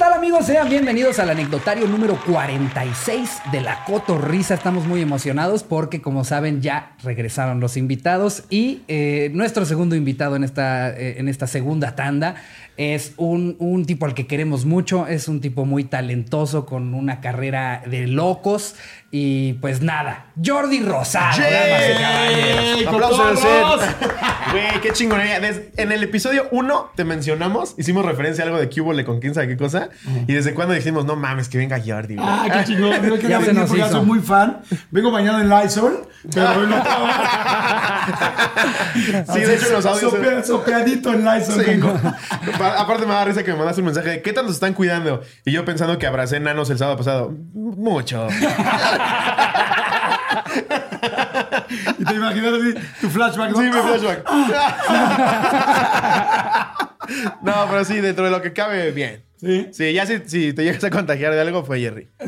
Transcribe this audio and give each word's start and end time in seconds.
tal 0.00 0.14
amigos? 0.14 0.46
Sean 0.46 0.70
bienvenidos 0.70 1.18
al 1.18 1.28
anecdotario 1.28 1.86
número 1.86 2.18
46 2.24 3.42
de 3.52 3.60
la 3.60 3.84
Cotorrisa. 3.84 4.54
Estamos 4.54 4.86
muy 4.86 5.02
emocionados 5.02 5.62
porque, 5.62 6.00
como 6.00 6.24
saben, 6.24 6.62
ya 6.62 6.92
regresaron 7.02 7.60
los 7.60 7.76
invitados 7.76 8.44
y 8.48 8.80
eh, 8.88 9.30
nuestro 9.34 9.66
segundo 9.66 9.96
invitado 9.96 10.36
en 10.36 10.44
esta, 10.44 10.88
eh, 10.88 11.16
en 11.18 11.28
esta 11.28 11.46
segunda 11.46 11.96
tanda 11.96 12.36
es 12.78 13.12
un, 13.18 13.56
un 13.58 13.84
tipo 13.84 14.06
al 14.06 14.14
que 14.14 14.26
queremos 14.26 14.64
mucho, 14.64 15.06
es 15.06 15.28
un 15.28 15.42
tipo 15.42 15.66
muy 15.66 15.84
talentoso 15.84 16.64
con 16.64 16.94
una 16.94 17.20
carrera 17.20 17.82
de 17.84 18.06
locos 18.06 18.76
y 19.10 19.52
pues 19.54 19.82
nada, 19.82 20.28
Jordi 20.42 20.80
Rosado. 20.80 21.42
damas 21.42 22.80
y 22.80 22.84
caballeros. 22.84 23.80
Güey, 24.52 24.80
qué 24.82 24.92
chingonería. 24.92 25.38
Des- 25.40 25.60
en 25.76 25.92
el 25.92 26.02
episodio 26.02 26.48
1 26.50 26.90
te 26.96 27.04
mencionamos, 27.04 27.74
hicimos 27.78 28.04
referencia 28.04 28.42
a 28.44 28.46
algo 28.48 28.58
de 28.58 28.68
Cubole 28.68 29.04
con 29.04 29.20
quién 29.20 29.34
sabe 29.34 29.48
qué 29.48 29.56
cosa. 29.56 29.90
Y 30.26 30.32
desde 30.32 30.54
cuando 30.54 30.74
dijimos, 30.74 31.04
no 31.04 31.16
mames, 31.16 31.48
que 31.48 31.58
venga 31.58 31.78
Jordi. 31.84 32.16
güey. 32.16 32.26
Ah, 32.28 32.46
qué 32.52 32.64
chingón. 32.64 32.92
Creo 33.00 33.18
que 33.18 33.28
Ya 33.28 33.38
porque 33.38 33.54
ya 33.78 33.86
hizo. 33.86 33.90
soy 33.98 34.04
muy 34.06 34.20
fan. 34.20 34.60
Vengo 34.90 35.10
bañado 35.10 35.40
en 35.40 35.48
Lysol, 35.48 36.08
pero 36.34 36.60
vengo 36.60 36.76
Sí, 39.32 39.40
de 39.40 39.54
hecho, 39.54 39.70
los 39.72 39.86
audios. 39.86 40.12
Sopea- 40.12 40.42
sopeadito 40.44 41.12
en 41.12 41.24
Lysol. 41.24 41.64
Sí. 41.64 41.80
Aparte 42.76 43.06
me 43.06 43.12
da 43.14 43.24
risa 43.24 43.42
que 43.44 43.52
me 43.52 43.58
mandaste 43.58 43.80
un 43.80 43.86
mensaje 43.86 44.08
de 44.10 44.22
¿qué 44.22 44.32
tanto 44.32 44.48
se 44.50 44.54
están 44.54 44.74
cuidando? 44.74 45.22
Y 45.44 45.52
yo 45.52 45.64
pensando 45.64 45.98
que 45.98 46.06
abracé 46.06 46.36
enanos 46.36 46.70
el 46.70 46.78
sábado 46.78 46.96
pasado. 46.96 47.32
Mucho. 47.54 48.26
Y 51.98 52.04
te 52.04 52.14
imaginas 52.14 52.52
así, 52.54 52.74
tu 53.00 53.10
flashback. 53.10 53.50
¿no? 53.50 53.56
Sí, 53.56 53.62
mi 53.64 53.72
flashback. 53.72 54.30
no, 57.42 57.66
pero 57.70 57.84
sí, 57.84 58.00
dentro 58.00 58.24
de 58.24 58.30
lo 58.30 58.40
que 58.42 58.52
cabe, 58.52 58.92
bien. 58.92 59.24
Sí. 59.40 59.68
Sí, 59.72 59.92
ya 59.94 60.04
si, 60.04 60.18
si 60.26 60.52
te 60.52 60.64
llegas 60.64 60.84
a 60.84 60.90
contagiar 60.90 61.32
de 61.32 61.40
algo, 61.40 61.64
fue 61.64 61.80
Jerry. 61.80 62.08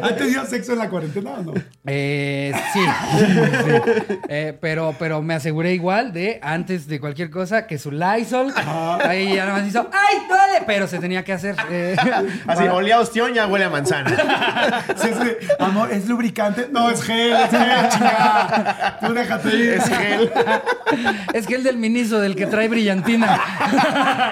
¿Has 0.00 0.16
tenido 0.16 0.44
sexo 0.46 0.72
en 0.74 0.78
la 0.78 0.88
cuarentena 0.88 1.30
o 1.32 1.42
no? 1.42 1.54
Eh, 1.86 2.52
sí, 2.72 2.80
sí. 3.18 3.70
Eh, 4.28 4.56
pero, 4.60 4.94
pero 4.98 5.20
me 5.20 5.34
aseguré 5.34 5.74
igual 5.74 6.12
de, 6.12 6.38
antes 6.42 6.86
de 6.86 7.00
cualquier 7.00 7.30
cosa, 7.30 7.66
que 7.66 7.78
su 7.78 7.90
Lysol, 7.90 8.52
ahí 9.04 9.34
ya 9.34 9.46
nada 9.46 9.58
más 9.58 9.66
hizo, 9.68 9.90
¡ay, 9.92 10.18
duele! 10.28 10.64
Pero 10.66 10.86
se 10.86 10.98
tenía 10.98 11.24
que 11.24 11.32
hacer. 11.32 11.56
eh, 11.70 11.96
Así, 12.46 12.64
olía 12.68 12.96
a 12.96 13.00
ostión, 13.00 13.34
ya 13.34 13.48
huele 13.48 13.64
a 13.64 13.70
manzana. 13.70 14.84
Sí, 14.96 15.08
sí. 15.08 15.46
Amor, 15.58 15.92
¿es 15.92 16.06
lubricante? 16.06 16.68
No, 16.70 16.88
es 16.88 17.02
gel, 17.02 17.32
es 17.32 17.50
gel, 17.50 17.88
chingada. 17.90 18.98
Tú 19.04 19.12
déjate 19.12 19.48
ir. 19.56 19.70
es 19.70 19.88
gel 19.88 20.30
es 21.34 21.46
que 21.46 21.54
el 21.56 21.64
del 21.64 21.78
miniso, 21.78 22.20
del 22.20 22.36
que 22.36 22.46
trae 22.46 22.68
brillantina. 22.68 23.40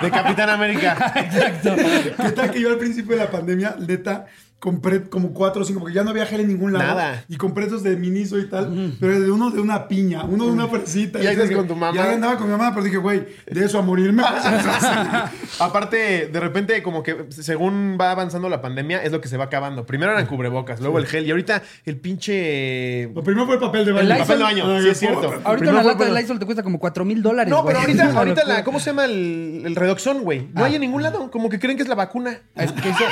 de 0.01 0.11
Capitán 0.11 0.51
América. 0.51 0.68
Exacto. 1.15 1.77
¿Qué 1.77 2.33
tal 2.33 2.51
que 2.51 2.61
yo 2.61 2.71
al 2.71 2.79
principio 2.79 3.17
de 3.17 3.25
la 3.25 3.31
pandemia, 3.31 3.77
neta, 3.79 4.27
compré 4.61 5.05
como 5.09 5.33
cuatro 5.33 5.63
o 5.63 5.65
cinco, 5.65 5.79
porque 5.81 5.95
ya 5.95 6.03
no 6.03 6.11
había 6.11 6.27
gel 6.27 6.41
en 6.41 6.49
ningún 6.49 6.73
lado. 6.73 6.85
Nada. 6.85 7.25
Y 7.29 7.37
compré 7.37 7.67
esos 7.67 7.83
de 7.85 7.97
Miniso 7.97 8.39
y 8.39 8.49
tal, 8.49 8.97
pero 9.01 9.21
de 9.21 9.31
uno 9.31 9.51
de 9.51 9.61
una 9.61 9.87
piña, 9.87 10.25
uno 10.25 10.47
de 10.47 10.51
una 10.51 10.67
fresita. 10.67 11.19
Y 11.23 11.27
ahí 11.27 11.33
estás 11.35 11.49
dije- 11.49 11.57
con 11.59 11.69
tu 11.69 11.77
mamá. 11.77 11.97
Y 11.97 12.01
ahí 12.01 12.15
andaba 12.15 12.37
con 12.37 12.47
mi 12.47 12.53
mamá, 12.53 12.71
pero 12.73 12.85
dije, 12.85 12.97
güey, 12.97 13.25
de 13.47 13.65
eso 13.65 13.79
a 13.79 13.83
morirme. 13.83 14.23
Aparte, 15.61 16.27
de 16.29 16.41
repente, 16.41 16.83
como 16.83 17.03
que 17.03 17.27
según 17.31 17.97
va 18.01 18.11
avanzando 18.11 18.49
la 18.49 18.61
pandemia, 18.61 19.03
es 19.03 19.13
lo 19.13 19.21
que 19.21 19.29
se 19.29 19.37
va 19.37 19.45
acabando. 19.45 19.87
Primero 19.87 20.13
eran 20.13 20.27
cubrebocas, 20.27 20.81
luego 20.81 20.99
el 20.99 21.07
gel, 21.07 21.27
y 21.27 21.31
ahorita 21.31 21.63
el 21.85 21.97
pinche. 21.97 23.11
Lo 23.15 23.23
primero 23.23 23.47
fue 23.47 23.55
el 23.57 23.61
papel 23.61 23.85
de 23.87 23.93
baño. 23.93 24.13
El 24.13 24.19
Papel 24.19 24.39
de 24.39 24.45
baño, 24.45 24.83
sí 24.83 24.89
es 24.89 24.99
cierto. 24.99 25.27
Ahorita 25.45 25.57
Primero 25.57 25.79
una 25.79 25.83
lata 25.85 26.05
de 26.05 26.13
Lysol 26.21 26.39
te 26.39 26.45
cuesta 26.47 26.63
como 26.63 26.79
4 26.79 27.05
mil 27.05 27.23
dólares. 27.23 27.51
No, 27.51 27.65
pero 27.65 27.81
ahorita, 27.81 28.13
ahorita 28.17 28.45
la, 28.45 28.65
¿cómo 28.65 28.81
se 28.81 28.87
llama 28.91 29.05
el, 29.05 29.63
el 29.65 29.77
redoxón, 29.77 30.23
güey? 30.23 30.49
No 30.53 30.65
hay 30.65 30.75
en 30.75 30.81
ningún 30.81 31.03
lado. 31.03 31.31
Como 31.31 31.49
que 31.49 31.59
creen 31.59 31.77
que 31.77 31.83
es 31.83 31.89
la 31.89 31.95
vacuna. 31.95 32.39
Es 32.55 32.73
que 32.73 32.89
eso- 32.91 33.05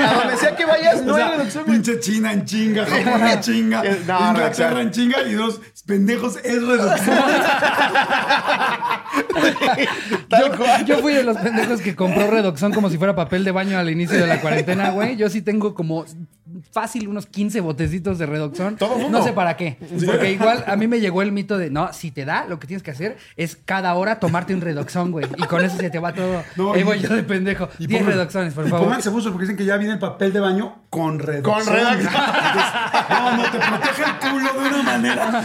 A, 0.00 0.10
a 0.10 0.14
donde 0.22 0.36
sea 0.36 0.56
que 0.56 0.64
vayas, 0.64 0.93
no 1.02 1.14
O 1.14 1.16
sea, 1.16 1.32
hay 1.40 1.64
pinche 1.66 1.98
China 2.00 2.32
en 2.32 2.44
chinga, 2.44 2.84
Japón 2.86 3.26
en 3.28 3.40
chinga, 3.40 3.82
No, 3.82 3.90
Inglaterra 3.90 4.32
reducción. 4.34 4.78
en 4.78 4.90
chinga 4.90 5.22
y 5.22 5.32
dos 5.34 5.60
pendejos 5.86 6.36
es 6.44 6.62
reducción. 6.66 7.18
yo, 10.30 10.84
yo 10.86 10.98
fui 10.98 11.14
de 11.14 11.22
los 11.24 11.36
pendejos 11.36 11.80
que 11.80 11.94
compró 11.94 12.30
Redoxón 12.30 12.72
como 12.72 12.90
si 12.90 12.98
fuera 12.98 13.14
papel 13.14 13.44
de 13.44 13.50
baño 13.50 13.78
al 13.78 13.90
inicio 13.90 14.18
de 14.18 14.26
la 14.26 14.40
cuarentena, 14.40 14.90
güey. 14.90 15.16
Yo 15.16 15.28
sí 15.30 15.42
tengo 15.42 15.74
como 15.74 16.04
fácil 16.72 17.08
unos 17.08 17.26
15 17.26 17.60
botecitos 17.60 18.18
de 18.18 18.26
Redoxón. 18.26 18.76
Todo 18.76 18.96
mundo. 18.98 19.18
No 19.18 19.24
sé 19.24 19.32
para 19.32 19.56
qué. 19.56 19.76
Porque 20.06 20.32
igual 20.32 20.64
a 20.66 20.76
mí 20.76 20.86
me 20.86 21.00
llegó 21.00 21.22
el 21.22 21.32
mito 21.32 21.58
de, 21.58 21.70
no, 21.70 21.92
si 21.92 22.10
te 22.10 22.24
da, 22.24 22.46
lo 22.48 22.58
que 22.58 22.66
tienes 22.66 22.82
que 22.82 22.90
hacer 22.90 23.16
es 23.36 23.56
cada 23.64 23.94
hora 23.94 24.18
tomarte 24.20 24.54
un 24.54 24.60
Redoxón, 24.60 25.10
güey. 25.12 25.26
Y 25.36 25.42
con 25.44 25.64
eso 25.64 25.76
se 25.76 25.90
te 25.90 25.98
va 25.98 26.12
todo. 26.12 26.42
No, 26.56 26.72
Ahí 26.74 26.82
voy 26.82 27.00
yo 27.00 27.08
de 27.14 27.22
pendejo. 27.22 27.68
Y 27.78 27.86
10 27.86 28.02
pongan- 28.02 28.06
Redoxones, 28.06 28.54
por 28.54 28.66
y 28.66 28.70
favor. 28.70 28.86
pónganse 28.86 29.10
buzos 29.10 29.32
porque 29.32 29.44
dicen 29.44 29.56
que 29.56 29.64
ya 29.64 29.76
viene 29.76 29.94
el 29.94 29.98
papel 30.00 30.32
de 30.32 30.40
baño 30.40 30.76
con 30.94 31.18
redoxón. 31.18 31.64
Con. 31.64 31.76
Entonces, 31.76 31.98
No, 33.10 33.36
no, 33.36 33.42
te 33.50 33.58
protege 33.58 34.04
el 34.04 34.30
culo 34.30 34.52
de 34.52 34.68
una 34.68 34.82
manera. 34.84 35.44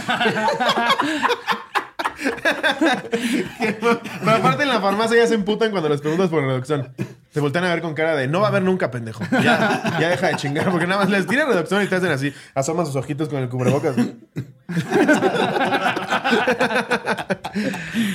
Pero 3.80 4.30
aparte 4.30 4.62
en 4.62 4.68
la 4.68 4.80
farmacia 4.80 5.16
ya 5.16 5.26
se 5.26 5.34
emputan 5.34 5.72
cuando 5.72 5.88
les 5.88 6.00
preguntas 6.00 6.28
por 6.28 6.44
redoxón. 6.44 6.94
Te 7.32 7.40
voltean 7.40 7.64
a 7.64 7.70
ver 7.70 7.82
con 7.82 7.94
cara 7.94 8.14
de 8.14 8.28
no 8.28 8.40
va 8.40 8.46
a 8.46 8.50
haber 8.50 8.62
nunca, 8.62 8.92
pendejo. 8.92 9.24
Ya, 9.42 9.98
ya 9.98 10.08
deja 10.08 10.28
de 10.28 10.36
chingar, 10.36 10.70
porque 10.70 10.86
nada 10.86 11.00
más 11.00 11.10
les 11.10 11.26
tiran 11.26 11.48
redoxón 11.48 11.82
y 11.82 11.88
te 11.88 11.96
hacen 11.96 12.12
así. 12.12 12.32
Asoman 12.54 12.86
sus 12.86 12.94
ojitos 12.94 13.28
con 13.28 13.40
el 13.42 13.48
cubrebocas. 13.48 13.96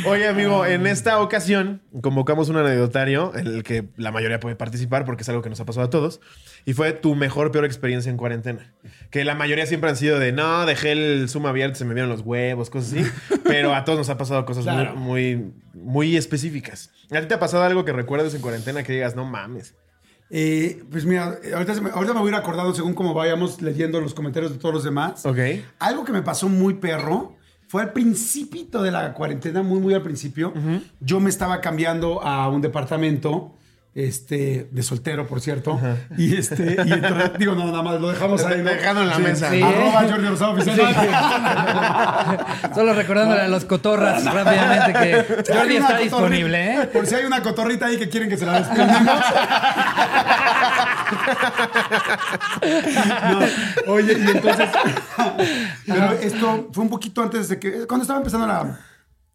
Oye, 0.08 0.28
amigo, 0.28 0.66
en 0.66 0.88
esta 0.88 1.20
ocasión 1.20 1.82
convocamos 2.02 2.50
un 2.50 2.58
anecdotario 2.58 3.34
en 3.36 3.48
el 3.48 3.64
que 3.64 3.86
la 3.98 4.12
mayoría 4.12 4.40
puede 4.40 4.56
participar 4.56 5.06
porque 5.06 5.24
es 5.24 5.30
algo 5.30 5.42
que 5.42 5.50
nos 5.50 5.60
ha 5.60 5.66
pasado 5.66 5.86
a 5.86 5.90
todos. 5.90 6.22
Y 6.66 6.74
fue 6.74 6.94
tu 6.94 7.16
mejor, 7.16 7.52
peor 7.52 7.66
experiencia 7.66 8.10
en 8.10 8.18
cuarentena. 8.18 8.74
Que 9.12 9.24
la 9.26 9.36
mayoría 9.36 9.66
siempre 9.66 9.90
han 9.90 9.96
sido 9.98 10.20
de 10.20 10.32
no, 10.32 10.66
dejé 10.66 10.92
el 10.94 11.28
zoom 11.30 11.46
abierto, 11.46 11.78
se 11.78 11.86
me 11.86 11.94
vieron 11.94 12.10
los 12.10 12.22
huevos, 12.22 12.70
cosas 12.70 12.94
así. 12.94 13.12
Pero 13.44 13.76
a 13.76 13.84
todos 13.84 14.00
nos 14.00 14.10
ha 14.10 14.18
pasado 14.18 14.46
cosas 14.46 14.66
muy- 14.66 14.96
muy, 14.96 15.54
muy, 15.74 16.18
específicas. 16.18 16.92
¿A 17.12 17.20
ti 17.22 17.28
te 17.28 17.34
ha 17.34 17.40
pasado 17.40 17.64
algo 17.64 17.86
que 17.86 17.94
recuerdes 17.94 18.34
en 18.34 18.42
cuarentena 18.42 18.84
que 18.84 18.94
digas, 18.94 19.16
no 19.16 19.26
mames? 19.26 19.76
Eh, 20.30 20.84
pues 20.90 21.06
mira, 21.06 21.38
ahorita, 21.54 21.82
me, 21.82 21.90
ahorita 21.92 22.14
me 22.14 22.20
voy 22.20 22.30
a 22.30 22.32
ir 22.32 22.36
acordando 22.36 22.74
según 22.74 22.94
cómo 22.94 23.14
vayamos 23.14 23.62
leyendo 23.62 24.02
los 24.02 24.14
comentarios 24.14 24.52
de 24.52 24.58
todos 24.58 24.74
los 24.74 24.84
demás. 24.84 25.26
Ok. 25.26 25.38
Algo 25.80 26.04
que 26.04 26.12
me 26.12 26.22
pasó 26.22 26.50
muy 26.50 26.76
perro 26.76 27.36
fue 27.68 27.84
al 27.84 27.94
principito 27.94 28.82
de 28.82 28.92
la 28.92 29.14
cuarentena, 29.14 29.64
muy, 29.64 29.80
muy 29.80 29.94
al 29.94 30.02
principio. 30.02 30.54
Yo 31.00 31.20
me 31.20 31.30
estaba 31.30 31.62
cambiando 31.62 32.22
a 32.22 32.50
un 32.50 32.62
departamento. 32.62 33.54
Este, 33.96 34.68
de 34.72 34.84
soltero, 34.84 35.26
por 35.26 35.40
cierto. 35.40 35.80
Y 36.18 36.36
este, 36.36 36.76
y 36.86 36.92
entonces, 36.92 37.32
digo, 37.40 37.56
no, 37.56 37.66
nada 37.68 37.82
más 37.82 38.02
lo 38.02 38.10
dejamos 38.10 38.44
ahí. 38.44 38.58
¿no? 38.62 38.70
Dejando 38.70 39.04
en 39.04 39.08
la 39.10 39.20
mesa. 39.20 39.50
Sí. 39.50 39.62
Arroba 39.62 40.02
Jordi 40.10 40.28
Rosado 40.28 40.52
Oficial. 40.52 40.96
Solo 42.76 42.94
recordándole 42.94 43.42
a 43.44 43.48
los 43.48 43.64
cotorras 43.64 44.22
rápidamente 44.26 44.92
que 45.00 45.26
Si 45.46 45.54
Jordi 45.58 45.76
está 45.78 45.98
cotorri- 45.98 46.04
disponible, 46.04 46.74
¿eh? 46.76 46.88
Por 46.88 47.08
si 47.08 47.16
hay 47.16 47.24
una 47.24 47.42
cotorrita 47.42 47.86
ahí 47.86 47.98
que 47.98 48.10
quieren 48.10 48.28
que 48.28 48.36
se 48.36 48.46
la 48.46 48.60
despedimos. 48.60 49.20
No, 53.32 53.40
oye, 53.94 54.14
y 54.18 54.30
entonces. 54.32 54.70
Pero 55.86 56.12
esto 56.14 56.70
fue 56.72 56.84
un 56.84 56.90
poquito 56.90 57.22
antes 57.22 57.48
de 57.50 57.60
que. 57.60 57.88
Cuando 57.88 58.04
estaba 58.04 58.20
empezando 58.20 58.48
la, 58.48 58.80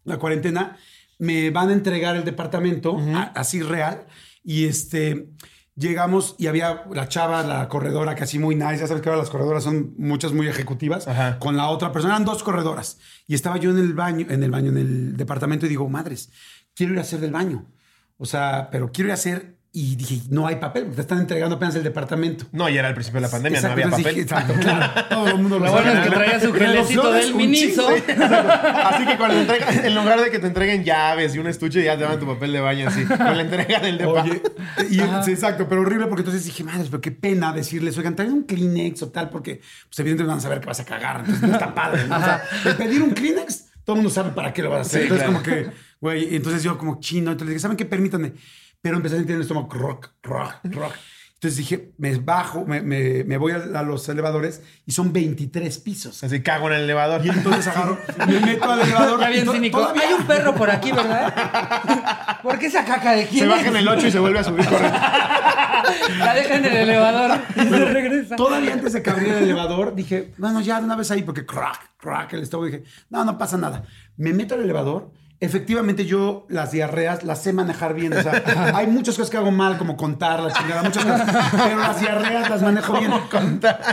la 0.03 0.17
cuarentena, 0.17 0.77
me 1.19 1.49
van 1.49 1.69
a 1.69 1.73
entregar 1.73 2.15
el 2.15 2.23
departamento, 2.23 2.97
a- 3.15 3.31
así 3.35 3.61
real. 3.61 4.03
Y 4.43 4.65
este. 4.65 5.29
Llegamos 5.75 6.35
y 6.37 6.47
había 6.47 6.83
la 6.93 7.07
chava, 7.07 7.43
la 7.43 7.67
corredora, 7.69 8.13
casi 8.13 8.37
muy 8.37 8.55
nice. 8.55 8.79
Ya 8.79 8.87
sabes 8.87 9.01
que 9.01 9.09
ahora 9.09 9.21
las 9.21 9.29
corredoras 9.29 9.63
son 9.63 9.95
muchas 9.97 10.33
muy 10.33 10.47
ejecutivas. 10.47 11.07
Ajá. 11.07 11.39
Con 11.39 11.55
la 11.55 11.69
otra 11.69 11.93
persona, 11.93 12.15
eran 12.15 12.25
dos 12.25 12.43
corredoras. 12.43 12.99
Y 13.25 13.35
estaba 13.35 13.57
yo 13.57 13.71
en 13.71 13.77
el 13.77 13.93
baño, 13.93 14.27
en 14.29 14.43
el 14.43 14.51
baño, 14.51 14.69
en 14.69 14.77
el 14.77 15.17
departamento, 15.17 15.65
y 15.65 15.69
digo, 15.69 15.87
madres, 15.87 16.29
quiero 16.75 16.93
ir 16.93 16.99
a 16.99 17.03
hacer 17.03 17.21
del 17.21 17.31
baño. 17.31 17.71
O 18.17 18.25
sea, 18.25 18.69
pero 18.69 18.91
quiero 18.91 19.07
ir 19.07 19.11
a 19.11 19.15
hacer. 19.15 19.60
Y 19.73 19.95
dije, 19.95 20.19
no 20.29 20.47
hay 20.47 20.57
papel, 20.57 20.83
porque 20.83 20.97
te 20.97 21.01
están 21.03 21.19
entregando 21.19 21.55
apenas 21.55 21.75
el 21.75 21.83
departamento. 21.83 22.43
No, 22.51 22.67
y 22.67 22.77
era 22.77 22.89
el 22.89 22.93
principio 22.93 23.21
de 23.21 23.27
la 23.27 23.31
pandemia, 23.31 23.59
Exacto, 23.59 23.77
no 23.79 23.83
había 23.85 23.97
papel. 23.97 24.15
dije, 24.15 24.21
exacto, 24.23 24.53
claro. 24.59 25.05
Todo 25.09 25.27
el 25.27 25.35
mundo 25.37 25.59
lo 25.59 25.65
Lo 25.65 25.71
bueno 25.71 25.91
sabe. 25.93 25.99
es 25.99 26.09
que 26.09 26.13
traía 26.13 26.39
su 26.41 26.53
gelecito 26.53 27.11
del 27.13 27.35
miniso. 27.35 27.87
Así 27.87 29.05
que 29.05 29.17
cuando 29.17 29.35
te 29.35 29.41
entregan, 29.41 29.85
en 29.85 29.95
lugar 29.95 30.19
de 30.21 30.29
que 30.29 30.39
te 30.39 30.47
entreguen 30.47 30.83
llaves 30.83 31.35
y 31.35 31.39
un 31.39 31.47
estuche, 31.47 31.85
ya 31.85 31.97
te 31.97 32.03
dan 32.03 32.19
tu 32.19 32.27
papel 32.27 32.51
de 32.51 32.59
baño 32.59 32.89
así. 32.89 33.05
Con 33.05 33.17
la 33.17 33.41
entrega 33.41 33.79
del 33.79 33.97
depa. 33.97 34.23
Oye, 34.23 34.41
y, 34.89 34.99
sí, 35.23 35.31
exacto, 35.31 35.65
pero 35.69 35.81
horrible 35.81 36.07
porque 36.07 36.21
entonces 36.23 36.43
dije, 36.43 36.65
madre, 36.65 36.87
pero 36.91 36.99
qué 36.99 37.11
pena 37.11 37.53
decirles, 37.53 37.97
oigan, 37.97 38.13
traen 38.17 38.33
un 38.33 38.43
Kleenex 38.43 39.03
o 39.03 39.09
tal, 39.09 39.29
porque 39.29 39.61
pues, 39.87 39.99
evidentemente 39.99 40.31
van 40.31 40.39
a 40.39 40.41
saber 40.41 40.59
que 40.59 40.65
vas 40.65 40.81
a 40.81 40.85
cagar, 40.85 41.21
entonces 41.21 41.43
no 41.47 41.53
está 41.53 41.73
padre. 41.73 42.07
¿no? 42.09 42.17
O 42.17 42.19
sea, 42.19 42.43
de 42.65 42.73
pedir 42.73 43.01
un 43.01 43.11
Kleenex, 43.11 43.67
todo 43.85 43.95
el 43.95 44.01
mundo 44.01 44.09
sabe 44.13 44.31
para 44.31 44.51
qué 44.51 44.63
lo 44.63 44.69
vas 44.69 44.79
a 44.79 44.81
hacer. 44.81 45.01
Sí, 45.03 45.07
entonces, 45.07 45.27
claro. 45.29 45.43
como 45.43 45.71
que, 45.71 45.71
güey, 46.01 46.35
entonces 46.35 46.61
yo 46.61 46.77
como 46.77 46.99
chino, 46.99 47.31
entonces 47.31 47.47
dije, 47.51 47.59
¿saben 47.61 47.77
qué? 47.77 47.85
Permítanme. 47.85 48.33
Pero 48.81 48.97
empecé 48.97 49.15
a 49.15 49.17
sentir 49.19 49.33
en 49.35 49.37
el 49.37 49.41
estómago 49.43 49.69
rock, 49.73 50.09
rock, 50.23 50.55
rock. 50.65 50.93
Entonces 51.35 51.57
dije, 51.57 51.91
me 51.97 52.15
bajo, 52.17 52.65
me, 52.65 52.81
me- 52.81 53.23
me 53.23 53.35
voy 53.37 53.51
a, 53.53 53.79
a 53.79 53.81
los 53.81 54.07
elevadores 54.09 54.61
y 54.85 54.91
son 54.91 55.11
23 55.11 55.75
pisos. 55.79 56.23
Así 56.23 56.41
cago 56.43 56.67
en 56.67 56.75
el 56.75 56.81
elevador. 56.83 57.25
Y 57.25 57.29
entonces 57.29 57.65
agarro, 57.67 57.97
me 58.27 58.39
meto 58.41 58.71
al 58.71 58.81
elevador. 58.81 59.19
Y 59.27 59.33
bien 59.33 59.45
to- 59.45 59.53
cínico. 59.53 59.79
todavía- 59.79 60.03
Hay 60.07 60.13
un 60.13 60.27
perro 60.27 60.53
por 60.53 60.69
aquí, 60.69 60.91
¿verdad? 60.91 62.39
¿Por 62.43 62.59
qué 62.59 62.67
esa 62.67 62.85
caca 62.85 63.13
de 63.13 63.25
quién 63.25 63.39
Se 63.45 63.47
baja 63.47 63.67
en 63.69 63.75
el 63.75 63.87
8 63.87 64.05
y 64.07 64.11
se 64.11 64.19
vuelve 64.19 64.37
a 64.39 64.43
subir 64.43 64.65
corriendo. 64.67 64.97
La 66.19 66.33
deja 66.35 66.55
en 66.57 66.65
el 66.65 66.75
elevador 66.77 67.39
y 67.55 67.59
se 67.59 67.85
regresa. 67.85 68.35
Todavía 68.35 68.73
antes 68.73 68.93
de 68.93 69.01
que 69.01 69.09
abriera 69.09 69.37
el 69.39 69.43
elevador, 69.45 69.95
dije, 69.95 70.33
bueno, 70.37 70.61
ya 70.61 70.77
de 70.79 70.85
una 70.85 70.95
vez 70.95 71.09
ahí, 71.09 71.23
porque 71.23 71.45
crack, 71.45 71.91
crack, 71.97 72.33
el 72.33 72.43
estómago. 72.43 72.67
Dije, 72.67 72.83
no, 73.09 73.25
no 73.25 73.37
pasa 73.37 73.57
nada. 73.57 73.83
Me 74.17 74.31
meto 74.33 74.53
al 74.55 74.61
elevador. 74.61 75.11
Efectivamente, 75.43 76.05
yo 76.05 76.45
las 76.49 76.71
diarreas 76.71 77.23
las 77.23 77.41
sé 77.41 77.51
manejar 77.51 77.95
bien. 77.95 78.13
O 78.13 78.21
sea, 78.21 78.43
hay 78.75 78.85
muchas 78.85 79.15
cosas 79.15 79.31
que 79.31 79.37
hago 79.37 79.49
mal, 79.49 79.77
como 79.79 79.97
contar 79.97 80.39
la 80.39 80.53
chingada, 80.53 80.83
muchas 80.83 81.03
cosas. 81.03 81.51
Pero 81.51 81.77
las 81.79 81.99
diarreas 81.99 82.47
las 82.47 82.61
manejo 82.61 82.93
bien. 82.99 83.11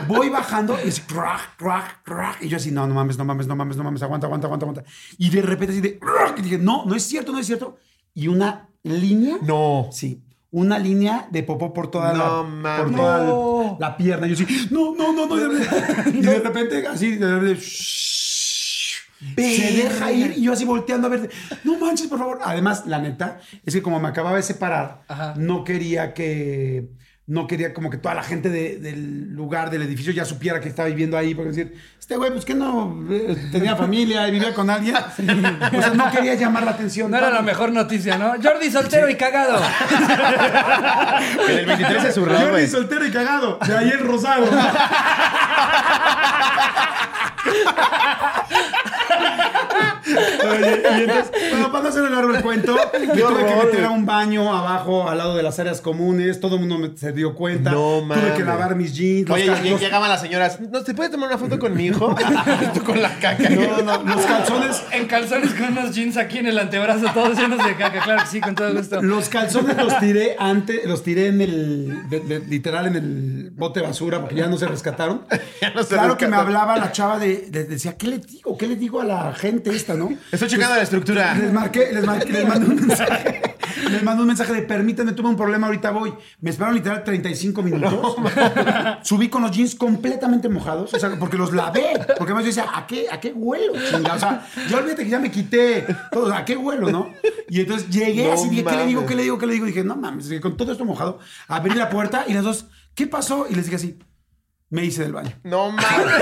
Voy 0.06 0.28
bajando 0.28 0.76
y 0.84 0.88
es 0.88 1.00
crack, 1.00 1.56
crack, 1.56 2.02
crack. 2.04 2.42
Y 2.42 2.48
yo 2.48 2.58
así, 2.58 2.70
no, 2.70 2.86
no 2.86 2.94
mames, 2.94 3.16
no 3.16 3.24
mames, 3.24 3.46
no 3.46 3.56
mames, 3.56 3.78
no 3.78 3.82
mames, 3.84 4.02
aguanta, 4.02 4.26
aguanta, 4.26 4.46
aguanta, 4.46 4.66
aguanta. 4.66 4.84
Y 5.16 5.30
de 5.30 5.40
repente 5.40 5.72
así 5.72 5.80
de, 5.80 5.98
crack, 5.98 6.38
y 6.38 6.42
dije, 6.42 6.58
no, 6.58 6.84
no 6.84 6.94
es 6.94 7.04
cierto, 7.04 7.32
no 7.32 7.38
es 7.38 7.46
cierto. 7.46 7.78
Y 8.12 8.28
una 8.28 8.68
línea. 8.82 9.38
No. 9.42 9.88
Sí. 9.90 10.22
Una 10.50 10.78
línea 10.78 11.28
de 11.30 11.42
popó 11.42 11.72
por 11.72 11.90
toda, 11.90 12.12
No 12.12 12.18
la, 12.18 12.42
mames. 12.42 12.82
por 12.82 12.94
toda 12.94 13.24
No. 13.24 13.76
la 13.80 13.96
pierna. 13.96 14.26
Yo 14.26 14.36
sí, 14.36 14.46
no, 14.70 14.94
no, 14.94 15.12
no, 15.14 15.26
no. 15.26 15.36
Y 16.12 16.20
de 16.20 16.38
repente, 16.40 16.86
así, 16.86 17.16
de 17.16 17.38
repente, 17.38 17.62
se 19.36 19.72
deja 19.72 20.12
ir 20.12 20.34
y 20.36 20.42
yo 20.42 20.52
así 20.52 20.64
volteando 20.64 21.06
a 21.08 21.10
ver, 21.10 21.28
no 21.64 21.76
manches, 21.78 22.06
por 22.06 22.18
favor. 22.18 22.38
Además, 22.44 22.84
la 22.86 22.98
neta, 22.98 23.40
es 23.64 23.74
que 23.74 23.82
como 23.82 23.98
me 24.00 24.08
acababa 24.08 24.36
de 24.36 24.42
separar, 24.42 25.02
Ajá. 25.08 25.34
no 25.36 25.64
quería 25.64 26.14
que, 26.14 26.88
no 27.26 27.46
quería 27.46 27.74
como 27.74 27.90
que 27.90 27.98
toda 27.98 28.14
la 28.14 28.22
gente 28.22 28.48
de- 28.48 28.78
del 28.78 29.34
lugar, 29.34 29.70
del 29.70 29.82
edificio, 29.82 30.12
ya 30.12 30.24
supiera 30.24 30.60
que 30.60 30.68
estaba 30.68 30.88
viviendo 30.88 31.18
ahí, 31.18 31.34
porque 31.34 31.50
decir, 31.50 31.74
este 31.98 32.16
güey, 32.16 32.30
pues 32.30 32.44
que 32.46 32.54
no 32.54 33.04
eh, 33.10 33.36
tenía 33.52 33.76
familia 33.76 34.26
y 34.28 34.30
vivía 34.30 34.54
con 34.54 34.70
alguien. 34.70 34.94
O 35.18 35.82
sea, 35.82 35.90
no 35.94 36.10
quería 36.10 36.34
llamar 36.36 36.62
la 36.64 36.70
atención. 36.70 37.10
No 37.10 37.18
era 37.18 37.28
la 37.30 37.42
mejor 37.42 37.70
noticia, 37.72 38.16
¿no? 38.16 38.32
Jordi 38.42 38.70
soltero 38.70 39.10
y 39.10 39.16
cagado. 39.16 39.60
El 41.48 41.66
23 41.66 42.02
se 42.02 42.12
surró, 42.12 42.34
Jordi 42.38 42.66
soltero 42.66 43.04
y 43.06 43.10
cagado. 43.10 43.58
De 43.66 43.76
ahí 43.76 43.90
el 43.90 44.00
rosado. 44.00 44.46
Oye, 50.12 50.82
y 50.98 51.00
entonces, 51.02 51.30
bueno, 51.50 51.70
para 51.70 51.82
no 51.84 51.88
hacer 51.90 52.10
largo 52.10 52.34
el 52.34 52.42
cuento, 52.42 52.74
me 53.00 53.06
tuve 53.06 53.46
que 53.46 53.54
meter 53.66 53.84
a 53.84 53.90
un 53.90 54.06
baño 54.06 54.54
abajo, 54.54 55.08
al 55.08 55.18
lado 55.18 55.36
de 55.36 55.42
las 55.42 55.58
áreas 55.58 55.80
comunes. 55.80 56.40
Todo 56.40 56.54
el 56.56 56.60
mundo 56.60 56.78
me- 56.78 56.96
se 56.96 57.12
dio 57.12 57.34
cuenta. 57.34 57.70
No 57.70 58.00
Tuve 58.08 58.34
que 58.36 58.44
lavar 58.44 58.74
mis 58.76 58.94
jeans. 58.94 59.30
Oye, 59.30 59.46
los- 59.46 59.80
llegaban 59.80 60.08
las 60.08 60.20
señoras. 60.20 60.60
¿No 60.60 60.82
te 60.82 60.94
puedes 60.94 61.12
tomar 61.12 61.28
una 61.28 61.38
foto 61.38 61.58
con 61.58 61.74
mi 61.76 61.86
hijo? 61.86 62.14
Tú 62.74 62.82
con 62.84 63.00
la 63.02 63.18
caca. 63.18 63.48
no, 63.50 63.82
no, 63.82 64.02
los 64.04 64.24
calzones. 64.26 64.82
En 64.92 65.06
calzones 65.06 65.54
con 65.54 65.72
unos 65.76 65.94
jeans 65.94 66.16
aquí 66.16 66.38
en 66.38 66.46
el 66.46 66.58
antebrazo, 66.58 67.06
todos 67.12 67.38
llenos 67.38 67.64
de 67.64 67.74
caca. 67.76 68.00
Claro 68.02 68.22
que 68.22 68.28
sí, 68.28 68.40
con 68.40 68.54
todo 68.54 68.72
gusto. 68.74 69.02
Los 69.02 69.28
calzones 69.28 69.76
los 69.76 69.98
tiré 69.98 70.36
antes, 70.38 70.84
los 70.86 71.02
tiré 71.02 71.28
en 71.28 71.40
el, 71.40 72.08
de- 72.08 72.20
de- 72.20 72.40
literal 72.40 72.86
en 72.86 72.96
el 72.96 73.50
bote 73.52 73.80
de 73.80 73.86
basura 73.86 74.20
porque 74.20 74.36
ya 74.36 74.46
no 74.46 74.56
se 74.56 74.66
rescataron. 74.66 75.22
Ya 75.60 75.70
no 75.70 75.82
se 75.82 75.94
claro 75.94 76.16
que 76.16 76.26
me 76.28 76.36
hablaba 76.36 76.76
la 76.76 76.92
chava 76.92 77.18
de, 77.18 77.46
de- 77.50 77.64
decía, 77.64 77.96
¿qué 77.96 78.06
le 78.06 78.18
digo? 78.18 78.56
¿Qué 78.56 78.66
le 78.66 78.76
digo 78.76 79.00
a 79.00 79.04
la 79.04 79.32
gente 79.34 79.70
esta, 79.70 79.94
no? 79.98 80.10
Estoy 80.32 80.48
checando 80.48 80.76
la 80.76 80.82
estructura. 80.82 81.34
Les 81.34 81.52
marqué, 81.52 81.92
les 81.92 82.04
marqué, 82.04 82.32
les 82.32 82.48
mandé 82.48 82.66
un 82.66 82.86
mensaje. 82.86 83.42
Les 83.90 84.02
mandé 84.02 84.22
un 84.22 84.28
mensaje 84.28 84.52
de 84.52 84.62
permítanme, 84.62 85.12
tuve 85.12 85.28
un 85.28 85.36
problema, 85.36 85.66
ahorita 85.66 85.90
voy. 85.90 86.12
Me 86.40 86.50
esperaron 86.50 86.76
literal 86.76 87.04
35 87.04 87.62
minutos. 87.62 88.16
Subí 89.02 89.28
con 89.28 89.42
los 89.42 89.50
jeans 89.50 89.74
completamente 89.74 90.48
mojados, 90.48 90.94
o 90.94 90.98
sea, 90.98 91.16
porque 91.18 91.36
los 91.36 91.52
lavé. 91.52 91.92
Porque 92.18 92.32
además 92.32 92.44
yo 92.44 92.48
decía, 92.48 92.66
¿a 92.74 92.86
qué, 92.86 93.06
a 93.10 93.20
qué 93.20 93.32
huelo, 93.32 93.74
chinga? 93.90 94.14
O 94.14 94.18
sea, 94.18 94.46
ya 94.68 94.78
olvídate 94.78 95.04
que 95.04 95.10
ya 95.10 95.18
me 95.18 95.30
quité 95.30 95.86
todo, 96.10 96.32
¿a 96.32 96.44
qué 96.44 96.56
huelo, 96.56 96.90
no? 96.90 97.12
Y 97.48 97.60
entonces 97.60 97.88
llegué 97.88 98.26
No 98.26 98.32
así, 98.32 98.48
dije, 98.48 98.64
¿qué 98.64 98.76
le 98.76 98.86
digo, 98.86 99.06
qué 99.06 99.14
le 99.14 99.22
digo, 99.22 99.38
qué 99.38 99.46
le 99.46 99.52
digo? 99.54 99.66
dije, 99.66 99.84
no 99.84 99.96
mames, 99.96 100.28
con 100.40 100.56
todo 100.56 100.72
esto 100.72 100.84
mojado, 100.84 101.18
abrí 101.46 101.74
la 101.74 101.88
puerta 101.88 102.24
y 102.26 102.34
las 102.34 102.44
dos, 102.44 102.66
¿qué 102.94 103.06
pasó? 103.06 103.46
Y 103.48 103.54
les 103.54 103.64
dije 103.64 103.76
así, 103.76 103.98
me 104.70 104.84
hice 104.84 105.02
del 105.02 105.12
baño. 105.12 105.32
No 105.44 105.70
mames. 105.70 106.14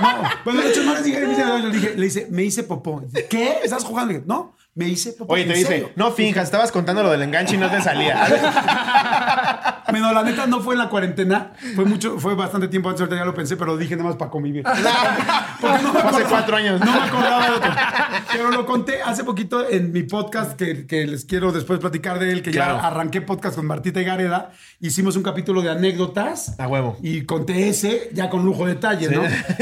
No, 0.00 0.22
bueno, 0.44 0.60
de 0.62 0.70
hecho 0.70 0.82
no 0.82 0.94
le 0.94 1.02
dije, 1.02 1.94
le 1.96 2.04
dice, 2.04 2.26
me 2.30 2.42
hice 2.42 2.62
popó. 2.62 3.02
¿Qué? 3.28 3.58
¿Estás 3.62 3.84
jugando? 3.84 4.20
No, 4.26 4.54
me 4.74 4.88
hice 4.88 5.12
popó. 5.12 5.34
Oye, 5.34 5.44
te 5.44 5.50
¿en 5.52 5.56
dice, 5.56 5.68
serio? 5.68 5.90
no 5.96 6.10
finjas, 6.12 6.44
estabas 6.44 6.72
contando 6.72 7.02
lo 7.02 7.10
del 7.10 7.22
enganche 7.22 7.54
y 7.54 7.58
no 7.58 7.70
te 7.70 7.80
salía. 7.80 8.24
Bueno, 9.94 10.12
la 10.12 10.24
neta 10.24 10.46
no 10.48 10.60
fue 10.60 10.74
en 10.74 10.78
la 10.80 10.88
cuarentena. 10.88 11.52
Fue 11.76 11.84
mucho, 11.84 12.18
fue 12.18 12.34
bastante 12.34 12.66
tiempo 12.66 12.88
antes, 12.88 13.02
ahorita 13.02 13.16
ya 13.16 13.24
lo 13.24 13.34
pensé, 13.34 13.56
pero 13.56 13.76
dije 13.76 13.94
nada 13.94 14.08
más 14.08 14.16
para 14.16 14.28
convivir. 14.30 14.64
Porque 15.60 15.82
no 15.82 15.92
me 15.92 16.00
hace 16.00 16.24
cuatro 16.24 16.56
años. 16.56 16.80
No 16.80 16.90
me 16.90 16.98
acordaba 17.00 17.46
de 17.46 17.52
otro. 17.52 17.70
Pero 18.32 18.50
lo 18.50 18.66
conté 18.66 19.02
hace 19.02 19.22
poquito 19.22 19.68
en 19.68 19.92
mi 19.92 20.02
podcast, 20.02 20.56
que, 20.58 20.86
que 20.86 21.06
les 21.06 21.24
quiero 21.24 21.52
después 21.52 21.78
platicar 21.78 22.18
de 22.18 22.32
él, 22.32 22.42
que 22.42 22.50
Claro. 22.50 22.76
ya 22.78 22.86
arranqué 22.88 23.20
podcast 23.20 23.54
con 23.56 23.66
Martita 23.66 24.00
y 24.00 24.04
Gareda. 24.04 24.50
Hicimos 24.80 25.16
un 25.16 25.22
capítulo 25.22 25.62
de 25.62 25.70
anécdotas. 25.70 26.58
A 26.58 26.66
huevo. 26.66 26.96
Y 27.02 27.22
conté 27.24 27.68
ese 27.68 28.08
ya 28.14 28.30
con 28.30 28.44
lujo 28.44 28.66
de 28.66 28.74
detalle, 28.74 29.08
¿no? 29.10 29.20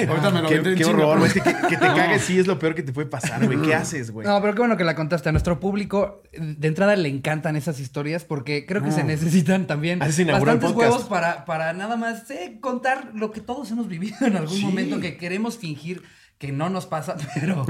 Ahorita 0.09 0.31
me 0.31 0.41
lo 0.43 0.49
qué, 0.49 0.75
qué 0.77 0.85
horror, 0.87 1.19
güey. 1.19 1.31
Que, 1.33 1.41
te 1.41 1.77
cagues 1.79 2.23
sí 2.23 2.39
es 2.39 2.47
lo 2.47 2.59
peor 2.59 2.75
que 2.75 2.83
te 2.83 2.93
puede 2.93 3.09
pasar, 3.09 3.45
güey. 3.45 3.61
¿Qué 3.61 3.75
haces, 3.75 4.11
güey? 4.11 4.27
No, 4.27 4.41
pero 4.41 4.55
qué 4.55 4.61
bueno 4.61 4.77
que 4.79 4.85
la 4.85 4.95
contaste. 5.03 5.29
A 5.29 5.33
nuestro 5.33 5.61
público, 5.61 6.23
de 6.33 6.69
entrada, 6.69 6.97
le 6.97 7.09
encantan 7.09 7.57
esas 7.57 7.79
historias 7.81 8.25
porque 8.25 8.65
creo 8.67 8.83
que 8.83 8.91
se 8.93 9.05
necesitan 9.05 9.67
también 9.67 10.03
Así 10.03 10.25
bastantes 10.25 10.71
huevos 10.71 11.05
para, 11.05 11.45
para 11.45 11.73
nada 11.73 11.97
más 11.97 12.31
eh, 12.31 12.59
contar 12.61 13.11
lo 13.15 13.31
que 13.33 13.41
todos 13.41 13.71
hemos 13.71 13.89
vivido 13.89 14.17
en 14.27 14.37
algún 14.37 14.57
Sí. 14.57 14.65
momento 14.65 15.01
que 15.01 15.17
queremos 15.17 15.59
fingir 15.59 16.03
que 16.43 16.51
no 16.51 16.69
nos 16.69 16.87
pasa, 16.87 17.15
pero, 17.41 17.65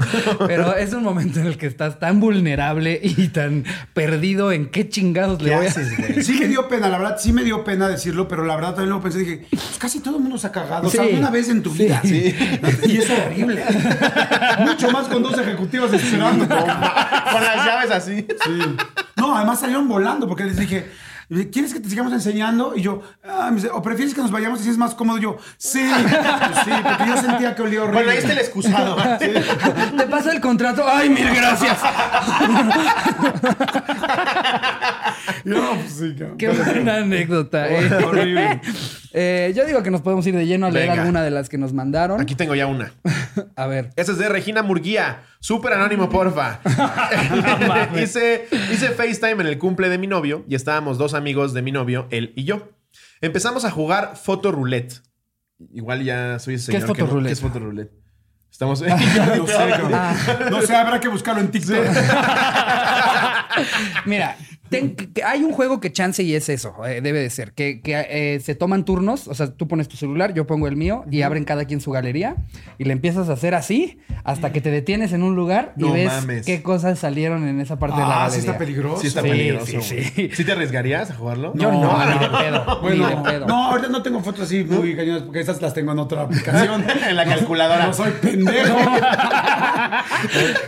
pero 0.47 0.75
es 0.75 0.93
un 0.93 1.03
momento 1.03 1.39
en 1.39 1.45
el 1.45 1.59
que 1.59 1.67
estás 1.67 1.99
tan 1.99 2.19
vulnerable 2.19 2.99
y 3.03 3.27
tan 3.27 3.65
perdido 3.93 4.51
en 4.51 4.71
qué 4.71 4.89
chingados 4.89 5.39
le 5.43 5.51
¿Qué 5.51 5.55
voy 5.55 5.65
a? 5.67 5.71
Sí 6.23 6.33
me 6.39 6.47
dio 6.47 6.67
pena, 6.67 6.89
la 6.89 6.97
verdad, 6.97 7.17
sí 7.19 7.31
me 7.33 7.43
dio 7.43 7.63
pena 7.63 7.87
decirlo, 7.87 8.27
pero 8.27 8.43
la 8.45 8.55
verdad 8.55 8.69
también 8.69 8.89
lo 8.89 8.99
pensé, 8.99 9.19
dije, 9.19 9.45
pues 9.51 9.77
casi 9.77 9.99
todo 9.99 10.15
el 10.17 10.23
mundo 10.23 10.39
se 10.39 10.47
ha 10.47 10.51
cagado, 10.51 10.87
o 10.87 10.89
sea, 10.89 11.03
Sí. 11.03 11.09
alguna 11.11 11.29
vez 11.29 11.49
en 11.49 11.61
tu 11.61 11.71
Sí. 11.71 11.83
vida. 11.83 12.01
Y 12.03 12.97
es 12.97 13.07
horrible. 13.11 13.63
Mucho 14.65 14.89
más 14.89 15.07
con 15.07 15.21
dos 15.21 15.37
ejecutivos 15.37 15.93
esperando. 15.93 16.47
Con 16.47 17.43
las 17.43 17.65
llaves 17.65 17.91
así. 17.91 18.25
Sí. 18.43 18.59
No, 19.17 19.37
además 19.37 19.59
salieron 19.59 19.87
volando 19.87 20.27
porque 20.27 20.45
les 20.45 20.57
dije, 20.57 20.87
¿quieres 21.51 21.73
que 21.73 21.79
te 21.79 21.89
sigamos 21.89 22.13
enseñando? 22.13 22.73
Y 22.75 22.81
yo, 22.81 23.01
ah, 23.23 23.47
me 23.49 23.55
dice, 23.57 23.69
¿o 23.71 23.81
prefieres 23.81 24.13
que 24.13 24.21
nos 24.21 24.31
vayamos 24.31 24.59
y 24.61 24.63
si 24.63 24.69
es 24.69 24.77
más 24.77 24.93
cómodo? 24.95 25.17
Y 25.17 25.21
yo, 25.21 25.37
sí, 25.57 25.83
pues 25.93 26.57
sí, 26.65 26.71
porque 26.83 27.05
yo 27.07 27.17
sentía 27.17 27.55
que 27.55 27.61
olía 27.61 27.81
horrible. 27.83 28.03
Bueno, 28.03 28.11
ahí 28.11 28.17
está 28.17 28.33
el 28.33 28.39
excusado. 28.39 28.95
Te 29.97 30.07
pasa 30.07 30.31
el 30.31 30.39
contrato. 30.41 30.83
Ay, 30.87 31.09
mil 31.09 31.29
gracias. 31.33 31.79
No, 35.45 35.71
pues 35.75 35.93
sí, 35.93 36.15
cabrón. 36.17 36.37
Qué 36.37 36.49
buena 36.49 36.95
anécdota. 36.97 37.67
eh. 37.69 37.89
Horrible. 38.05 38.61
Eh, 39.15 39.53
yo 39.55 39.65
digo 39.65 39.83
que 39.83 39.91
nos 39.91 40.01
podemos 40.01 40.25
ir 40.25 40.35
de 40.35 40.47
lleno 40.47 40.65
a 40.65 40.71
leer 40.71 40.89
Venga. 40.89 41.01
alguna 41.03 41.21
de 41.23 41.29
las 41.31 41.47
que 41.47 41.57
nos 41.59 41.71
mandaron. 41.71 42.19
Aquí 42.19 42.33
tengo 42.35 42.55
ya 42.55 42.65
una. 42.65 42.93
A 43.55 43.67
ver. 43.67 43.91
Esa 43.95 44.13
es 44.13 44.17
de 44.17 44.27
Regina 44.27 44.63
Murguía. 44.63 45.21
Súper 45.39 45.73
anónimo, 45.73 46.09
porfa. 46.09 46.59
hice, 48.01 48.47
hice 48.71 48.89
FaceTime 48.89 49.41
en 49.41 49.47
el 49.47 49.57
cumple 49.59 49.89
de 49.89 49.97
mi 49.99 50.07
novio 50.07 50.43
y 50.49 50.55
estábamos 50.55 50.97
dos 50.97 51.13
amigos 51.13 51.53
de 51.53 51.61
mi 51.61 51.71
novio, 51.71 52.07
él 52.09 52.33
y 52.35 52.43
yo. 52.43 52.69
Empezamos 53.21 53.65
a 53.65 53.71
jugar 53.71 54.15
foto 54.15 54.51
roulette. 54.51 55.01
Igual 55.73 56.03
ya 56.03 56.39
soy 56.39 56.55
ese 56.55 56.71
¿Qué 56.71 56.77
es 56.77 56.83
señor 56.83 56.95
que 56.95 57.01
no- 57.03 57.07
fotorroulette? 57.07 57.29
¿Qué 57.29 57.33
es 57.33 57.41
foto 57.41 57.59
roulette? 57.59 57.91
Estamos. 58.51 58.81
No 59.37 59.47
sé. 59.47 60.49
No 60.49 60.61
sé, 60.61 60.75
habrá 60.75 60.99
que 60.99 61.07
buscarlo 61.07 61.41
en 61.41 61.49
TikTok. 61.51 61.85
Mira, 64.05 64.35
ten- 64.73 64.95
que- 64.95 65.23
hay 65.23 65.43
un 65.43 65.51
juego 65.53 65.79
que 65.79 65.91
chance 65.91 66.21
y 66.23 66.35
es 66.35 66.49
eso, 66.49 66.73
eh, 66.85 66.99
debe 67.01 67.19
de 67.19 67.29
ser, 67.29 67.53
que, 67.53 67.81
que, 67.81 68.05
eh, 68.09 68.39
se 68.41 68.55
toman 68.55 68.83
turnos, 68.85 69.27
o 69.27 69.33
sea, 69.33 69.47
tú 69.53 69.67
pones 69.67 69.87
tu 69.87 69.95
celular, 69.97 70.33
yo 70.33 70.45
pongo 70.47 70.67
el 70.67 70.75
mío 70.75 71.05
y 71.09 71.21
abren 71.21 71.45
cada 71.45 71.65
quien 71.65 71.79
su 71.81 71.91
galería 71.91 72.35
y 72.77 72.83
le 72.83 72.93
empiezas 72.93 73.29
a 73.29 73.33
hacer 73.33 73.55
así 73.55 73.99
hasta 74.23 74.51
que 74.51 74.61
te 74.61 74.71
detienes 74.71 75.13
en 75.13 75.23
un 75.23 75.35
lugar 75.35 75.73
y 75.77 75.81
No 75.83 75.93
ves 75.93 76.07
mames. 76.11 76.45
qué 76.45 76.61
cosas 76.61 76.99
salieron 76.99 77.47
en 77.47 77.59
esa 77.61 77.79
parte 77.79 77.95
de 77.97 78.01
la 78.03 78.07
Ah, 78.07 78.19
galería. 78.27 78.33
sí 78.33 78.39
está 78.47 78.57
peligroso. 78.57 79.01
Sí 79.01 79.07
está 79.07 79.21
Sí, 79.21 79.29
peligroso. 79.29 79.65
sí, 79.81 80.03
sí. 80.03 80.29
¿Sí 80.33 80.43
te 80.45 80.51
arriesgarías 80.51 81.11
a 81.11 81.15
jugarlo? 81.15 81.53
Yo 81.55 81.71
no, 81.71 81.81
No, 81.81 82.05
ni 82.05 82.15
no. 82.15 82.19
de 82.19 82.29
pedo, 82.43 82.81
ni 82.89 82.99
de 83.15 83.21
pedo. 83.31 83.45
no, 83.47 83.67
ahorita 83.71 83.89
no 83.89 84.01
tengo 84.03 84.21
fotos 84.21 84.41
así 84.43 84.63
muy 84.63 84.95
cañonas 84.95 85.23
porque 85.23 85.39
esas 85.41 85.61
las 85.61 85.73
tengo 85.73 85.91
en 85.91 85.99
otra 85.99 86.21
aplicación. 86.23 86.83
En 87.09 87.15
la 87.15 87.25
calculadora. 87.25 87.87
No 87.87 87.93
soy 87.93 88.11
pendejo. 88.21 88.77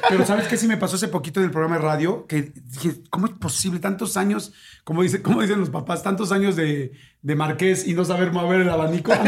Pero 0.09 0.25
¿sabes 0.25 0.47
qué? 0.47 0.57
Sí 0.57 0.67
me 0.67 0.77
pasó 0.77 0.95
hace 0.95 1.07
poquito 1.07 1.39
en 1.39 1.45
el 1.45 1.51
programa 1.51 1.77
de 1.77 1.81
radio 1.81 2.25
que 2.27 2.51
dije, 2.53 2.95
¿cómo 3.09 3.27
es 3.27 3.33
posible 3.33 3.79
tantos 3.79 4.17
años, 4.17 4.53
como, 4.83 5.03
dice, 5.03 5.21
como 5.21 5.41
dicen 5.41 5.59
los 5.59 5.69
papás, 5.69 6.03
tantos 6.03 6.31
años 6.31 6.55
de, 6.55 6.93
de 7.21 7.35
marqués 7.35 7.87
y 7.87 7.93
no 7.93 8.05
saber 8.05 8.31
mover 8.31 8.61
el 8.61 8.69
abanico? 8.69 9.11
Ah. 9.13 9.23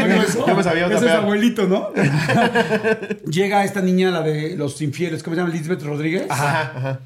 Yo 0.48 0.56
me 0.56 0.63
sabía 0.63 0.88
Ese 0.88 1.06
es 1.06 1.12
abuelito, 1.12 1.67
¿no? 1.67 1.89
Llega 3.29 3.63
esta 3.63 3.82
niña, 3.82 4.12
la 4.12 4.22
de 4.22 4.56
los 4.56 4.82
infieles, 4.82 5.24
¿cómo 5.24 5.36
se 5.36 5.41
llama? 5.41 5.53
Lisbeth 5.53 5.84
Rodríguez. 5.84 6.27
Ajá, 6.29 6.74
ajá. 6.75 7.00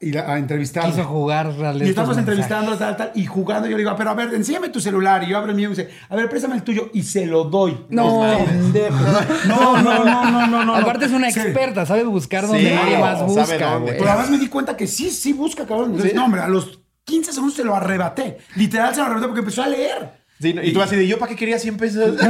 Ir 0.00 0.18
a, 0.18 0.32
a 0.32 0.38
entrevistarlo. 0.38 0.90
Quiso 0.90 1.04
jugar 1.04 1.52
Y 1.80 1.88
estamos 1.88 2.16
entrevistando, 2.18 2.76
tal, 2.76 2.96
tal, 2.96 3.12
y 3.14 3.26
jugando. 3.26 3.68
Yo 3.68 3.76
le 3.76 3.82
digo, 3.82 3.94
pero 3.96 4.10
a 4.10 4.14
ver, 4.14 4.34
enséñame 4.34 4.68
tu 4.68 4.80
celular. 4.80 5.22
Y 5.24 5.28
yo 5.28 5.38
abro 5.38 5.50
el 5.50 5.56
mío 5.56 5.68
y 5.68 5.70
dice, 5.70 5.90
a 6.08 6.16
ver, 6.16 6.28
préstame 6.28 6.56
el 6.56 6.62
tuyo. 6.62 6.90
Y 6.92 7.02
se 7.02 7.26
lo 7.26 7.44
doy. 7.44 7.86
No. 7.88 8.26
No, 9.46 9.82
no, 9.82 10.04
no, 10.04 10.30
no, 10.30 10.46
no, 10.46 10.64
no. 10.64 10.74
Aparte 10.74 11.06
es 11.06 11.12
una 11.12 11.28
experta, 11.28 11.86
sabe 11.86 12.04
buscar 12.04 12.46
donde 12.46 12.74
nadie 12.74 12.98
más 12.98 13.22
busca, 13.22 13.76
güey. 13.76 13.96
Pero 13.96 14.10
además 14.10 14.30
me 14.30 14.38
di 14.38 14.48
cuenta 14.48 14.76
que 14.76 14.86
sí, 14.86 15.10
sí 15.10 15.32
busca, 15.32 15.66
cabrón. 15.66 15.90
Entonces, 15.90 16.14
no, 16.14 16.24
hombre, 16.24 16.40
a 16.40 16.48
los 16.48 16.80
15 17.04 17.32
segundos 17.32 17.56
se 17.56 17.64
lo 17.64 17.74
arrebaté. 17.74 18.38
Literal 18.56 18.92
se 18.94 19.00
lo 19.00 19.06
arrebaté 19.06 19.26
porque 19.26 19.40
empezó 19.40 19.62
a 19.62 19.68
leer. 19.68 20.25
Sí, 20.40 20.52
no, 20.52 20.62
y 20.62 20.72
tú 20.72 20.82
así 20.82 20.96
de, 20.96 21.06
¿yo 21.08 21.18
para 21.18 21.30
qué 21.30 21.36
quería 21.36 21.58
100 21.58 21.76
pesos? 21.78 22.14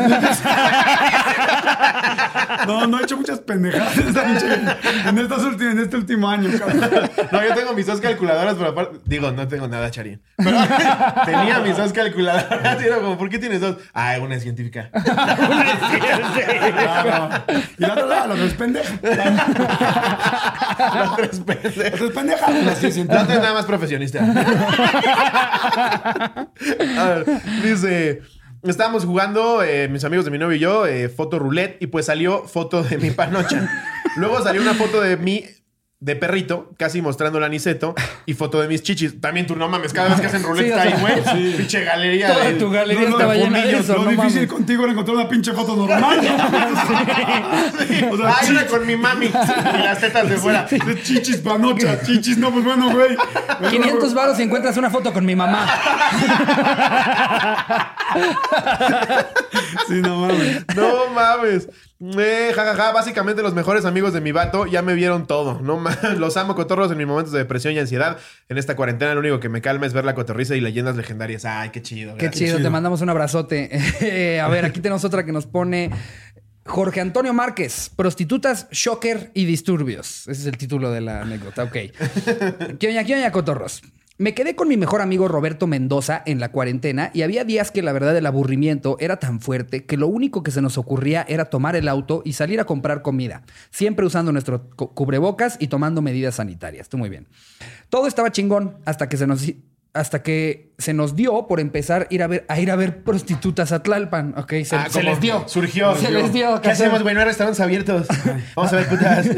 No, 2.66 2.86
no 2.86 2.98
he 2.98 3.02
hecho 3.04 3.16
muchas 3.16 3.38
pendejadas 3.40 3.96
en, 3.98 4.08
esta 4.08 4.24
pinche- 4.24 5.70
en 5.70 5.78
este 5.78 5.96
último 5.96 6.28
año, 6.28 6.50
cabrón. 6.58 7.10
No, 7.30 7.44
yo 7.44 7.54
tengo 7.54 7.72
mis 7.74 7.86
dos 7.86 8.00
calculadoras, 8.00 8.54
pero 8.54 8.70
aparte, 8.70 8.98
digo, 9.04 9.30
no 9.30 9.46
tengo 9.46 9.68
nada, 9.68 9.90
Charín. 9.90 10.20
Pero 10.36 10.56
tenía 11.26 11.58
mis 11.60 11.76
dos 11.76 11.92
calculadoras 11.92 12.82
y 12.82 12.86
era 12.86 12.96
como, 12.98 13.16
¿por 13.18 13.28
qué 13.28 13.38
tienes 13.38 13.60
dos? 13.60 13.76
Ah, 13.94 14.14
una 14.20 14.34
es 14.36 14.42
científica. 14.42 14.90
Y 17.78 17.82
la 17.82 17.92
otra, 17.92 18.26
la 18.26 18.34
otra 18.34 18.44
es 18.44 18.54
pendeja. 18.54 18.94
La 19.02 19.10
otra 21.12 21.26
es 21.26 21.38
La 21.38 21.44
pendeja. 21.44 21.92
otra 21.92 22.06
es 22.06 22.12
pendeja. 22.12 22.50
La 22.50 22.72
otra 22.72 22.88
es 22.88 22.96
La 22.96 23.22
otra 23.22 23.34
es 23.34 23.40
nada 23.40 23.54
más 23.54 23.64
profesionista. 23.66 24.20
A 26.98 27.04
ver, 27.04 27.24
dice. 27.62 27.95
Estábamos 28.62 29.04
jugando, 29.04 29.62
eh, 29.62 29.88
mis 29.88 30.02
amigos 30.04 30.24
de 30.24 30.30
mi 30.30 30.38
novio 30.38 30.56
y 30.56 30.58
yo, 30.58 30.86
eh, 30.86 31.08
foto 31.08 31.38
roulette, 31.38 31.80
y 31.80 31.86
pues 31.86 32.06
salió 32.06 32.44
foto 32.48 32.82
de 32.82 32.98
mi 32.98 33.10
panocha. 33.10 33.68
Luego 34.16 34.42
salió 34.42 34.60
una 34.60 34.74
foto 34.74 35.00
de 35.00 35.16
mí 35.16 35.44
de 35.98 36.14
perrito, 36.14 36.70
casi 36.78 37.00
mostrando 37.00 37.38
el 37.38 37.44
aniceto, 37.44 37.94
y 38.26 38.34
foto 38.34 38.60
de 38.60 38.68
mis 38.68 38.82
chichis. 38.82 39.18
También 39.20 39.46
tú 39.46 39.56
no 39.56 39.66
mames, 39.68 39.94
cada 39.94 40.10
vez 40.10 40.20
que 40.20 40.26
hacen 40.26 40.42
roulette 40.42 40.74
Sí, 40.74 40.78
ahí, 40.78 40.94
güey. 41.00 41.56
Pinche 41.56 41.84
galería 41.84 42.32
Toda 42.34 42.44
de. 42.44 42.52
tu 42.54 42.70
galería 42.70 43.02
No, 43.04 43.08
no, 43.08 43.16
estaba 43.16 43.32
de 43.32 43.40
llena 43.40 43.58
de 43.62 43.78
eso, 43.78 43.92
Lo 43.94 44.04
no 44.04 44.10
difícil 44.10 44.34
mames. 44.42 44.52
contigo 44.52 44.82
era 44.82 44.92
encontrar 44.92 45.16
una 45.16 45.28
pinche 45.28 45.52
foto 45.52 45.74
normal. 45.74 46.18
O 48.10 48.16
sea, 48.16 48.36
Ay, 48.40 48.50
una 48.50 48.60
chichis, 48.60 48.64
con 48.64 48.86
mi 48.86 48.96
mami. 48.96 49.26
Y 49.26 49.30
las 49.82 49.98
tetas 50.00 50.28
de 50.28 50.36
fuera. 50.36 50.64
de 50.64 51.02
chichis 51.02 51.38
panocha, 51.38 52.00
chichis, 52.02 52.36
no, 52.36 52.50
pues 52.52 52.64
bueno, 52.64 52.90
güey. 52.90 53.16
500 53.70 54.12
varos 54.14 54.38
y 54.38 54.42
encuentras 54.42 54.76
una 54.76 54.90
foto 54.90 55.12
con 55.14 55.24
mi 55.24 55.34
mamá. 55.34 55.66
Sí, 59.88 59.94
no 60.02 60.20
mames. 60.20 60.64
No 60.74 61.08
mames. 61.14 61.68
Eh, 61.98 62.52
jajaja, 62.54 62.92
básicamente 62.92 63.42
los 63.42 63.54
mejores 63.54 63.86
amigos 63.86 64.12
de 64.12 64.20
mi 64.20 64.30
vato 64.30 64.66
ya 64.66 64.82
me 64.82 64.94
vieron 64.94 65.26
todo. 65.26 65.60
No 65.60 65.82
los 66.18 66.36
amo 66.36 66.54
cotorros 66.54 66.90
en 66.92 66.98
mis 66.98 67.06
momentos 67.06 67.32
de 67.32 67.38
depresión 67.38 67.74
y 67.74 67.78
ansiedad. 67.78 68.18
En 68.48 68.58
esta 68.58 68.76
cuarentena 68.76 69.14
lo 69.14 69.20
único 69.20 69.40
que 69.40 69.48
me 69.48 69.62
calma 69.62 69.86
es 69.86 69.92
ver 69.92 70.04
la 70.04 70.14
cotorriza 70.14 70.54
y 70.56 70.60
leyendas 70.60 70.96
legendarias. 70.96 71.44
Ay, 71.44 71.70
qué 71.70 71.80
chido. 71.80 72.16
Qué 72.16 72.30
chido, 72.30 72.58
te 72.58 72.68
mandamos 72.68 73.00
un 73.00 73.08
abrazote. 73.08 73.70
Eh, 74.00 74.40
a 74.44 74.48
ver, 74.48 74.66
aquí 74.66 74.80
tenemos 74.80 75.04
otra 75.04 75.24
que 75.24 75.32
nos 75.32 75.46
pone 75.46 75.90
Jorge 76.66 77.00
Antonio 77.00 77.32
Márquez, 77.32 77.90
prostitutas, 77.94 78.68
shocker 78.70 79.30
y 79.34 79.46
disturbios. 79.46 80.28
Ese 80.28 80.42
es 80.42 80.46
el 80.46 80.58
título 80.58 80.90
de 80.90 81.00
la 81.00 81.22
anécdota, 81.22 81.62
ok. 81.62 81.76
Kioña, 82.78 83.04
kioña, 83.04 83.32
cotorros. 83.32 83.82
Me 84.18 84.32
quedé 84.32 84.56
con 84.56 84.68
mi 84.68 84.78
mejor 84.78 85.02
amigo 85.02 85.28
Roberto 85.28 85.66
Mendoza 85.66 86.22
en 86.24 86.40
la 86.40 86.50
cuarentena 86.50 87.10
y 87.12 87.20
había 87.20 87.44
días 87.44 87.70
que 87.70 87.82
la 87.82 87.92
verdad 87.92 88.16
el 88.16 88.24
aburrimiento 88.24 88.96
era 88.98 89.18
tan 89.18 89.40
fuerte 89.40 89.84
que 89.84 89.98
lo 89.98 90.06
único 90.08 90.42
que 90.42 90.50
se 90.50 90.62
nos 90.62 90.78
ocurría 90.78 91.26
era 91.28 91.46
tomar 91.50 91.76
el 91.76 91.86
auto 91.86 92.22
y 92.24 92.32
salir 92.32 92.58
a 92.58 92.64
comprar 92.64 93.02
comida, 93.02 93.42
siempre 93.70 94.06
usando 94.06 94.32
nuestro 94.32 94.70
cu- 94.70 94.94
cubrebocas 94.94 95.56
y 95.60 95.66
tomando 95.68 96.00
medidas 96.00 96.36
sanitarias. 96.36 96.88
Tú 96.88 96.96
muy 96.96 97.10
bien. 97.10 97.28
Todo 97.90 98.06
estaba 98.06 98.32
chingón 98.32 98.78
hasta 98.86 99.08
que 99.10 99.18
se 99.18 99.26
nos 99.26 99.44
hasta 99.92 100.22
que 100.22 100.74
se 100.76 100.92
nos 100.92 101.16
dio 101.16 101.46
por 101.46 101.58
empezar 101.58 102.06
ir 102.10 102.22
a 102.22 102.26
ver 102.26 102.44
a 102.48 102.60
ir 102.60 102.70
a 102.70 102.76
ver 102.76 103.02
prostitutas 103.02 103.72
a 103.72 103.82
Tlalpan, 103.82 104.34
¿ok? 104.36 104.52
Se, 104.64 104.76
Ah, 104.76 104.88
se 104.90 105.02
les 105.02 105.20
dio. 105.20 105.48
Surgió. 105.48 105.94
Se 105.96 106.10
les 106.10 106.32
dio. 106.34 106.60
¿Qué 106.60 106.70
hacemos, 106.70 107.02
güey? 107.02 107.14
No 107.14 107.20
hay 107.20 107.26
restaurantes 107.26 107.60
abiertos. 107.60 108.06
Vamos 108.56 108.72
a 108.72 108.76
ver 108.76 108.88
putas. 108.88 109.24
Sí, 109.26 109.32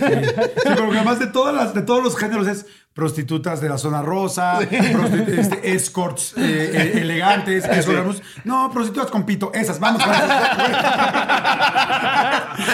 pero 0.65 0.91
que 0.91 0.97
además 0.97 1.19
de 1.21 1.29
todas 1.29 1.55
las, 1.55 1.75
de 1.75 1.83
todos 1.83 2.03
los 2.03 2.17
géneros 2.17 2.49
es 2.49 2.67
prostitutas 2.99 3.61
de 3.61 3.69
la 3.69 3.79
zona 3.79 4.03
rosa, 4.03 4.59
este, 4.61 5.73
escorts 5.73 6.35
eh, 6.37 6.71
eh, 6.75 6.99
elegantes, 7.01 7.65
escorts- 7.65 8.21
no, 8.43 8.69
prostitutas 8.73 9.09
con 9.13 9.25
pito, 9.25 9.53
esas, 9.55 9.79
vamos 9.79 10.03
esas. 10.03 10.19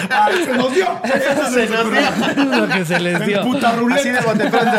Ah, 0.09 0.29
se 0.43 0.57
nos 0.57 0.73
dio. 0.73 0.87
Eso 1.03 1.51
Se 1.53 1.67
nos 1.69 1.91
dio. 1.91 2.45
Lo 2.59 2.67
que 2.67 2.85
se 2.85 2.99
les 2.99 3.21
El 3.21 3.27
dio. 3.27 3.43
puta 3.43 3.69
Así 3.69 4.09
de 4.09 4.19
ruleta. 4.19 4.21
bote 4.25 4.49
pronto. 4.49 4.77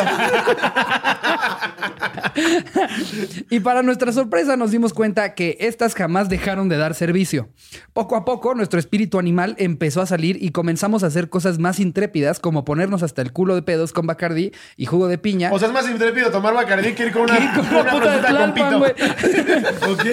Y 3.50 3.60
para 3.60 3.82
nuestra 3.82 4.12
sorpresa 4.12 4.56
nos 4.56 4.72
dimos 4.72 4.92
cuenta 4.92 5.34
que 5.34 5.56
estas 5.60 5.94
jamás 5.94 6.28
dejaron 6.28 6.68
de 6.68 6.76
dar 6.76 6.94
servicio. 6.94 7.48
Poco 7.92 8.16
a 8.16 8.24
poco 8.24 8.54
nuestro 8.54 8.78
espíritu 8.80 9.18
animal 9.20 9.54
empezó 9.58 10.00
a 10.02 10.06
salir 10.06 10.38
y 10.42 10.50
comenzamos 10.50 11.04
a 11.04 11.06
hacer 11.06 11.28
cosas 11.30 11.58
más 11.58 11.78
intrépidas 11.80 12.40
como 12.40 12.64
ponernos 12.64 13.02
hasta 13.04 13.22
el 13.22 13.32
culo 13.32 13.54
de 13.54 13.62
pedos 13.62 13.92
con 13.92 14.06
Bacardí 14.06 14.52
y 14.76 14.86
jugo 14.86 15.06
de 15.08 15.18
piña. 15.18 15.35
O 15.52 15.58
sea, 15.58 15.68
es 15.68 15.74
más 15.74 15.88
intrépido 15.88 16.30
tomar 16.30 16.54
Bacardí 16.54 16.94
que 16.94 17.06
ir 17.06 17.12
con 17.12 17.22
una, 17.22 17.36
con 17.54 17.66
una 17.66 17.80
una 17.80 17.90
puta 17.92 18.16
de 18.16 18.18
Tlalpan, 18.22 18.78
güey. 18.78 18.92
Ok. 19.90 20.06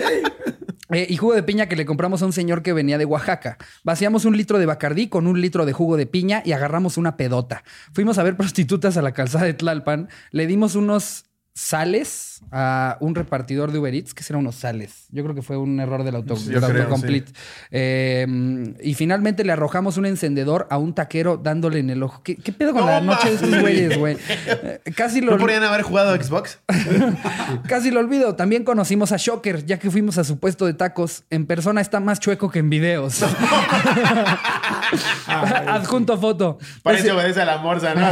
Eh, 0.93 1.07
y 1.09 1.17
jugo 1.17 1.33
de 1.33 1.43
piña 1.43 1.67
que 1.67 1.75
le 1.75 1.85
compramos 1.85 2.21
a 2.21 2.25
un 2.25 2.33
señor 2.33 2.61
que 2.61 2.73
venía 2.73 2.97
de 2.97 3.05
Oaxaca. 3.05 3.57
Vaciamos 3.83 4.25
un 4.25 4.37
litro 4.37 4.59
de 4.59 4.65
Bacardí 4.65 5.07
con 5.07 5.25
un 5.27 5.41
litro 5.41 5.65
de 5.65 5.73
jugo 5.73 5.97
de 5.97 6.05
piña 6.05 6.41
y 6.45 6.51
agarramos 6.51 6.97
una 6.97 7.17
pedota. 7.17 7.63
Fuimos 7.93 8.17
a 8.17 8.23
ver 8.23 8.37
prostitutas 8.37 8.97
a 8.97 9.01
la 9.01 9.13
calzada 9.13 9.45
de 9.45 9.53
Tlalpan. 9.53 10.09
Le 10.31 10.45
dimos 10.45 10.75
unos 10.75 11.25
sales 11.53 12.32
a 12.51 12.97
un 12.99 13.15
repartidor 13.15 13.71
de 13.71 13.79
Uber 13.79 13.93
Eats. 13.93 14.13
¿Qué 14.13 14.23
serán 14.23 14.41
unos 14.41 14.55
sales? 14.55 15.07
Yo 15.11 15.23
creo 15.23 15.35
que 15.35 15.41
fue 15.41 15.57
un 15.57 15.79
error 15.79 16.03
del, 16.03 16.15
auto, 16.15 16.35
Sí, 16.35 16.49
del 16.49 16.61
yo 16.61 16.67
creo, 16.67 16.83
autocomplete. 16.83 17.31
Eh, 17.71 18.73
y 18.81 18.93
finalmente 18.93 19.43
le 19.43 19.51
arrojamos 19.51 19.97
un 19.97 20.05
encendedor 20.05 20.67
a 20.69 20.77
un 20.77 20.93
taquero 20.93 21.37
dándole 21.37 21.79
en 21.79 21.89
el 21.89 22.03
ojo. 22.03 22.21
¿Qué, 22.23 22.35
qué 22.35 22.51
pedo 22.51 22.73
con 22.73 22.81
No 22.81 22.87
la 22.87 23.01
noche 23.01 23.29
de 23.29 23.35
estos 23.35 23.61
güeyes, 23.61 23.97
güey? 23.97 24.17
Eh, 24.63 24.79
casi 24.95 25.21
lo... 25.21 25.31
¿No 25.31 25.37
podrían 25.37 25.63
haber 25.63 25.81
jugado 25.81 26.15
Xbox? 26.15 26.59
Casi 27.67 27.91
lo 27.91 27.99
olvido. 27.99 28.35
También 28.35 28.63
conocimos 28.63 29.11
a 29.11 29.17
Shocker, 29.17 29.65
ya 29.65 29.79
que 29.79 29.91
fuimos 29.91 30.17
a 30.17 30.23
su 30.23 30.39
puesto 30.39 30.65
de 30.65 30.73
tacos. 30.73 31.23
En 31.29 31.45
persona 31.45 31.81
está 31.81 31.99
más 31.99 32.19
chueco 32.19 32.49
que 32.49 32.59
en 32.59 32.69
videos. 32.69 33.23
Adjunto 35.27 36.17
foto. 36.17 36.57
Parece 36.81 37.03
Ese, 37.03 37.11
obedece 37.11 37.41
a 37.41 37.45
la 37.45 37.57
morsa, 37.57 37.93
¿no? 37.95 38.09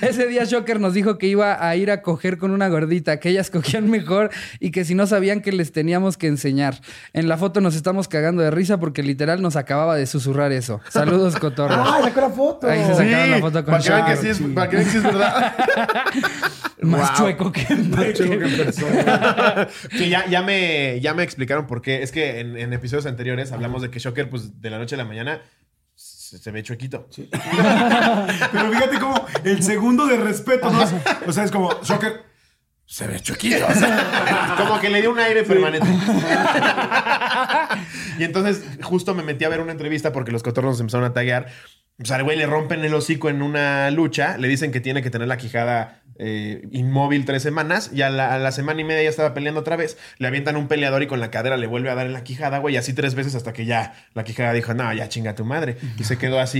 ese 0.00 0.26
día 0.26 0.44
Shocker 0.44 0.80
nos 0.80 0.94
dijo 0.94 1.18
que 1.18 1.26
iba 1.26 1.66
a 1.66 1.76
ir 1.76 1.90
a 1.90 2.02
coger 2.02 2.38
con 2.38 2.50
una 2.50 2.68
gordita, 2.68 3.05
que 3.20 3.28
ellas 3.30 3.50
cogían 3.50 3.88
mejor 3.90 4.30
y 4.60 4.70
que 4.70 4.84
si 4.84 4.94
no 4.94 5.06
sabían 5.06 5.40
que 5.40 5.52
les 5.52 5.72
teníamos 5.72 6.16
que 6.16 6.26
enseñar. 6.26 6.80
En 7.12 7.28
la 7.28 7.36
foto 7.36 7.60
nos 7.60 7.74
estamos 7.76 8.08
cagando 8.08 8.42
de 8.42 8.50
risa 8.50 8.78
porque 8.78 9.02
literal 9.02 9.40
nos 9.40 9.56
acababa 9.56 9.94
de 9.96 10.06
susurrar 10.06 10.52
eso. 10.52 10.80
Saludos, 10.90 11.36
cotorros. 11.40 11.78
Ah, 11.80 12.00
sacó 12.02 12.20
la 12.20 12.30
foto. 12.30 12.68
Ahí 12.68 12.84
se 12.84 12.94
sacaron 12.94 13.30
la 13.30 13.38
foto 13.38 13.64
con 13.64 13.72
para 13.72 13.82
que 13.82 13.90
vean 13.90 14.04
que 14.06 14.14
Shocker. 14.16 14.34
sí 14.34 14.42
es, 14.44 14.50
para 14.54 14.68
que 14.70 14.76
vean 14.76 14.86
que 14.86 14.92
sí 14.92 14.96
es 14.98 15.02
verdad. 15.04 15.56
Más 16.82 17.08
Wow. 17.10 17.16
chueco 17.18 17.52
que 17.52 17.62
en 17.72 17.90
Chueco 17.90 18.38
que 18.38 18.44
en 18.44 18.56
persona. 18.56 19.68
que 19.90 20.08
ya, 20.10 20.26
ya, 20.26 20.42
me, 20.42 21.00
ya 21.00 21.14
me 21.14 21.22
explicaron 21.22 21.66
por 21.66 21.80
qué. 21.82 22.02
Es 22.02 22.12
que 22.12 22.40
en, 22.40 22.56
en 22.56 22.72
episodios 22.72 23.06
anteriores 23.06 23.50
hablamos 23.52 23.82
de 23.82 23.90
que 23.90 23.98
Shocker, 23.98 24.28
pues 24.28 24.60
de 24.60 24.70
la 24.70 24.78
noche 24.78 24.94
a 24.94 24.98
la 24.98 25.04
mañana, 25.04 25.40
se, 25.94 26.38
se 26.38 26.50
ve 26.50 26.62
chuequito. 26.62 27.08
Pero 28.52 28.70
fíjate 28.72 28.98
cómo 29.00 29.26
el 29.44 29.62
segundo 29.62 30.06
de 30.06 30.16
respeto, 30.18 30.70
¿no? 30.70 30.80
O 31.26 31.32
sea, 31.32 31.44
es 31.44 31.50
como, 31.50 31.70
Shocker, 31.82 32.22
se 32.86 33.06
ve 33.06 33.20
chuequito. 33.20 33.66
O 33.66 33.74
sea, 33.74 34.54
Como 34.56 34.80
que 34.80 34.88
le 34.88 35.00
dio 35.00 35.10
un 35.10 35.18
aire 35.18 35.42
permanente. 35.42 35.86
y 38.18 38.24
entonces 38.24 38.64
justo 38.82 39.14
me 39.14 39.22
metí 39.22 39.44
a 39.44 39.48
ver 39.48 39.60
una 39.60 39.72
entrevista 39.72 40.12
porque 40.12 40.32
los 40.32 40.42
cotorros 40.42 40.72
nos 40.72 40.80
empezaron 40.80 41.06
a 41.06 41.12
taguear. 41.12 41.48
Pues 41.98 42.10
al 42.10 42.24
güey 42.24 42.36
le 42.36 42.46
rompen 42.46 42.84
el 42.84 42.94
hocico 42.94 43.28
en 43.28 43.42
una 43.42 43.90
lucha, 43.90 44.36
le 44.38 44.48
dicen 44.48 44.70
que 44.70 44.80
tiene 44.80 45.02
que 45.02 45.10
tener 45.10 45.28
la 45.28 45.38
quijada 45.38 46.02
eh, 46.18 46.66
inmóvil 46.72 47.24
tres 47.24 47.42
semanas 47.42 47.90
y 47.92 48.02
a 48.02 48.10
la, 48.10 48.34
a 48.34 48.38
la 48.38 48.52
semana 48.52 48.80
y 48.80 48.84
media 48.84 49.02
ya 49.02 49.08
estaba 49.10 49.34
peleando 49.34 49.60
otra 49.60 49.76
vez. 49.76 49.96
Le 50.18 50.26
avientan 50.28 50.56
un 50.56 50.68
peleador 50.68 51.02
y 51.02 51.06
con 51.06 51.20
la 51.20 51.30
cadera 51.30 51.56
le 51.56 51.66
vuelve 51.66 51.90
a 51.90 51.94
dar 51.94 52.06
en 52.06 52.12
la 52.12 52.24
quijada, 52.24 52.58
güey, 52.58 52.76
así 52.76 52.92
tres 52.92 53.14
veces 53.14 53.34
hasta 53.34 53.52
que 53.52 53.64
ya 53.66 53.94
la 54.14 54.24
quijada 54.24 54.52
dijo, 54.52 54.74
no, 54.74 54.92
ya 54.92 55.08
chinga 55.08 55.34
tu 55.34 55.44
madre. 55.44 55.76
Y 55.98 56.04
se 56.04 56.18
quedó 56.18 56.40
así 56.40 56.58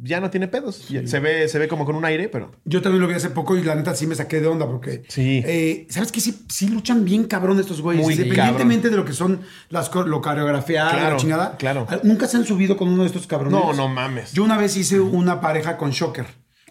y 0.00 0.06
ya 0.06 0.20
no 0.20 0.30
tiene 0.30 0.48
pedos. 0.48 0.88
Se, 1.04 1.20
ve, 1.20 1.48
se 1.48 1.58
ve 1.58 1.68
como 1.68 1.84
con 1.84 1.96
un 1.96 2.04
aire, 2.04 2.28
pero... 2.28 2.52
Yo 2.64 2.82
también 2.82 3.00
lo 3.02 3.08
vi 3.08 3.14
hace 3.14 3.30
poco 3.30 3.56
y 3.56 3.62
la 3.62 3.74
neta 3.74 3.94
sí 3.94 4.06
me 4.06 4.14
saqué 4.14 4.40
de 4.40 4.46
onda 4.46 4.66
porque. 4.66 5.02
Sí. 5.08 5.42
eh, 5.46 5.86
¿Sabes 5.90 6.12
qué? 6.12 6.20
Sí, 6.20 6.44
sí 6.48 6.68
luchan 6.68 7.04
bien 7.04 7.24
cabrón 7.24 7.58
estos 7.60 7.80
güeyes. 7.80 8.02
Muy 8.04 8.14
Independientemente 8.14 8.90
de 8.90 8.96
lo 8.96 9.04
que 9.04 9.12
son 9.12 9.40
las 9.68 9.90
lo 9.94 10.20
coreografiado, 10.20 10.90
Claro, 10.90 11.10
la 11.10 11.16
chingada. 11.16 11.56
claro. 11.56 11.86
Nunca 12.02 12.26
se 12.26 12.36
han 12.36 12.44
subido 12.44 12.76
con 12.76 12.88
uno 12.88 13.02
de 13.02 13.08
estos 13.08 13.26
cabrones. 13.26 13.58
No, 13.58 13.72
no 13.72 13.88
mames. 13.88 14.32
Yo 14.32 14.44
una 14.44 14.56
vez 14.56 14.76
hice 14.76 15.00
una 15.00 15.40
pareja 15.40 15.76
con 15.76 15.90
Shocker. 15.90 16.26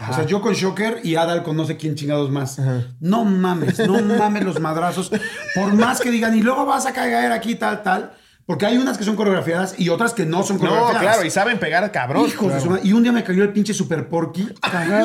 O 0.09 0.13
sea, 0.13 0.25
yo 0.25 0.41
con 0.41 0.53
Shocker 0.53 1.01
y 1.03 1.15
Adal 1.15 1.43
con 1.43 1.55
no 1.55 1.65
sé 1.65 1.77
quién 1.77 1.95
chingados 1.95 2.31
más. 2.31 2.59
No 2.99 3.25
mames, 3.25 3.79
no 3.87 4.01
mames 4.01 4.43
los 4.43 4.59
madrazos. 4.59 5.11
Por 5.53 5.73
más 5.73 6.01
que 6.01 6.09
digan, 6.09 6.35
y 6.35 6.41
luego 6.41 6.65
vas 6.65 6.85
a 6.85 6.93
caer 6.93 7.31
aquí, 7.31 7.55
tal, 7.55 7.83
tal. 7.83 8.13
Porque 8.45 8.65
hay 8.65 8.77
unas 8.77 8.97
que 8.97 9.05
son 9.05 9.15
coreografiadas 9.15 9.75
y 9.77 9.87
otras 9.87 10.13
que 10.13 10.25
no 10.25 10.43
son 10.43 10.57
No, 10.57 10.63
coreografiadas. 10.63 11.01
claro, 11.01 11.23
y 11.25 11.29
saben 11.31 11.59
pegar 11.59 11.89
cabrón. 11.93 12.27
Hijos 12.27 12.53
de 12.53 12.59
su 12.59 12.69
madre. 12.71 12.81
Y 12.83 12.91
un 12.91 13.01
día 13.01 13.13
me 13.13 13.23
cayó 13.23 13.41
el 13.41 13.53
pinche 13.53 13.73
Super 13.73 14.09
Porky. 14.09 14.49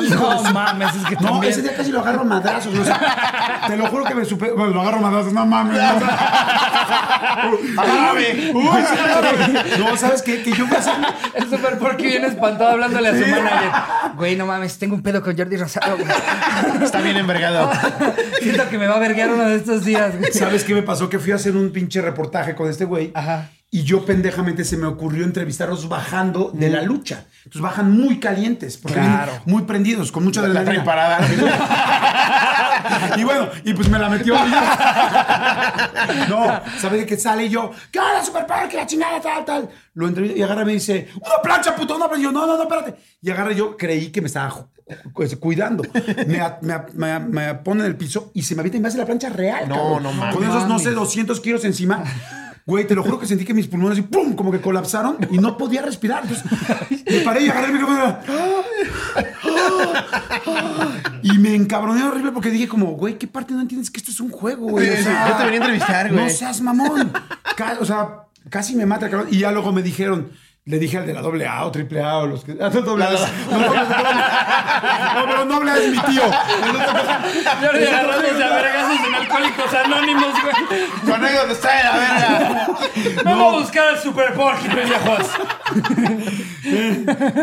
No 0.09 0.43
mames, 0.51 0.93
es 0.95 1.05
que 1.05 1.15
No, 1.15 1.21
también. 1.31 1.53
ese 1.53 1.61
día 1.61 1.73
casi 1.73 1.89
lo 1.91 2.01
agarro 2.01 2.21
a 2.21 2.25
madrazos. 2.25 2.77
o 2.77 2.83
sea, 2.83 3.61
te 3.67 3.77
lo 3.77 3.87
juro 3.87 4.03
que 4.03 4.13
me 4.15 4.25
super... 4.25 4.51
Bueno, 4.55 4.73
lo 4.73 4.81
agarro 4.81 4.97
a 4.97 5.01
madrazos. 5.01 5.31
No 5.31 5.45
mames. 5.45 5.81
No, 5.81 5.81
Agárrame. 7.81 8.25
Sí, 8.33 8.51
no, 9.79 9.95
¿sabes 9.97 10.21
qué? 10.21 10.41
Que 10.43 10.51
yo 10.51 10.67
voy 10.67 10.75
a 10.75 10.79
hacer... 10.79 10.93
El 11.35 11.49
Super 11.49 11.77
Porky 11.77 12.07
viene 12.07 12.27
espantado 12.27 12.71
hablándole 12.71 13.07
a 13.09 13.13
su 13.13 13.19
manager. 13.25 13.71
Güey, 14.17 14.35
no 14.35 14.45
mames, 14.47 14.77
tengo 14.77 14.95
un 14.95 15.01
pedo 15.01 15.23
con 15.23 15.37
Jordi 15.37 15.55
Rosado, 15.55 15.95
güey. 15.97 16.09
Está 16.83 16.99
bien 17.01 17.15
envergado. 17.15 17.71
Siento 18.41 18.67
que 18.69 18.77
me 18.77 18.87
va 18.87 18.95
a 18.95 18.99
verguear 18.99 19.29
uno 19.31 19.45
de 19.45 19.55
estos 19.55 19.85
días, 19.85 20.17
güey. 20.17 20.31
¿Sabes 20.33 20.63
qué 20.65 20.73
me 20.73 20.81
pasó? 20.83 21.09
Que 21.09 21.19
fui 21.19 21.31
a 21.31 21.35
hacer 21.35 21.55
un 21.55 21.71
pinche 21.71 22.01
reportaje 22.01 22.53
con 22.55 22.69
este 22.69 22.83
güey. 22.85 23.11
Ajá. 23.13 23.28
Y 23.71 23.83
yo 23.83 24.03
pendejamente 24.03 24.63
se 24.65 24.77
me 24.77 24.87
ocurrió 24.87 25.23
entrevistarlos 25.23 25.87
bajando 25.87 26.49
de 26.53 26.71
la 26.71 26.81
lucha. 26.81 27.25
Entonces 27.39 27.61
bajan 27.61 27.91
muy 27.91 28.19
calientes, 28.19 28.77
porque 28.77 28.99
Claro. 28.99 29.33
muy 29.45 29.61
prendidos, 29.61 30.11
con 30.11 30.23
mucha 30.23 30.41
La 30.41 30.47
traen 30.63 30.81
adrenalina. 30.81 30.85
parada. 30.85 31.19
y 33.17 33.23
bueno, 33.23 33.47
y 33.63 33.73
pues 33.75 33.87
me 33.89 33.99
la 33.99 34.09
metió. 34.09 34.33
no, 36.29 36.61
¿sabes 36.79 37.01
de 37.01 37.05
qué 37.05 37.15
sale? 37.17 37.45
Y 37.45 37.49
yo, 37.49 37.71
¿qué 37.91 37.99
onda, 37.99 38.23
Super 38.25 38.47
Park? 38.47 38.73
La 38.73 38.87
chingada, 38.87 39.21
tal, 39.21 39.45
tal. 39.45 39.69
Lo 39.93 40.07
entrevisto 40.07 40.37
y 40.37 40.41
agarra 40.41 40.63
y 40.63 40.65
me 40.65 40.73
dice, 40.73 41.07
una 41.15 41.41
plancha, 41.43 41.75
puto, 41.75 41.95
una 41.95 42.07
plancha. 42.07 42.21
Y 42.21 42.23
yo, 42.23 42.31
no, 42.31 42.47
no, 42.47 42.57
no, 42.57 42.63
espérate. 42.63 42.95
Y 43.21 43.29
agarra 43.29 43.51
y 43.53 43.55
yo, 43.55 43.77
creí 43.77 44.09
que 44.09 44.21
me 44.21 44.27
estaba 44.27 44.67
pues, 45.13 45.35
cuidando. 45.35 45.83
Me, 46.25 47.19
me, 47.19 47.53
pone 47.55 47.81
en 47.81 47.85
el 47.87 47.95
piso 47.95 48.31
y 48.33 48.41
se 48.41 48.55
me 48.55 48.61
avienta 48.61 48.77
y 48.77 48.81
me 48.81 48.87
hace 48.87 48.97
la 48.97 49.05
plancha 49.05 49.29
real. 49.29 49.69
No, 49.69 49.75
cabrón. 49.75 50.03
no 50.03 50.13
mames. 50.13 50.35
Con 50.35 50.43
esos, 50.43 50.67
no 50.67 50.79
sé, 50.79 50.85
Mames. 50.85 51.01
200 51.01 51.39
kilos 51.39 51.65
encima. 51.65 52.03
Güey, 52.65 52.85
te 52.85 52.93
lo 52.95 53.03
juro 53.03 53.19
que 53.19 53.25
sentí 53.25 53.45
que 53.45 53.53
mis 53.53 53.67
pulmones 53.67 53.97
así, 53.97 54.07
¡pum! 54.07 54.35
Como 54.35 54.51
que 54.51 54.61
colapsaron 54.61 55.17
y 55.31 55.37
no 55.39 55.57
podía 55.57 55.81
respirar. 55.81 56.23
Entonces, 56.23 56.45
me 57.09 57.19
paré 57.21 57.43
y 57.43 57.49
agarré 57.49 57.67
el 57.67 57.73
micrófono. 57.73 58.19
Y 61.23 61.37
me 61.37 61.55
encabroné 61.55 62.03
horrible 62.03 62.31
porque 62.31 62.49
dije 62.49 62.67
como, 62.67 62.91
güey, 62.91 63.17
¿qué 63.17 63.27
parte 63.27 63.53
no 63.53 63.61
entiendes 63.61 63.89
que 63.89 63.97
esto 63.99 64.11
es 64.11 64.19
un 64.19 64.29
juego, 64.29 64.67
güey? 64.69 64.89
O 64.89 65.03
sea, 65.03 65.29
Yo 65.29 65.35
te 65.35 65.43
venía 65.43 65.59
a 65.59 65.63
entrevistar, 65.63 66.11
güey. 66.11 66.23
No 66.25 66.29
seas 66.29 66.61
mamón. 66.61 67.11
O 67.79 67.85
sea, 67.85 68.23
casi 68.49 68.75
me 68.75 68.85
mata, 68.85 69.09
cabrón. 69.09 69.29
Y 69.31 69.39
ya 69.39 69.51
luego 69.51 69.71
me 69.71 69.81
dijeron, 69.81 70.31
le 70.69 70.77
dije 70.77 70.97
al 70.99 71.07
de 71.07 71.13
la 71.13 71.21
doble 71.23 71.47
A 71.47 71.65
o 71.65 71.71
triple 71.71 72.01
A 72.03 72.17
o 72.19 72.27
los 72.27 72.43
que... 72.43 72.51
Ah, 72.61 72.69
no, 72.71 72.81
doble 72.81 73.05
A. 73.05 73.09
No, 73.09 73.15
no, 73.57 73.73
no, 73.73 73.73
no, 73.73 75.15
no, 75.15 75.27
pero 75.27 75.45
doble 75.45 75.71
A 75.71 75.77
es 75.77 75.89
mi 75.91 75.97
tío. 75.97 76.21
Jordi 77.61 77.85
agarrándose 77.85 78.43
a 78.43 78.49
vergazos 78.53 78.99
en 79.07 79.15
Alcohólicos 79.15 79.73
Anónimos, 79.73 80.33
güey. 80.43 80.55
Con 81.11 81.25
ahí 81.25 81.33
donde 81.35 81.53
está 81.53 81.75
de 81.77 81.83
la 81.83 81.91
verga. 81.97 82.67
Vamos 83.25 83.53
a 83.55 83.59
buscar 83.59 83.87
al 83.87 83.97
Super 83.99 84.33
Porky, 84.35 84.67
viejos. 84.67 85.27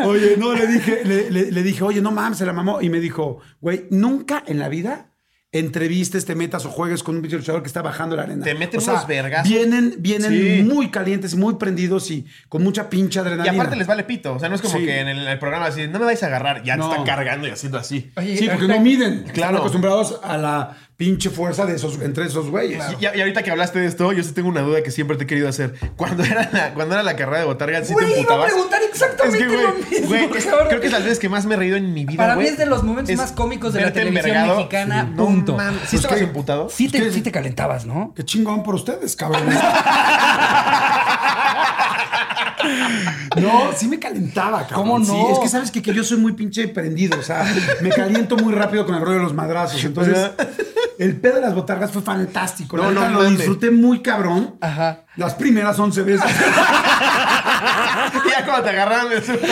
Oye, 0.06 0.36
no, 0.38 0.52
le 0.54 0.66
dije, 0.68 1.00
le, 1.04 1.30
le- 1.30 1.50
le 1.50 1.62
dije, 1.62 1.82
oye, 1.82 2.00
no 2.00 2.12
mames, 2.12 2.38
se 2.38 2.46
la 2.46 2.52
mamó. 2.52 2.80
Y 2.80 2.90
me 2.90 3.00
dijo, 3.00 3.38
güey, 3.60 3.86
nunca 3.90 4.42
en 4.46 4.58
la 4.60 4.68
vida 4.68 5.10
entrevistes, 5.58 6.24
te 6.24 6.34
metas 6.34 6.64
o 6.66 6.70
juegues 6.70 7.02
con 7.02 7.16
un 7.16 7.22
pinche 7.22 7.36
luchador 7.36 7.62
que 7.62 7.66
está 7.68 7.82
bajando 7.82 8.16
la 8.16 8.22
arena. 8.22 8.44
Te 8.44 8.54
meten 8.54 8.78
O 8.78 8.82
sea, 8.82 8.94
unos 8.94 9.06
vergazos. 9.06 9.48
Vienen, 9.48 9.94
vienen 9.98 10.30
Sí. 10.30 10.62
muy 10.62 10.90
calientes, 10.90 11.34
muy 11.34 11.54
prendidos 11.54 12.10
y 12.10 12.26
con 12.48 12.62
mucha 12.62 12.88
pincha 12.90 13.20
Y 13.20 13.22
adrenalina. 13.22 13.54
aparte 13.54 13.76
les 13.76 13.86
vale 13.86 14.04
pito. 14.04 14.34
O 14.34 14.38
sea, 14.38 14.48
no 14.48 14.54
es 14.54 14.62
como 14.62 14.78
Sí. 14.78 14.84
que 14.84 15.00
en 15.00 15.08
el, 15.08 15.26
el 15.26 15.38
programa 15.38 15.66
así, 15.66 15.86
no 15.88 15.98
me 15.98 16.04
vais 16.04 16.22
a 16.22 16.26
agarrar. 16.26 16.62
Ya 16.64 16.76
No. 16.76 16.86
te 16.88 16.90
están 16.92 17.06
cargando 17.06 17.46
y 17.46 17.50
haciendo 17.50 17.78
así. 17.78 18.10
Oye, 18.16 18.36
Sí, 18.36 18.48
porque 18.48 18.68
no 18.68 18.80
miden. 18.80 19.22
Claro. 19.24 19.28
Están 19.34 19.56
acostumbrados 19.56 20.20
a 20.22 20.36
la 20.36 20.76
pinche 20.96 21.28
fuerza 21.30 21.66
de 21.66 21.76
esos, 21.76 22.00
entre 22.00 22.24
esos 22.24 22.50
güeyes. 22.50 22.82
Y, 22.98 23.04
y 23.04 23.20
ahorita 23.20 23.42
que 23.42 23.50
hablaste 23.50 23.78
de 23.80 23.86
esto, 23.86 24.12
yo 24.12 24.22
sí 24.22 24.32
tengo 24.32 24.48
una 24.48 24.62
duda 24.62 24.82
que 24.82 24.90
siempre 24.90 25.16
te 25.18 25.24
he 25.24 25.26
querido 25.26 25.48
hacer. 25.48 25.74
Cuando 25.96 26.22
era 26.24 26.48
la, 26.52 26.72
cuando 26.74 26.94
era 26.94 27.02
la 27.02 27.16
carrera 27.16 27.40
de 27.40 27.44
Botarga, 27.44 27.84
¿sí 27.84 27.92
Güey, 27.92 28.06
te 28.06 28.10
iba 28.12 28.16
a 28.18 28.20
emputabas? 28.22 28.52
preguntar 28.52 28.80
exactamente 28.82 29.38
es 29.38 29.44
que, 29.44 29.48
güey, 29.54 29.62
lo 29.66 29.74
mismo, 29.90 30.08
güey, 30.08 30.38
es- 30.38 30.44
cabrón. 30.46 30.68
creo 30.68 30.80
que 30.80 30.86
es 30.86 30.92
las 30.92 31.02
veces 31.02 31.18
que 31.18 31.28
más 31.28 31.44
me 31.46 31.54
he 31.54 31.58
reído 31.58 31.76
en 31.76 31.92
mi 31.92 32.04
vida, 32.06 32.16
Para 32.22 32.36
mí 32.36 32.46
es 32.46 32.56
de 32.56 32.66
los 32.66 32.82
momentos 32.82 33.14
más 33.16 33.32
cómicos 33.32 33.72
de 33.74 33.82
la 33.82 33.92
televisión 33.92 34.26
envergado. 34.28 34.56
mexicana, 34.56 35.02
No 35.04 35.24
punto. 35.26 35.56
mames. 35.56 35.80
¿Sí 35.82 35.86
Pues 35.90 35.94
estabas 35.94 36.18
que- 36.18 36.24
emputado? 36.24 36.68
Sí 36.70 36.88
sí 36.88 37.20
te 37.22 37.30
calentabas, 37.32 37.84
¿no? 37.86 38.12
Qué 38.16 38.24
chingón 38.24 38.62
por 38.62 38.74
ustedes, 38.74 39.14
cabrón. 39.16 39.42
No, 43.40 43.70
sí 43.76 43.88
me 43.88 43.98
calentaba, 43.98 44.60
cabrón. 44.66 44.76
¿Cómo 44.78 44.98
no? 44.98 45.04
Sí, 45.04 45.32
es 45.32 45.38
que 45.40 45.48
sabes 45.48 45.70
que, 45.70 45.82
que 45.82 45.92
yo 45.94 46.02
soy 46.04 46.18
muy 46.18 46.32
pinche 46.32 46.68
prendido, 46.68 47.18
o 47.18 47.22
sea, 47.22 47.44
me 47.82 47.90
caliento 47.90 48.36
muy 48.36 48.54
rápido 48.54 48.86
con 48.86 48.94
el 48.94 49.00
rollo 49.02 49.16
de 49.18 49.22
los 49.24 49.34
madrazos. 49.34 49.82
Entonces, 49.84 50.30
el 50.98 51.16
pedo 51.16 51.36
de 51.36 51.40
las 51.42 51.54
botargas 51.54 51.90
fue 51.90 52.02
fantástico. 52.02 52.76
No, 52.76 52.90
No, 52.90 53.08
no 53.08 53.22
lo 53.22 53.30
disfruté 53.30 53.70
muy 53.70 54.00
cabrón. 54.00 54.56
Ajá. 54.60 55.04
Las 55.16 55.34
primeras 55.34 55.78
11 55.78 56.02
veces. 56.02 56.30
Ya 58.30 58.44
cuando 58.44 58.64
te 58.64 58.70
agarraron 58.70 59.12
su... 59.24 59.32
Las 59.32 59.44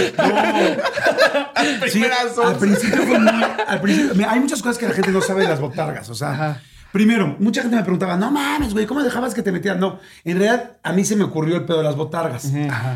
Sí, 1.93 2.05
al 2.45 2.57
principio 2.57 3.03
fue 3.03 3.19
muy- 3.19 3.45
al 3.67 3.81
principio- 3.81 4.29
hay 4.31 4.41
muchas 4.41 4.63
cosas 4.63 4.79
que 4.79 4.87
la 4.89 4.95
gente 4.95 5.11
no 5.11 5.21
sabe 5.21 5.43
de 5.43 5.49
las 5.49 5.61
botargas. 5.61 6.09
O 6.11 6.15
sea, 6.15 6.31
Ajá. 6.33 6.61
Primero, 6.95 7.35
mucha 7.41 7.61
gente 7.61 7.75
me 7.75 7.83
preguntaba, 7.83 8.17
no 8.17 8.31
mames, 8.31 8.73
güey, 8.73 8.87
¿cómo 8.87 9.03
dejabas 9.03 9.35
que 9.35 9.43
te 9.43 9.51
metieran? 9.51 9.81
No, 9.81 9.99
en 10.23 10.39
realidad 10.39 10.77
a 10.85 10.93
mí 10.93 11.05
se 11.05 11.17
me 11.17 11.25
ocurrió 11.25 11.57
el 11.57 11.65
pedo 11.65 11.79
de 11.79 11.83
las 11.83 11.97
botargas. 11.97 12.53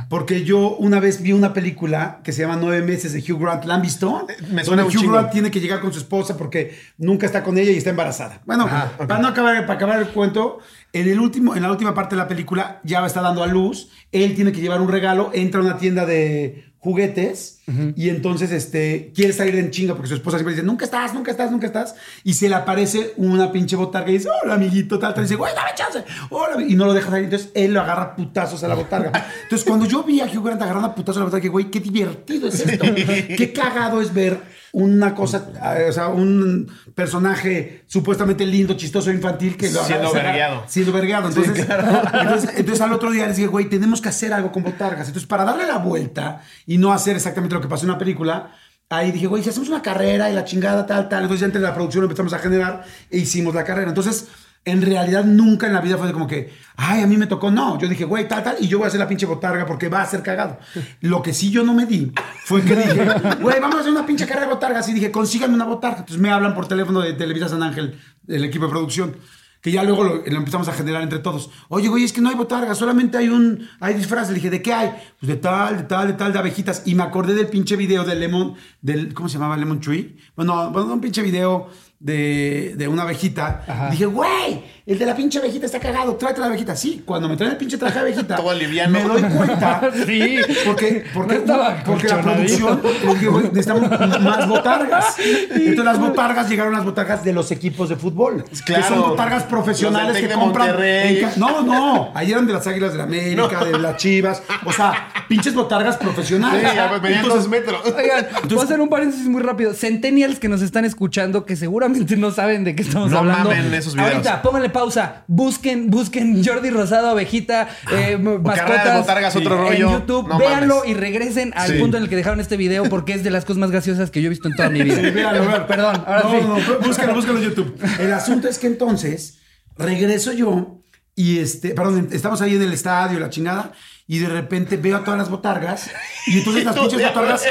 Porque 0.08 0.44
yo 0.44 0.76
una 0.76 1.00
vez 1.00 1.20
vi 1.20 1.32
una 1.32 1.52
película 1.52 2.20
que 2.22 2.32
se 2.32 2.42
llama 2.42 2.54
Nueve 2.54 2.86
meses 2.86 3.12
de 3.12 3.18
Hugh 3.20 3.40
Grant. 3.40 3.64
¿La 3.64 3.74
han 3.74 3.82
visto? 3.82 4.24
me 4.52 4.64
suena 4.64 4.82
Donde 4.84 4.96
Hugh 4.96 5.00
chingo. 5.00 5.14
Grant 5.14 5.32
tiene 5.32 5.50
que 5.50 5.58
llegar 5.58 5.80
con 5.80 5.92
su 5.92 5.98
esposa 5.98 6.36
porque 6.36 6.78
nunca 6.96 7.26
está 7.26 7.42
con 7.42 7.58
ella 7.58 7.72
y 7.72 7.76
está 7.76 7.90
embarazada. 7.90 8.40
Bueno, 8.46 8.68
para 8.68 9.18
no 9.18 9.26
acabar, 9.26 9.62
para 9.62 9.74
acabar 9.74 9.98
el 9.98 10.10
cuento, 10.10 10.60
en 10.92 11.08
el 11.08 11.18
último, 11.18 11.56
en 11.56 11.62
la 11.62 11.70
última 11.72 11.92
parte 11.92 12.14
de 12.14 12.22
la 12.22 12.28
película 12.28 12.80
ya 12.84 13.04
está 13.04 13.20
dando 13.20 13.42
a 13.42 13.48
luz. 13.48 13.90
Él 14.12 14.36
tiene 14.36 14.52
que 14.52 14.60
llevar 14.60 14.80
un 14.80 14.92
regalo, 14.92 15.32
entra 15.34 15.60
a 15.60 15.64
una 15.64 15.76
tienda 15.76 16.06
de 16.06 16.67
juguetes 16.80 17.60
y 17.96 18.08
entonces 18.08 18.52
este 18.52 19.12
quiere 19.14 19.32
salir 19.32 19.56
en 19.56 19.70
chinga 19.70 19.94
porque 19.94 20.08
su 20.08 20.14
esposa 20.14 20.38
siempre 20.38 20.54
dice 20.54 20.64
nunca 20.64 20.84
estás, 20.84 21.12
nunca 21.12 21.32
estás, 21.32 21.50
nunca 21.50 21.66
estás 21.66 21.96
y 22.22 22.34
se 22.34 22.48
le 22.48 22.54
aparece 22.54 23.12
una 23.16 23.50
pinche 23.50 23.74
botarga 23.74 24.10
y 24.10 24.14
dice 24.14 24.28
hola 24.42 24.54
amiguito 24.54 24.98
tal 24.98 25.12
tal 25.12 25.24
y 25.24 25.26
dice 25.26 25.34
güey 25.34 25.52
dame 25.54 25.70
chance 25.74 26.04
hola 26.30 26.62
y 26.62 26.76
no 26.76 26.86
lo 26.86 26.94
deja 26.94 27.10
salir. 27.10 27.24
Entonces 27.24 27.50
él 27.54 27.74
lo 27.74 27.80
agarra 27.80 28.14
putazos 28.14 28.62
a 28.62 28.68
la 28.68 28.74
botarga. 28.74 29.10
Entonces 29.42 29.66
cuando 29.66 29.86
yo 29.86 30.04
vi 30.04 30.20
a 30.20 30.26
Hugh 30.26 30.44
Grant 30.44 30.62
agarrando 30.62 30.94
putazos 30.94 31.16
a 31.16 31.20
la 31.20 31.24
botarga 31.24 31.42
dije 31.42 31.50
güey 31.50 31.70
qué 31.70 31.80
divertido 31.80 32.48
es 32.48 32.60
esto 32.60 32.84
qué 32.94 33.52
cagado 33.52 34.00
es 34.00 34.14
ver 34.14 34.40
una 34.72 35.14
cosa 35.14 35.50
eh, 35.78 35.86
o 35.88 35.92
sea 35.92 36.08
un 36.08 36.70
personaje 36.94 37.84
supuestamente 37.86 38.44
lindo 38.44 38.74
chistoso 38.74 39.10
infantil 39.10 39.56
que 39.56 39.70
lo 39.70 39.82
Siendo 39.84 40.12
vergueado. 40.12 40.64
siendo 40.66 40.92
vergueado. 40.92 41.28
Entonces, 41.28 41.66
entonces, 41.68 42.50
entonces 42.56 42.80
al 42.80 42.92
otro 42.92 43.10
día 43.10 43.26
les 43.26 43.36
dije, 43.36 43.48
güey, 43.48 43.68
tenemos 43.68 44.00
que 44.00 44.08
hacer 44.08 44.32
algo 44.32 44.52
con 44.52 44.62
botargas. 44.62 45.06
Entonces, 45.08 45.26
para 45.26 45.44
darle 45.44 45.66
la 45.66 45.78
vuelta 45.78 46.42
y 46.66 46.78
no 46.78 46.92
hacer 46.92 47.16
exactamente 47.16 47.54
lo 47.54 47.60
que 47.60 47.68
pasó 47.68 47.84
en 47.84 47.90
una 47.90 47.98
película, 47.98 48.52
ahí 48.90 49.12
dije, 49.12 49.26
güey, 49.26 49.42
si 49.42 49.50
hacemos 49.50 49.68
una 49.68 49.82
carrera 49.82 50.30
y 50.30 50.34
la 50.34 50.44
chingada, 50.44 50.86
tal, 50.86 51.08
tal. 51.08 51.22
Entonces, 51.22 51.40
ya 51.40 51.46
entre 51.46 51.60
la 51.60 51.74
producción 51.74 52.04
empezamos 52.04 52.32
a 52.32 52.38
generar 52.38 52.84
e 53.10 53.18
hicimos 53.18 53.54
la 53.54 53.64
carrera. 53.64 53.88
Entonces, 53.88 54.26
en 54.70 54.82
realidad, 54.82 55.24
nunca 55.24 55.66
en 55.66 55.72
la 55.72 55.80
vida 55.80 55.96
fue 55.96 56.06
de 56.06 56.12
como 56.12 56.26
que, 56.26 56.52
ay, 56.76 57.02
a 57.02 57.06
mí 57.06 57.16
me 57.16 57.26
tocó. 57.26 57.50
No, 57.50 57.78
yo 57.78 57.88
dije, 57.88 58.04
güey, 58.04 58.26
tal, 58.28 58.42
tal, 58.42 58.56
y 58.60 58.68
yo 58.68 58.78
voy 58.78 58.86
a 58.86 58.88
hacer 58.88 59.00
la 59.00 59.08
pinche 59.08 59.26
botarga 59.26 59.66
porque 59.66 59.88
va 59.88 60.02
a 60.02 60.06
ser 60.06 60.22
cagado. 60.22 60.58
Lo 61.00 61.22
que 61.22 61.32
sí 61.32 61.50
yo 61.50 61.64
no 61.64 61.74
me 61.74 61.86
di 61.86 62.12
fue 62.44 62.62
que 62.62 62.76
dije, 62.76 63.04
güey, 63.40 63.60
vamos 63.60 63.76
a 63.76 63.80
hacer 63.80 63.92
una 63.92 64.06
pinche 64.06 64.26
carrera 64.26 64.46
de 64.46 64.54
botargas. 64.54 64.88
Y 64.88 64.94
dije, 64.94 65.10
consíganme 65.10 65.54
una 65.54 65.64
botarga. 65.64 65.98
Entonces, 65.98 66.20
me 66.20 66.30
hablan 66.30 66.54
por 66.54 66.66
teléfono 66.66 67.00
de 67.00 67.12
Televisa 67.12 67.48
San 67.48 67.62
Ángel, 67.62 67.98
el 68.26 68.44
equipo 68.44 68.66
de 68.66 68.70
producción. 68.70 69.16
Que 69.60 69.72
ya 69.72 69.82
luego 69.82 70.04
lo, 70.04 70.22
lo 70.24 70.36
empezamos 70.36 70.68
a 70.68 70.72
generar 70.72 71.02
entre 71.02 71.18
todos. 71.18 71.50
Oye, 71.68 71.88
güey, 71.88 72.04
es 72.04 72.12
que 72.12 72.20
no 72.20 72.28
hay 72.28 72.36
botarga, 72.36 72.76
solamente 72.76 73.18
hay 73.18 73.28
un 73.28 73.68
hay 73.80 73.94
disfraz. 73.94 74.28
Le 74.28 74.36
dije, 74.36 74.50
¿de 74.50 74.62
qué 74.62 74.72
hay? 74.72 74.90
Pues 75.18 75.28
de 75.28 75.36
tal, 75.36 75.78
de 75.78 75.82
tal, 75.82 76.06
de 76.06 76.12
tal, 76.14 76.32
de 76.32 76.38
abejitas. 76.38 76.82
Y 76.84 76.94
me 76.94 77.02
acordé 77.02 77.34
del 77.34 77.48
pinche 77.48 77.74
video 77.74 78.04
del 78.04 78.20
Lemon, 78.20 78.54
del, 78.80 79.12
¿cómo 79.14 79.28
se 79.28 79.34
llamaba? 79.34 79.56
Lemon 79.56 79.80
Tree. 79.80 80.16
Bueno, 80.36 80.70
bueno 80.70 80.92
un 80.92 81.00
pinche 81.00 81.22
video 81.22 81.68
de, 82.00 82.74
de 82.76 82.88
una 82.88 83.02
abejita. 83.02 83.88
Dije, 83.90 84.06
güey, 84.06 84.62
el 84.88 84.98
de 84.98 85.04
la 85.04 85.14
pinche 85.14 85.38
abejita 85.38 85.66
está 85.66 85.78
cagado, 85.78 86.16
tráete 86.16 86.40
la 86.40 86.46
abejita. 86.46 86.74
Sí, 86.74 87.02
cuando 87.04 87.28
me 87.28 87.36
traen 87.36 87.52
el 87.52 87.58
pinche 87.58 87.76
traje 87.76 87.96
de 87.96 88.00
abejita, 88.00 88.36
Todo 88.36 88.54
me 88.54 89.02
doy 89.02 89.22
cuenta. 89.22 89.90
Sí. 90.06 90.38
Porque, 90.64 91.04
porque, 91.12 91.34
No 91.34 91.40
estaba 91.40 91.82
porque 91.84 92.08
la 92.08 92.22
producción, 92.22 92.80
dije, 92.82 93.26
güey, 93.26 93.44
necesitamos 93.52 93.90
más 94.22 94.48
botargas. 94.48 95.16
Entonces 95.50 95.84
las 95.84 96.00
botargas 96.00 96.48
llegaron 96.48 96.72
las 96.72 96.86
botargas 96.86 97.22
de 97.22 97.34
los 97.34 97.50
equipos 97.50 97.90
de 97.90 97.96
fútbol. 97.96 98.44
Claro. 98.64 98.82
Que 98.82 98.88
son 98.88 99.00
botargas 99.10 99.42
profesionales 99.42 100.16
que 100.16 100.32
compran. 100.32 100.82
En 100.82 101.28
no, 101.36 101.60
no. 101.60 102.10
Ahí 102.14 102.32
eran 102.32 102.46
de 102.46 102.54
las 102.54 102.66
Águilas 102.66 102.92
de 102.92 102.98
la 102.98 103.04
América, 103.04 103.64
de 103.66 103.78
las 103.78 103.96
Chivas. 103.98 104.42
O 104.64 104.72
sea, 104.72 105.08
pinches 105.28 105.54
botargas 105.54 105.98
profesionales. 105.98 106.66
Sí, 106.66 106.76
ya 106.76 106.88
pues, 106.88 107.12
Entonces, 107.14 107.42
dos 107.42 107.48
metros. 107.48 107.82
Oigan, 107.84 108.26
voy 108.48 108.58
a 108.58 108.62
hacer 108.64 108.80
un 108.80 108.88
paréntesis 108.88 109.26
muy 109.26 109.42
rápido. 109.42 109.74
Centennials 109.74 110.38
que 110.38 110.48
nos 110.48 110.62
están 110.62 110.86
escuchando, 110.86 111.44
que 111.44 111.56
seguramente 111.56 112.16
no 112.16 112.30
saben 112.30 112.64
de 112.64 112.74
qué 112.74 112.82
estamos 112.82 113.10
No 113.10 113.18
hablando. 113.18 113.50
mamen 113.50 113.74
esos 113.74 113.94
videos. 113.94 114.12
Ahorita, 114.12 114.40
pónganle 114.42 114.70
pausa. 114.78 115.24
Busquen, 115.26 115.90
busquen 115.90 116.44
Jordi 116.44 116.70
Rosado, 116.70 117.08
Abejita, 117.08 117.68
eh, 117.92 118.16
mascotas. 118.18 118.84
de 118.94 118.98
botargas, 119.00 119.36
otro 119.36 119.54
en 119.54 119.60
rollo. 119.60 119.90
YouTube. 119.98 120.28
No 120.28 120.38
véanlo 120.38 120.76
mames. 120.76 120.90
y 120.90 120.94
regresen 120.94 121.52
al 121.56 121.70
Sí. 121.72 121.78
punto 121.78 121.96
en 121.96 122.04
el 122.04 122.08
que 122.08 122.16
dejaron 122.16 122.40
este 122.40 122.56
video 122.56 122.84
porque 122.84 123.12
es 123.14 123.24
de 123.24 123.30
las 123.30 123.44
cosas 123.44 123.58
más 123.58 123.70
graciosas 123.70 124.10
que 124.10 124.22
yo 124.22 124.26
he 124.26 124.30
visto 124.30 124.48
en 124.48 124.54
toda 124.54 124.68
mi 124.70 124.82
vida. 124.82 124.96
Sí, 124.96 125.10
véanlo, 125.10 125.40
véanlo. 125.46 125.66
Perdón, 125.66 126.04
ahora 126.06 126.22
no, 126.22 126.30
sí. 126.30 126.36
No, 126.42 126.58
no, 126.58 126.86
búscalo, 126.86 127.14
búscalo 127.14 127.38
en 127.38 127.44
YouTube. 127.44 127.78
El 127.98 128.12
asunto 128.12 128.48
es 128.48 128.58
que 128.58 128.66
entonces 128.68 129.38
regreso 129.76 130.32
yo 130.32 130.74
Y 131.20 131.40
este, 131.40 131.70
perdón, 131.70 132.08
estamos 132.12 132.40
ahí 132.42 132.54
en 132.54 132.62
el 132.62 132.72
estadio, 132.72 133.18
la 133.18 133.28
chingada, 133.28 133.72
y 134.10 134.18
de 134.20 134.28
repente 134.28 134.78
veo 134.78 134.96
a 134.96 135.04
todas 135.04 135.18
las 135.18 135.28
botargas, 135.28 135.90
y 136.26 136.38
entonces 136.38 136.64
las 136.64 136.74
pinches 136.78 137.02
botargas, 137.02 137.42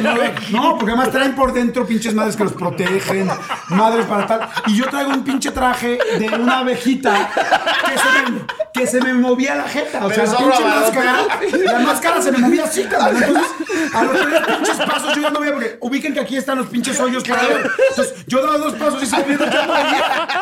no, 0.00 0.14
no, 0.50 0.78
porque 0.78 0.92
además 0.92 1.10
traen 1.10 1.34
por 1.34 1.52
dentro 1.52 1.84
pinches 1.84 2.14
madres 2.14 2.36
que 2.36 2.44
los 2.44 2.52
protegen, 2.52 3.28
madres 3.70 4.06
para 4.06 4.26
tal, 4.26 4.48
y 4.68 4.76
yo 4.76 4.86
traigo 4.86 5.10
un 5.10 5.24
pinche 5.24 5.50
traje 5.50 5.98
de 6.18 6.28
una 6.28 6.60
abejita 6.60 7.30
que 7.84 7.98
se 7.98 8.30
me, 8.30 8.40
que 8.72 8.86
se 8.86 9.00
me 9.00 9.12
movía 9.12 9.56
la 9.56 9.64
jeta, 9.64 10.06
o 10.06 10.10
sea, 10.10 10.24
la 10.24 10.36
pinche 10.36 10.64
máscara, 10.64 11.16
la 11.64 11.78
máscara 11.80 12.22
se 12.22 12.30
me 12.30 12.38
movía 12.38 12.64
así, 12.64 12.84
cabrón, 12.84 13.20
entonces, 13.20 13.52
a 13.92 14.04
los 14.04 14.20
tres 14.20 14.42
pinches 14.46 14.76
pasos 14.76 15.16
yo 15.16 15.22
ya 15.22 15.30
no 15.30 15.40
veía, 15.40 15.52
porque 15.52 15.78
ubiquen 15.80 16.14
que 16.14 16.20
aquí 16.20 16.36
están 16.36 16.58
los 16.58 16.68
pinches 16.68 16.98
hoyos 17.00 17.24
ver, 17.24 17.70
entonces 17.90 18.24
yo 18.28 18.40
daba 18.40 18.58
dos 18.58 18.74
pasos 18.74 19.02
y 19.02 19.06
se 19.06 19.16
me 19.16 19.36
veía. 19.36 20.38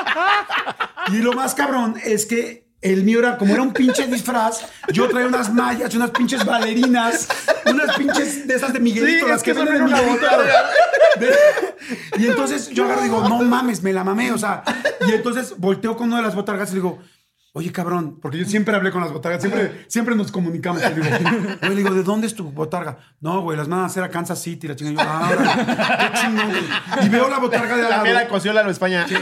Y 1.09 1.17
lo 1.17 1.33
más 1.33 1.55
cabrón 1.55 1.97
es 2.05 2.27
que 2.27 2.72
el 2.83 3.05
mío 3.05 3.21
era, 3.21 3.39
como 3.39 3.55
era 3.55 3.63
un 3.63 3.73
pinche 3.73 4.07
disfraz, 4.07 4.61
yo 4.93 5.09
traía 5.09 5.27
unas 5.29 5.53
mallas, 5.53 5.95
unas 5.95 6.11
pinches 6.11 6.45
bailarinas, 6.45 7.29
unas 7.67 7.97
pinches 7.97 8.47
de 8.47 8.55
esas 8.55 8.73
de 8.73 8.81
Miguelito, 8.81 9.25
Sí, 9.27 9.31
las 9.31 9.43
que 9.43 9.53
que 9.55 9.59
venden 9.59 9.77
en 9.77 9.85
Miguelito. 9.85 10.27
De- 11.21 11.35
y 12.19 12.27
entonces 12.27 12.71
yo 12.71 12.85
agarro 12.85 13.01
y 13.01 13.05
digo, 13.05 13.29
no 13.29 13.43
mames, 13.43 13.83
me 13.83 13.93
la 13.93 14.03
mamé, 14.05 14.33
o 14.33 14.39
sea. 14.39 14.63
Y 15.09 15.13
entonces 15.13 15.55
volteo 15.59 15.97
con 15.97 16.09
una 16.09 16.17
de 16.19 16.23
las 16.25 16.35
botargas 16.35 16.71
y 16.73 16.75
digo, 16.75 16.99
oye, 17.55 17.71
cabrón, 17.73 18.19
porque 18.21 18.39
yo 18.39 18.45
siempre 18.47 18.75
hablé 18.75 18.91
con 18.91 19.01
las 19.03 19.13
botargas, 19.13 19.41
siempre, 19.43 19.85
siempre 19.89 20.15
nos 20.15 20.33
comunicamos. 20.33 20.83
Y 20.83 20.87
le 20.87 20.95
digo, 20.95 21.09
oye, 21.63 21.71
le 21.71 21.77
digo, 21.77 21.95
¿de 21.95 22.03
dónde 22.03 22.27
es 22.27 22.35
tu 22.35 22.51
botarga? 22.51 22.99
No, 23.21 23.41
güey, 23.43 23.57
las 23.59 23.69
mandan 23.69 23.85
a 23.85 23.87
hacer 23.89 24.03
a 24.03 24.09
Kansas 24.11 24.41
City, 24.41 24.69
la 24.69 24.77
chingada. 24.77 25.27
Y 25.27 25.35
yo, 25.35 25.41
ah, 25.45 26.11
qué 26.13 26.19
chingón. 26.21 26.49
güey". 26.51 27.07
Y 27.07 27.09
veo 27.09 27.29
la 27.29 27.39
botarga 27.39 27.77
de 27.77 27.83
al 27.83 27.91
La 27.91 27.97
lado. 27.97 28.05
mera 28.05 28.29
coció 28.29 28.53
la 28.53 28.69
España. 28.71 29.07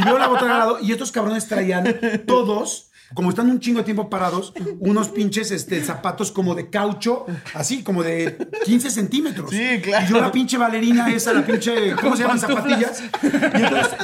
Y 0.00 0.04
veo 0.04 0.18
la 0.18 0.28
botarga 0.28 0.52
al 0.54 0.58
lado 0.60 0.78
y 0.80 0.92
estos 0.92 1.10
cabrones 1.12 1.46
traían 1.48 1.84
todos, 2.26 2.89
como 3.14 3.30
están 3.30 3.50
un 3.50 3.58
chingo 3.58 3.78
de 3.78 3.84
tiempo 3.84 4.08
parados, 4.08 4.52
unos 4.78 5.08
pinches 5.08 5.50
este, 5.50 5.82
zapatos 5.82 6.30
como 6.30 6.54
de 6.54 6.70
caucho, 6.70 7.26
así 7.54 7.82
como 7.82 8.02
de 8.02 8.36
15 8.64 8.90
centímetros. 8.90 9.50
Sí, 9.50 9.80
claro. 9.82 10.06
Y 10.06 10.08
yo 10.08 10.20
la 10.20 10.30
pinche 10.30 10.56
balerina 10.56 11.10
esa, 11.12 11.32
la 11.32 11.44
pinche, 11.44 11.94
¿cómo 11.96 12.16
se 12.16 12.22
llaman? 12.22 12.38
Zapatillas. 12.38 13.02
Y 13.22 13.62
entonces, 13.62 13.96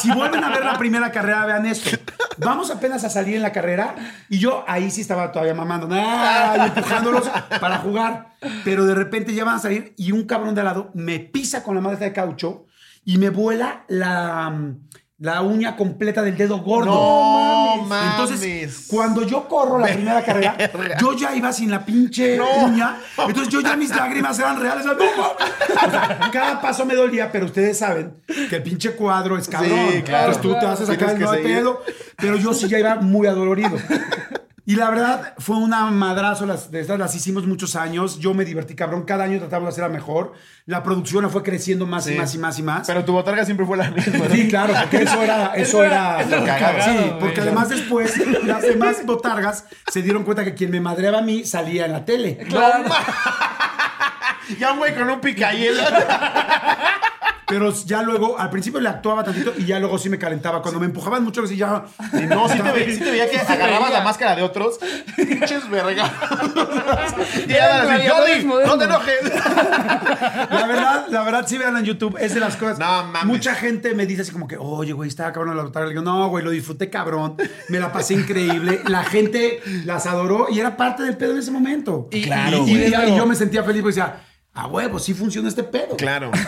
si 0.00 0.12
vuelven 0.12 0.44
a 0.44 0.50
ver 0.50 0.64
la 0.64 0.78
primera 0.78 1.10
carrera, 1.10 1.44
vean 1.46 1.66
esto. 1.66 1.90
Vamos 2.38 2.70
apenas 2.70 3.04
a 3.04 3.10
salir 3.10 3.36
en 3.36 3.42
la 3.42 3.52
carrera 3.52 3.94
y 4.28 4.38
yo 4.38 4.64
ahí 4.66 4.90
sí 4.90 5.00
estaba 5.00 5.32
todavía 5.32 5.54
mamando, 5.54 5.88
¡ah! 5.90 6.54
y 6.56 6.60
empujándolos 6.68 7.28
para 7.60 7.78
jugar. 7.78 8.34
Pero 8.64 8.86
de 8.86 8.94
repente 8.94 9.34
ya 9.34 9.44
van 9.44 9.56
a 9.56 9.58
salir 9.58 9.94
y 9.96 10.12
un 10.12 10.24
cabrón 10.24 10.54
de 10.54 10.60
al 10.60 10.66
lado 10.66 10.90
me 10.94 11.18
pisa 11.18 11.62
con 11.62 11.74
la 11.74 11.80
madre 11.80 11.98
de 11.98 12.12
caucho 12.12 12.66
y 13.04 13.18
me 13.18 13.30
vuela 13.30 13.84
la, 13.88 14.74
la 15.22 15.40
uña 15.40 15.76
completa 15.76 16.20
del 16.20 16.36
dedo 16.36 16.58
gordo. 16.58 16.90
No 16.90 17.84
mames. 17.84 18.10
Entonces, 18.10 18.86
cuando 18.88 19.24
yo 19.24 19.46
corro 19.46 19.78
la 19.78 19.86
primera 19.86 20.20
carrera, 20.24 20.56
yo 21.00 21.16
ya 21.16 21.32
iba 21.36 21.52
sin 21.52 21.70
la 21.70 21.86
pinche 21.86 22.40
uña. 22.40 22.98
Entonces, 23.16 23.48
yo 23.48 23.60
ya 23.60 23.76
mis 23.76 23.90
lágrimas 23.90 24.36
eran 24.40 24.60
reales. 24.60 24.84
¡No 24.84 24.94
mames! 24.94 25.14
O 25.16 25.90
sea, 25.90 26.28
cada 26.32 26.60
paso 26.60 26.84
me 26.84 26.96
dolía, 26.96 27.30
pero 27.30 27.46
ustedes 27.46 27.78
saben 27.78 28.16
que 28.26 28.56
el 28.56 28.62
pinche 28.64 28.96
cuadro 28.96 29.38
es 29.38 29.46
cabrón. 29.46 29.78
Sí, 29.92 30.02
claro. 30.02 30.32
Entonces, 30.32 30.42
tú 30.42 30.58
te 30.58 30.66
haces 30.66 30.90
acá 30.90 31.12
el 31.12 31.42
pedo. 31.42 31.82
Pero 32.16 32.36
yo 32.36 32.52
sí 32.52 32.66
ya 32.68 32.80
iba 32.80 32.96
muy 32.96 33.28
adolorido. 33.28 33.78
Y 34.64 34.76
la 34.76 34.90
verdad, 34.90 35.34
fue 35.38 35.56
una 35.56 35.86
madrazo. 35.90 36.46
Las, 36.46 36.70
de 36.70 36.80
estas 36.80 36.96
las 36.98 37.14
hicimos 37.16 37.46
muchos 37.48 37.74
años. 37.74 38.20
Yo 38.20 38.32
me 38.32 38.44
divertí, 38.44 38.76
cabrón. 38.76 39.02
Cada 39.04 39.24
año 39.24 39.38
tratamos 39.40 39.66
de 39.66 39.70
hacerla 39.70 39.88
mejor. 39.88 40.34
La 40.66 40.84
producción 40.84 41.28
fue 41.30 41.42
creciendo 41.42 41.84
más 41.84 42.06
y 42.06 42.14
más 42.14 42.32
y 42.34 42.38
más 42.38 42.58
y 42.60 42.62
más. 42.62 42.86
Pero 42.86 43.04
tu 43.04 43.12
botarga 43.12 43.44
siempre 43.44 43.66
fue 43.66 43.76
la 43.76 43.90
misma. 43.90 44.18
¿no? 44.28 44.34
Sí, 44.34 44.46
claro, 44.48 44.72
porque 44.80 45.02
eso 45.02 45.20
era, 45.20 45.46
eso 45.56 45.82
era 45.82 46.20
Eso 46.22 46.36
era 46.36 46.44
cagado. 46.44 46.78
cagado, 46.78 46.92
Sí, 46.92 46.98
güey. 47.08 47.18
porque 47.18 47.40
además 47.40 47.68
después 47.70 48.14
las 48.44 48.62
demás 48.62 49.04
botargas 49.04 49.64
se 49.90 50.00
dieron 50.00 50.22
cuenta 50.22 50.44
que 50.44 50.54
quien 50.54 50.70
me 50.70 50.80
madreaba 50.80 51.18
a 51.18 51.22
mí 51.22 51.44
salía 51.44 51.86
en 51.86 51.92
la 51.92 52.04
tele. 52.04 52.38
Claro. 52.48 52.84
Ya 54.58 54.72
un 54.72 54.78
güey 54.78 54.94
con 54.94 55.08
un 55.08 55.20
picahielo. 55.20 55.82
Pero 57.46 57.72
ya 57.84 58.02
luego, 58.02 58.38
al 58.38 58.50
principio 58.50 58.80
le 58.80 58.88
actuaba 58.88 59.24
tantito 59.24 59.52
y 59.58 59.64
ya 59.66 59.78
luego 59.78 59.98
sí 59.98 60.08
me 60.08 60.18
calentaba. 60.18 60.62
Cuando 60.62 60.78
me 60.80 60.86
empujaban 60.86 61.22
mucho, 61.24 61.42
así 61.42 61.56
ya. 61.56 61.84
Y 62.14 62.22
no, 62.26 62.48
sí 62.48 62.58
te, 62.58 62.70
ve- 62.72 62.92
sí 62.94 62.98
te 63.02 63.10
veía 63.10 63.28
que 63.28 63.36
agarrabas 63.38 63.92
la 63.92 64.00
máscara 64.02 64.34
de 64.36 64.42
otros. 64.42 64.78
Pinches 65.16 65.68
verga. 65.68 66.10
y 67.48 68.08
Jody, 68.08 68.44
moderno". 68.44 68.66
no 68.72 68.78
te 68.78 68.84
enojes. 68.84 69.16
La 70.50 70.66
verdad, 70.66 71.06
la 71.08 71.22
verdad, 71.24 71.44
sí 71.46 71.58
vean 71.58 71.76
en 71.76 71.84
YouTube, 71.84 72.16
es 72.20 72.34
de 72.34 72.40
las 72.40 72.56
cosas. 72.56 72.78
No, 72.78 73.04
mames. 73.04 73.24
Mucha 73.24 73.54
gente 73.54 73.94
me 73.94 74.06
dice 74.06 74.22
así 74.22 74.30
como 74.32 74.46
que, 74.48 74.56
oye, 74.58 74.92
güey, 74.92 75.08
estaba 75.08 75.32
cabrón 75.32 75.56
la 75.56 75.62
botarga. 75.64 75.88
Le 75.88 75.92
digo, 75.94 76.02
no, 76.04 76.28
güey, 76.28 76.44
lo 76.44 76.50
disfruté 76.50 76.90
cabrón. 76.90 77.36
Me 77.68 77.78
la 77.80 77.92
pasé 77.92 78.14
increíble. 78.14 78.80
La 78.86 79.04
gente 79.04 79.60
las 79.84 80.06
adoró 80.06 80.46
y 80.50 80.58
era 80.60 80.76
parte 80.76 81.02
del 81.02 81.16
pedo 81.16 81.32
en 81.32 81.38
ese 81.38 81.50
momento. 81.50 82.08
Y- 82.10 82.22
Claro, 82.22 82.64
Y, 82.66 82.76
y 82.84 83.16
yo 83.16 83.26
me 83.26 83.34
sentía 83.34 83.62
feliz 83.64 83.82
porque 83.82 83.96
decía, 83.96 84.20
a 84.54 84.66
huevo, 84.66 84.98
sí 84.98 85.14
funciona 85.14 85.48
este 85.48 85.62
pedo. 85.64 85.96
Claro. 85.96 86.30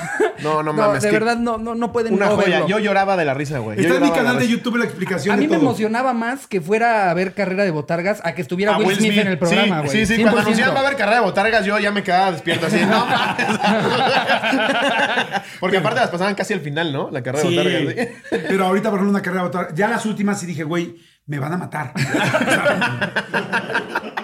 No, 0.43 0.65
no 0.65 0.73
No, 0.75 0.89
mames. 0.89 1.05
de 1.05 1.09
que 1.11 1.15
verdad 1.19 1.37
no, 1.39 1.57
no, 1.59 1.75
no 1.77 1.93
pueden 1.93 2.13
Una 2.15 2.27
no 2.27 2.35
joya. 2.35 2.59
verlo. 2.59 2.69
Yo 2.69 2.79
lloraba 2.81 3.17
de 3.17 3.25
la 3.25 3.35
risa, 3.35 3.61
güey. 3.61 3.81
Está 3.81 3.95
en 3.97 4.03
mi 4.03 4.11
canal 4.11 4.37
de. 4.39 4.49
YouTube 4.49 4.77
la 4.77 4.85
explicación 4.85 5.33
A 5.33 5.37
de 5.37 5.43
mí 5.43 5.49
me 5.49 5.57
todo. 5.57 5.67
emocionaba 5.69 6.13
más 6.13 6.49
que 6.49 6.61
fuera 6.61 7.09
a 7.09 7.15
ver 7.15 7.35
carrera 7.35 7.63
de 7.63 7.71
botargas 7.71 8.21
a 8.25 8.35
que 8.35 8.43
estuviera 8.43 8.75
A 8.75 8.79
Will, 8.79 8.97
Smith, 8.97 9.17
en 9.17 9.29
el 9.29 9.39
programa, 9.39 9.79
güey. 9.83 9.91
Sí, 9.91 10.05
sí, 10.07 10.21
cuando 10.21 10.41
100%. 10.41 10.43
anunciaban 10.43 10.75
va 10.75 10.81
a 10.81 10.87
haber 10.87 10.99
carrera 10.99 11.19
de 11.21 11.25
botargas, 11.25 11.65
yo 11.65 11.79
ya 11.79 11.93
me 11.93 12.03
quedaba 12.03 12.33
despierto 12.33 12.67
así. 12.67 12.81
No 12.85 13.07
mames. 13.07 13.47
Porque 15.61 15.79
aparte 15.79 16.01
las 16.01 16.11
pasaban 16.11 16.35
casi 16.35 16.53
al 16.53 16.61
final, 16.61 16.93
¿no? 16.93 17.11
La 17.11 17.23
carrera 17.23 17.49
Sí, 17.49 17.57
de 17.57 17.63
botargas. 17.63 18.09
¿sí? 18.31 18.37
pero 18.49 18.67
ahorita 18.67 18.91
por 18.91 18.99
ejemplo 18.99 19.11
una 19.13 19.23
carrera 19.23 19.43
de 19.45 19.49
botarga, 19.49 19.75
ya 19.75 19.89
las 19.89 20.05
últimas 20.05 20.41
sí 20.41 20.47
dije, 20.47 20.65
güey, 20.65 20.97
me 21.27 21.39
van 21.39 21.53
a 21.53 21.57
matar. 21.57 21.93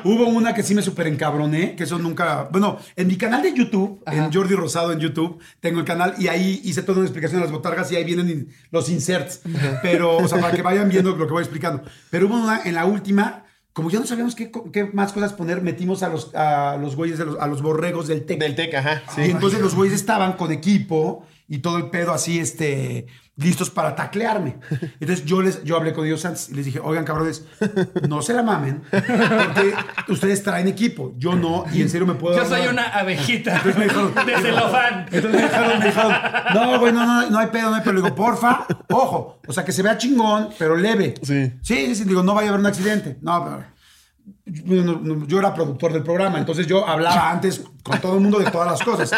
Hubo 0.05 0.27
una 0.29 0.55
que 0.55 0.63
sí 0.63 0.75
me 0.75 0.83
súper 0.83 1.07
encabroné, 1.09 1.77
que 1.77 1.85
eso 1.85 1.99
nunca... 1.99 2.49
Bueno, 2.51 2.79
en 2.97 3.07
mi 3.07 3.17
canal 3.17 3.43
de 3.43 3.53
YouTube, 3.55 4.03
en 4.07 4.33
Jordi 4.33 4.55
Rosado 4.55 4.93
en 4.93 4.99
YouTube, 4.99 5.39
tengo 5.61 5.79
el 5.79 5.85
canal 5.85 6.15
y 6.19 6.29
ahí 6.29 6.61
hice 6.65 6.83
toda 6.83 6.99
una 6.99 7.07
explicación 7.07 7.41
de 7.41 7.47
las 7.47 7.53
botargas 7.53 7.93
y 7.93 7.97
ahí 7.97 8.05
vienen 8.05 8.31
in- 8.31 8.49
los 8.71 8.89
inserts. 8.89 9.43
Pero, 9.83 10.17
o 10.17 10.27
sea, 10.29 10.41
para 10.41 10.55
que 10.55 10.63
vayan 10.63 10.89
viendo 10.89 11.15
lo 11.15 11.27
que 11.27 11.33
voy 11.33 11.43
explicando. 11.43 11.83
Pero 12.11 12.27
hubo 12.27 12.35
una, 12.37 12.63
en 12.65 12.75
la 12.75 12.87
última, 12.87 13.45
como 13.75 13.91
ya 13.91 14.01
no 14.01 14.07
sabíamos 14.07 14.35
qué, 14.35 14.51
más 14.95 15.13
cosas 15.13 15.35
poner, 15.35 15.61
metimos 15.61 16.03
a 16.03 16.09
los, 16.09 16.35
a 16.35 16.79
los 16.81 16.97
güeyes, 16.97 17.19
de 17.19 17.27
los, 17.27 17.39
a 17.39 17.47
los 17.47 17.61
borregos 17.61 18.09
del 18.09 18.25
TEC. 18.25 18.41
Del 18.41 18.55
TEC, 18.55 18.75
ajá. 18.75 19.03
Sí. 19.15 19.23
Y 19.23 19.31
entonces 19.31 19.61
los 19.61 19.75
güeyes 19.75 19.95
estaban 19.95 20.33
con 20.35 20.51
equipo 20.51 21.27
y 21.51 21.59
todo 21.59 21.79
el 21.79 21.91
pedo 21.91 22.13
así, 22.15 22.39
este, 22.39 23.09
listos 23.35 23.71
para 23.71 23.97
taclearme. 23.97 24.59
Entonces 25.01 25.25
yo 25.25 25.43
les, 25.43 25.65
yo 25.65 25.77
hablé 25.77 25.93
con 25.93 26.07
ellos 26.07 26.25
antes 26.25 26.49
y 26.49 26.55
les 26.55 26.65
dije, 26.65 26.79
oigan, 26.79 27.05
cabrones, 27.05 27.45
no 28.09 28.23
se 28.23 28.35
la 28.35 28.45
mamen, 28.45 28.83
porque 28.89 29.75
ustedes 30.09 30.45
traen 30.45 30.69
equipo, 30.69 31.13
yo 31.17 31.35
no, 31.35 31.65
y 31.73 31.83
en 31.83 31.91
serio 31.91 32.07
me 32.07 32.15
puedo... 32.15 32.37
Yo 32.37 32.49
soy 32.49 32.69
una 32.69 32.85
abejita 32.85 33.57
Entonces 33.57 33.77
me 33.77 33.85
dijeron, 33.85 34.15
de 34.15 34.37
celofán. 34.37 35.07
entonces 35.11 35.33
me 35.33 35.43
dijeron, 35.43 35.79
me 35.81 35.87
dijeron, 35.87 36.13
no, 36.55 36.79
güey, 36.79 36.93
no, 36.93 37.05
no, 37.05 37.31
no 37.31 37.39
hay 37.41 37.49
pedo, 37.49 37.71
no 37.71 37.75
hay 37.75 37.83
pedo. 37.83 37.95
Le 37.95 38.03
digo, 38.03 38.15
porfa, 38.15 38.67
ojo, 38.89 39.41
o 39.45 39.53
sea, 39.53 39.65
que 39.65 39.73
se 39.73 39.83
vea 39.83 39.99
chingón, 39.99 40.51
pero 40.57 40.77
leve. 40.77 41.15
Sí. 41.21 41.53
Sí, 41.63 41.87
sí, 41.87 41.95
sí, 41.97 42.05
digo, 42.05 42.23
no 42.23 42.33
vaya 42.33 42.47
a 42.47 42.51
haber 42.51 42.61
un 42.61 42.67
accidente. 42.67 43.19
No, 43.23 43.45
pero... 43.45 43.80
Yo, 44.47 45.39
era 45.39 45.55
productor 45.55 45.93
del 45.93 46.03
programa, 46.03 46.39
entonces 46.39 46.67
yo 46.67 46.87
hablaba 46.87 47.31
antes 47.31 47.63
con 47.83 48.01
todo 48.01 48.15
el 48.15 48.21
mundo 48.21 48.39
de 48.39 48.51
todas 48.51 48.71
las 48.71 48.83
cosas. 48.83 49.13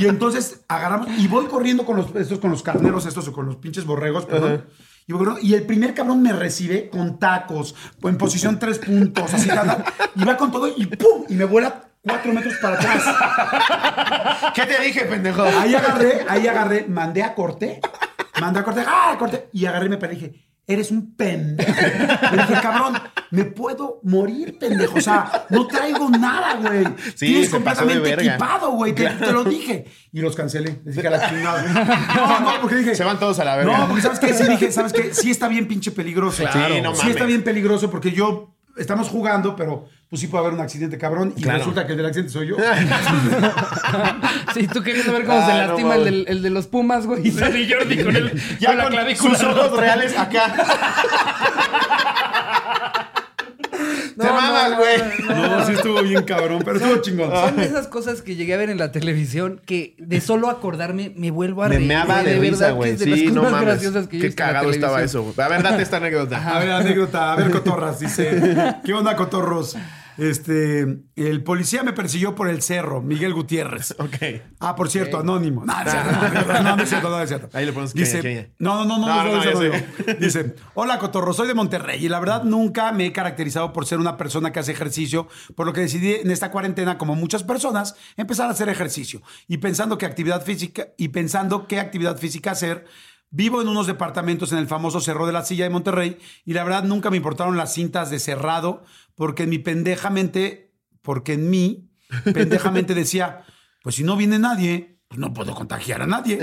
Y 0.00 0.06
entonces 0.06 0.64
agarramos 0.68 1.08
y 1.18 1.28
voy 1.28 1.46
corriendo 1.46 1.84
con 1.84 1.96
los, 1.96 2.14
estos, 2.16 2.38
con 2.38 2.50
los 2.50 2.62
carneros, 2.62 3.06
estos 3.06 3.28
o 3.28 3.32
con 3.32 3.46
los 3.46 3.56
pinches 3.56 3.84
borregos, 3.84 4.26
perdón. 4.26 4.64
Y, 5.06 5.12
voy 5.12 5.24
corriendo, 5.24 5.46
y 5.46 5.54
el 5.54 5.64
primer 5.64 5.94
cabrón 5.94 6.22
me 6.22 6.32
recibe 6.32 6.88
con 6.88 7.18
tacos, 7.18 7.74
en 8.02 8.18
posición 8.18 8.58
tres 8.58 8.78
puntos, 8.78 9.32
así, 9.32 9.48
y 10.16 10.24
va 10.24 10.36
con 10.36 10.50
todo 10.50 10.68
y 10.68 10.86
¡pum! 10.86 11.24
Y 11.28 11.34
me 11.34 11.44
vuela 11.44 11.82
cuatro 12.02 12.32
metros 12.32 12.54
para 12.60 12.76
atrás. 12.76 14.52
¿Qué 14.54 14.66
te 14.66 14.82
dije, 14.82 15.04
pendejo? 15.04 15.42
Ahí 15.42 15.74
agarré, 15.74 16.26
ahí 16.28 16.46
agarré, 16.46 16.86
mandé 16.88 17.22
a 17.22 17.34
corte, 17.34 17.80
mandé 18.40 18.60
a 18.60 18.64
corte, 18.64 18.82
¡ah, 18.86 19.16
corte! 19.18 19.48
Y 19.52 19.66
agarré 19.66 19.86
y 19.86 19.88
me 19.90 20.08
dije, 20.08 20.44
eres 20.66 20.90
un 20.90 21.14
pendejo. 21.14 21.72
Le 22.32 22.36
dije, 22.42 22.54
cabrón, 22.62 22.94
me 23.30 23.44
puedo 23.44 24.00
morir, 24.02 24.58
pendejo. 24.58 24.98
O 24.98 25.00
sea, 25.00 25.46
no 25.50 25.66
traigo 25.66 26.08
nada, 26.10 26.54
güey. 26.56 26.84
Sí, 27.14 27.26
Tienes 27.26 27.50
completamente 27.50 28.12
equipado, 28.14 28.70
güey. 28.72 28.94
Te, 28.94 29.08
te 29.08 29.32
lo 29.32 29.44
dije. 29.44 29.86
Y 30.12 30.20
los 30.20 30.34
cancelé. 30.36 30.80
Les 30.84 30.96
dije 30.96 31.08
a 31.08 31.10
la 31.10 31.28
chingada. 31.28 31.62
No, 32.16 32.40
no, 32.40 32.60
porque 32.60 32.76
dije. 32.76 32.94
Se 32.94 33.04
van 33.04 33.18
todos 33.18 33.38
a 33.40 33.44
la 33.44 33.56
verga. 33.56 33.78
No, 33.78 33.88
porque 33.88 34.02
¿sabes 34.02 34.18
qué? 34.18 34.32
Sí 34.32 34.44
dije, 34.48 34.72
¿sabes 34.72 34.92
qué? 34.92 35.12
Sí 35.12 35.30
está 35.30 35.48
bien 35.48 35.66
pinche 35.68 35.90
peligroso. 35.90 36.44
Claro. 36.50 36.74
Sí, 36.74 36.80
no 36.80 36.92
Sí 36.94 36.98
mames. 37.00 37.14
está 37.16 37.26
bien 37.26 37.42
peligroso 37.42 37.90
porque 37.90 38.12
yo... 38.12 38.50
Estamos 38.76 39.08
jugando, 39.08 39.54
pero 39.54 39.86
pues 40.10 40.20
sí 40.20 40.26
puede 40.28 40.44
haber 40.44 40.54
un 40.54 40.60
accidente 40.60 40.96
cabrón 40.98 41.32
y 41.36 41.42
Claro. 41.42 41.58
resulta 41.58 41.86
que 41.86 41.92
el 41.92 41.96
del 41.98 42.06
accidente 42.06 42.32
soy 42.32 42.46
yo. 42.48 42.56
Sí, 44.54 44.68
tú 44.68 44.82
queriendo 44.82 45.12
ver 45.12 45.24
cómo 45.24 45.38
Ah, 45.38 45.46
se 45.46 45.52
no 45.52 45.66
lastima 45.68 45.94
el, 45.96 46.04
del, 46.04 46.24
el 46.28 46.42
de 46.42 46.50
los 46.50 46.66
Pumas, 46.68 47.06
güey. 47.06 47.26
Y 47.26 47.32
Jordi 47.32 48.02
con, 48.02 48.14
el, 48.16 48.58
Ya 48.60 48.68
con 48.68 48.78
la 48.78 48.88
clavícula. 48.88 49.38
sus 49.38 49.48
ojos 49.48 49.78
reales 49.80 50.16
acá. 50.16 50.54
Te 54.18 54.26
mamas, 54.26 54.76
güey. 54.78 54.96
No, 55.28 55.66
sí 55.66 55.72
estuvo 55.72 56.02
bien 56.02 56.22
cabrón, 56.24 56.62
pero 56.64 56.76
estuvo 56.78 56.96
chingón. 57.02 57.30
Son 57.30 57.56
de 57.56 57.64
esas 57.64 57.88
cosas 57.88 58.22
que 58.22 58.36
llegué 58.36 58.54
a 58.54 58.56
ver 58.56 58.70
en 58.70 58.78
la 58.78 58.92
televisión 58.92 59.60
que 59.66 59.94
de 59.98 60.20
solo 60.20 60.48
acordarme 60.50 61.12
me 61.16 61.30
vuelvo 61.30 61.62
a 61.64 61.68
Me 61.68 61.76
reír. 61.76 61.88
meaba 61.88 62.22
güey, 62.22 62.34
de, 62.34 62.40
risa, 62.40 62.70
güey. 62.70 62.90
es 62.92 62.98
de 63.00 63.06
las 63.06 63.18
Sí, 63.18 63.24
cosas 63.26 63.34
no 63.36 63.42
más 63.42 63.52
mames. 63.52 63.66
graciosas 63.68 64.08
que 64.08 64.18
Qué 64.18 64.26
visto 64.26 64.42
en 64.42 64.46
la 64.46 64.52
cagado 64.52 64.70
estaba 64.70 65.02
eso. 65.02 65.34
A 65.36 65.48
ver, 65.48 65.62
date 65.62 65.82
esta 65.82 65.96
anécdota. 65.98 66.54
A 66.56 66.58
ver, 66.58 66.70
anécdota, 66.70 67.32
a 67.32 67.36
ver, 67.36 67.50
cotorras, 67.50 67.98
dice. 68.00 68.76
¿Qué 68.84 68.92
onda, 68.94 69.16
cotorros? 69.16 69.76
Este, 70.18 70.98
el 71.16 71.42
policía 71.42 71.82
me 71.82 71.92
persiguió 71.92 72.34
por 72.34 72.48
el 72.48 72.62
cerro, 72.62 73.00
Miguel 73.02 73.34
Gutiérrez. 73.34 73.94
Ok. 74.04 74.16
Ah, 74.60 74.76
por 74.76 74.90
cierto, 74.90 75.18
anónimo. 75.18 75.64
No, 75.64 75.74
no, 75.84 76.62
no, 76.62 76.76
no 76.76 76.82
es 76.82 76.88
cierto, 76.88 77.08
no 77.08 77.20
es 77.20 77.28
cierto. 77.28 77.48
Ahí 77.56 77.64
le 77.64 77.72
ponemos 77.72 77.94
Dice, 77.94 78.20
quién, 78.20 78.34
quién. 78.34 78.52
no, 78.58 78.84
no, 78.84 78.98
no, 78.98 79.06
no, 79.06 79.06
No, 79.06 79.24
no, 79.24 79.30
no, 79.32 79.36
no, 79.38 79.44
ya 79.44 79.52
no, 79.52 79.58
sé. 79.60 79.86
no. 80.06 80.14
Dice, 80.20 80.54
hola 80.74 80.98
Cotorro, 80.98 81.32
soy 81.32 81.48
de 81.48 81.54
Monterrey 81.54 82.04
y 82.04 82.08
la 82.08 82.20
verdad 82.20 82.44
nunca 82.44 82.92
me 82.92 83.06
he 83.06 83.12
caracterizado 83.12 83.72
por 83.72 83.86
ser 83.86 83.98
una 83.98 84.16
persona 84.16 84.52
que 84.52 84.60
hace 84.60 84.72
ejercicio, 84.72 85.28
por 85.56 85.66
lo 85.66 85.72
que 85.72 85.80
decidí 85.80 86.14
en 86.14 86.30
esta 86.30 86.50
cuarentena, 86.50 86.98
como 86.98 87.14
muchas 87.14 87.42
personas, 87.42 87.96
empezar 88.16 88.48
a 88.48 88.52
hacer 88.52 88.68
ejercicio 88.68 89.22
y 89.48 89.58
pensando 89.58 89.96
qué 89.98 90.06
actividad 90.06 90.42
física 90.44 90.88
y 90.98 91.08
pensando 91.08 91.66
qué 91.66 91.80
actividad 91.80 92.18
física 92.18 92.50
hacer. 92.52 92.84
Vivo 93.30 93.60
en 93.60 93.66
unos 93.66 93.88
departamentos 93.88 94.52
en 94.52 94.58
el 94.58 94.68
famoso 94.68 95.00
Cerro 95.00 95.26
de 95.26 95.32
la 95.32 95.42
Silla 95.44 95.64
de 95.64 95.70
Monterrey 95.70 96.18
y 96.44 96.52
la 96.52 96.62
verdad 96.62 96.84
nunca 96.84 97.10
me 97.10 97.16
importaron 97.16 97.56
las 97.56 97.74
cintas 97.74 98.08
de 98.10 98.20
cerrado 98.20 98.84
porque 99.14 99.44
en 99.44 99.50
mi 99.50 99.58
pendejamente, 99.58 100.74
porque 101.02 101.34
en 101.34 101.50
mí 101.50 101.90
pendejamente 102.32 102.94
decía, 102.94 103.44
pues 103.82 103.96
si 103.96 104.04
no 104.04 104.16
viene 104.16 104.38
nadie, 104.38 104.94
pues 105.08 105.20
no 105.20 105.32
puedo 105.32 105.54
contagiar 105.54 106.02
a 106.02 106.06
nadie. 106.06 106.38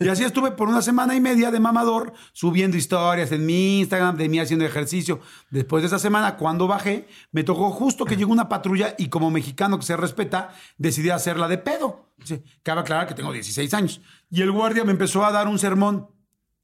Y 0.00 0.08
así 0.08 0.24
estuve 0.24 0.50
por 0.50 0.68
una 0.68 0.82
semana 0.82 1.14
y 1.14 1.20
media 1.20 1.50
de 1.50 1.60
mamador 1.60 2.12
subiendo 2.32 2.76
historias 2.76 3.30
en 3.30 3.46
mi 3.46 3.80
Instagram 3.80 4.16
de 4.16 4.28
mí 4.28 4.40
haciendo 4.40 4.64
ejercicio. 4.64 5.20
Después 5.50 5.82
de 5.82 5.88
esa 5.88 5.98
semana, 5.98 6.36
cuando 6.36 6.66
bajé, 6.66 7.06
me 7.30 7.44
tocó 7.44 7.70
justo 7.70 8.04
que 8.04 8.16
llegó 8.16 8.32
una 8.32 8.48
patrulla 8.48 8.94
y 8.98 9.08
como 9.08 9.30
mexicano 9.30 9.78
que 9.78 9.84
se 9.84 9.96
respeta, 9.96 10.52
decidí 10.76 11.10
hacerla 11.10 11.46
de 11.46 11.58
pedo. 11.58 12.14
Cabe 12.62 12.80
aclarar 12.80 13.06
que 13.06 13.14
tengo 13.14 13.32
16 13.32 13.72
años. 13.74 14.00
Y 14.30 14.42
el 14.42 14.50
guardia 14.50 14.84
me 14.84 14.92
empezó 14.92 15.24
a 15.24 15.30
dar 15.30 15.46
un 15.46 15.58
sermón. 15.58 16.08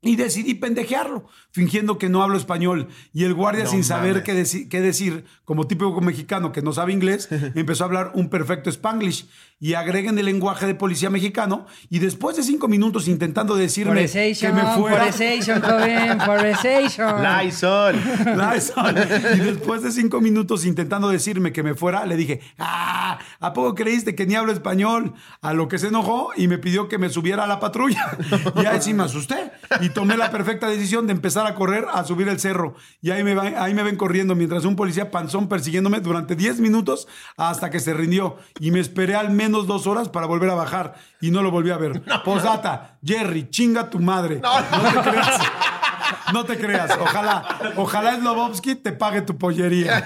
Y 0.05 0.17
decidí 0.17 0.55
pendejearlo, 0.55 1.29
fingiendo 1.53 1.97
que 1.97 2.09
no 2.09 2.25
hablo 2.25 2.37
español. 2.37 2.89
Y 3.13 3.23
el 3.23 3.35
guardia, 3.35 3.65
No 3.65 3.71
sin 3.71 3.85
saber 3.85 4.25
qué, 4.25 4.35
deci- 4.35 4.69
qué 4.69 4.81
decir, 4.81 5.25
como 5.45 5.69
típico 5.69 6.01
mexicano 6.01 6.51
que 6.51 6.61
no 6.61 6.73
sabe 6.73 6.93
inglés, 6.93 7.29
empezó 7.55 7.85
a 7.85 7.87
hablar 7.87 8.11
un 8.15 8.29
perfecto 8.29 8.69
spanglish. 8.69 9.29
Y 9.65 9.75
agreguen 9.75 10.19
el 10.19 10.25
lenguaje 10.27 10.67
de 10.67 10.75
policía 10.75 11.09
mexicano. 11.09 11.67
Y 11.89 12.01
después 12.01 12.37
de 12.37 12.43
cinco 12.43 12.67
minutos 12.67 13.07
intentando 13.07 13.55
decirme 13.55 14.07
que 14.09 14.53
me 14.53 14.63
fuera. 14.75 14.99
forestation, 15.13 15.63
joven, 15.63 16.21
forestation. 16.21 17.23
Lysol. 17.23 17.95
Lysol. 18.37 18.97
Y 19.37 19.39
después 19.39 19.83
de 19.85 19.93
cinco 19.93 20.21
minutos 20.21 20.65
intentando 20.65 21.09
decirme 21.11 21.53
que 21.53 21.63
me 21.63 21.75
fuera, 21.75 22.05
le 22.07 22.17
dije, 22.17 22.41
ah, 22.59 23.21
¿a 23.39 23.53
poco 23.53 23.77
creíste 23.77 24.17
que 24.17 24.27
ni 24.27 24.35
hablo 24.35 24.51
español? 24.51 25.15
A 25.43 25.53
lo 25.53 25.69
que 25.69 25.79
se 25.79 25.87
enojó 25.89 26.31
y 26.37 26.49
me 26.49 26.59
pidió 26.59 26.89
que 26.89 26.99
me 26.99 27.09
subiera 27.09 27.45
a 27.45 27.47
la 27.47 27.61
patrulla. 27.61 28.19
Y 28.63 28.67
ahí 28.67 28.81
sí 28.83 28.95
me 28.95 29.05
asusté. 29.05 29.53
Y 29.81 29.91
tomé 29.91 30.17
la 30.17 30.31
perfecta 30.33 30.67
decisión 30.67 31.07
de 31.07 31.13
empezar 31.13 31.47
a 31.47 31.55
correr, 31.55 31.87
a 31.93 32.03
subir 32.05 32.27
el 32.29 32.41
cerro. 32.41 32.75
Y 33.01 33.11
ahí 33.11 33.23
me, 33.23 33.35
va- 33.35 33.63
ahí 33.63 33.75
me 33.75 33.85
ven 33.85 33.95
corriendo 33.97 34.35
mientras 34.35 34.65
un 34.65 34.75
policía 34.75 35.13
panzón 35.13 35.49
persiguiéndome 35.49 36.01
durante 36.01 36.35
10 36.35 36.59
minutos 36.59 37.07
hasta 37.37 37.71
que 37.71 37.79
se 37.79 37.95
rindió. 37.95 38.39
Y 38.59 38.73
me 38.73 38.81
esperé 38.81 39.15
al 39.15 39.31
menos 39.31 39.52
dos 39.61 39.87
horas 39.87 40.09
para 40.09 40.27
volver 40.27 40.49
a 40.51 40.55
bajar. 40.55 40.95
Y 41.21 41.31
no 41.31 41.43
lo 41.43 41.51
volví 41.51 41.71
a 41.71 41.77
ver. 41.77 42.03
Posdata, 42.25 42.97
Jerry, 43.05 43.51
chinga 43.51 43.91
tu 43.91 43.99
madre. 44.01 44.41
No, 44.41 44.51
te 44.57 45.11
creas. 45.11 45.41
No 46.33 46.45
te 46.45 46.57
creas. 46.59 46.91
Ojalá, 47.01 47.45
ojalá 47.77 48.17
Slobovsky 48.17 48.75
te 48.77 48.93
pague 48.93 49.23
tu 49.23 49.37
pollería. 49.37 49.99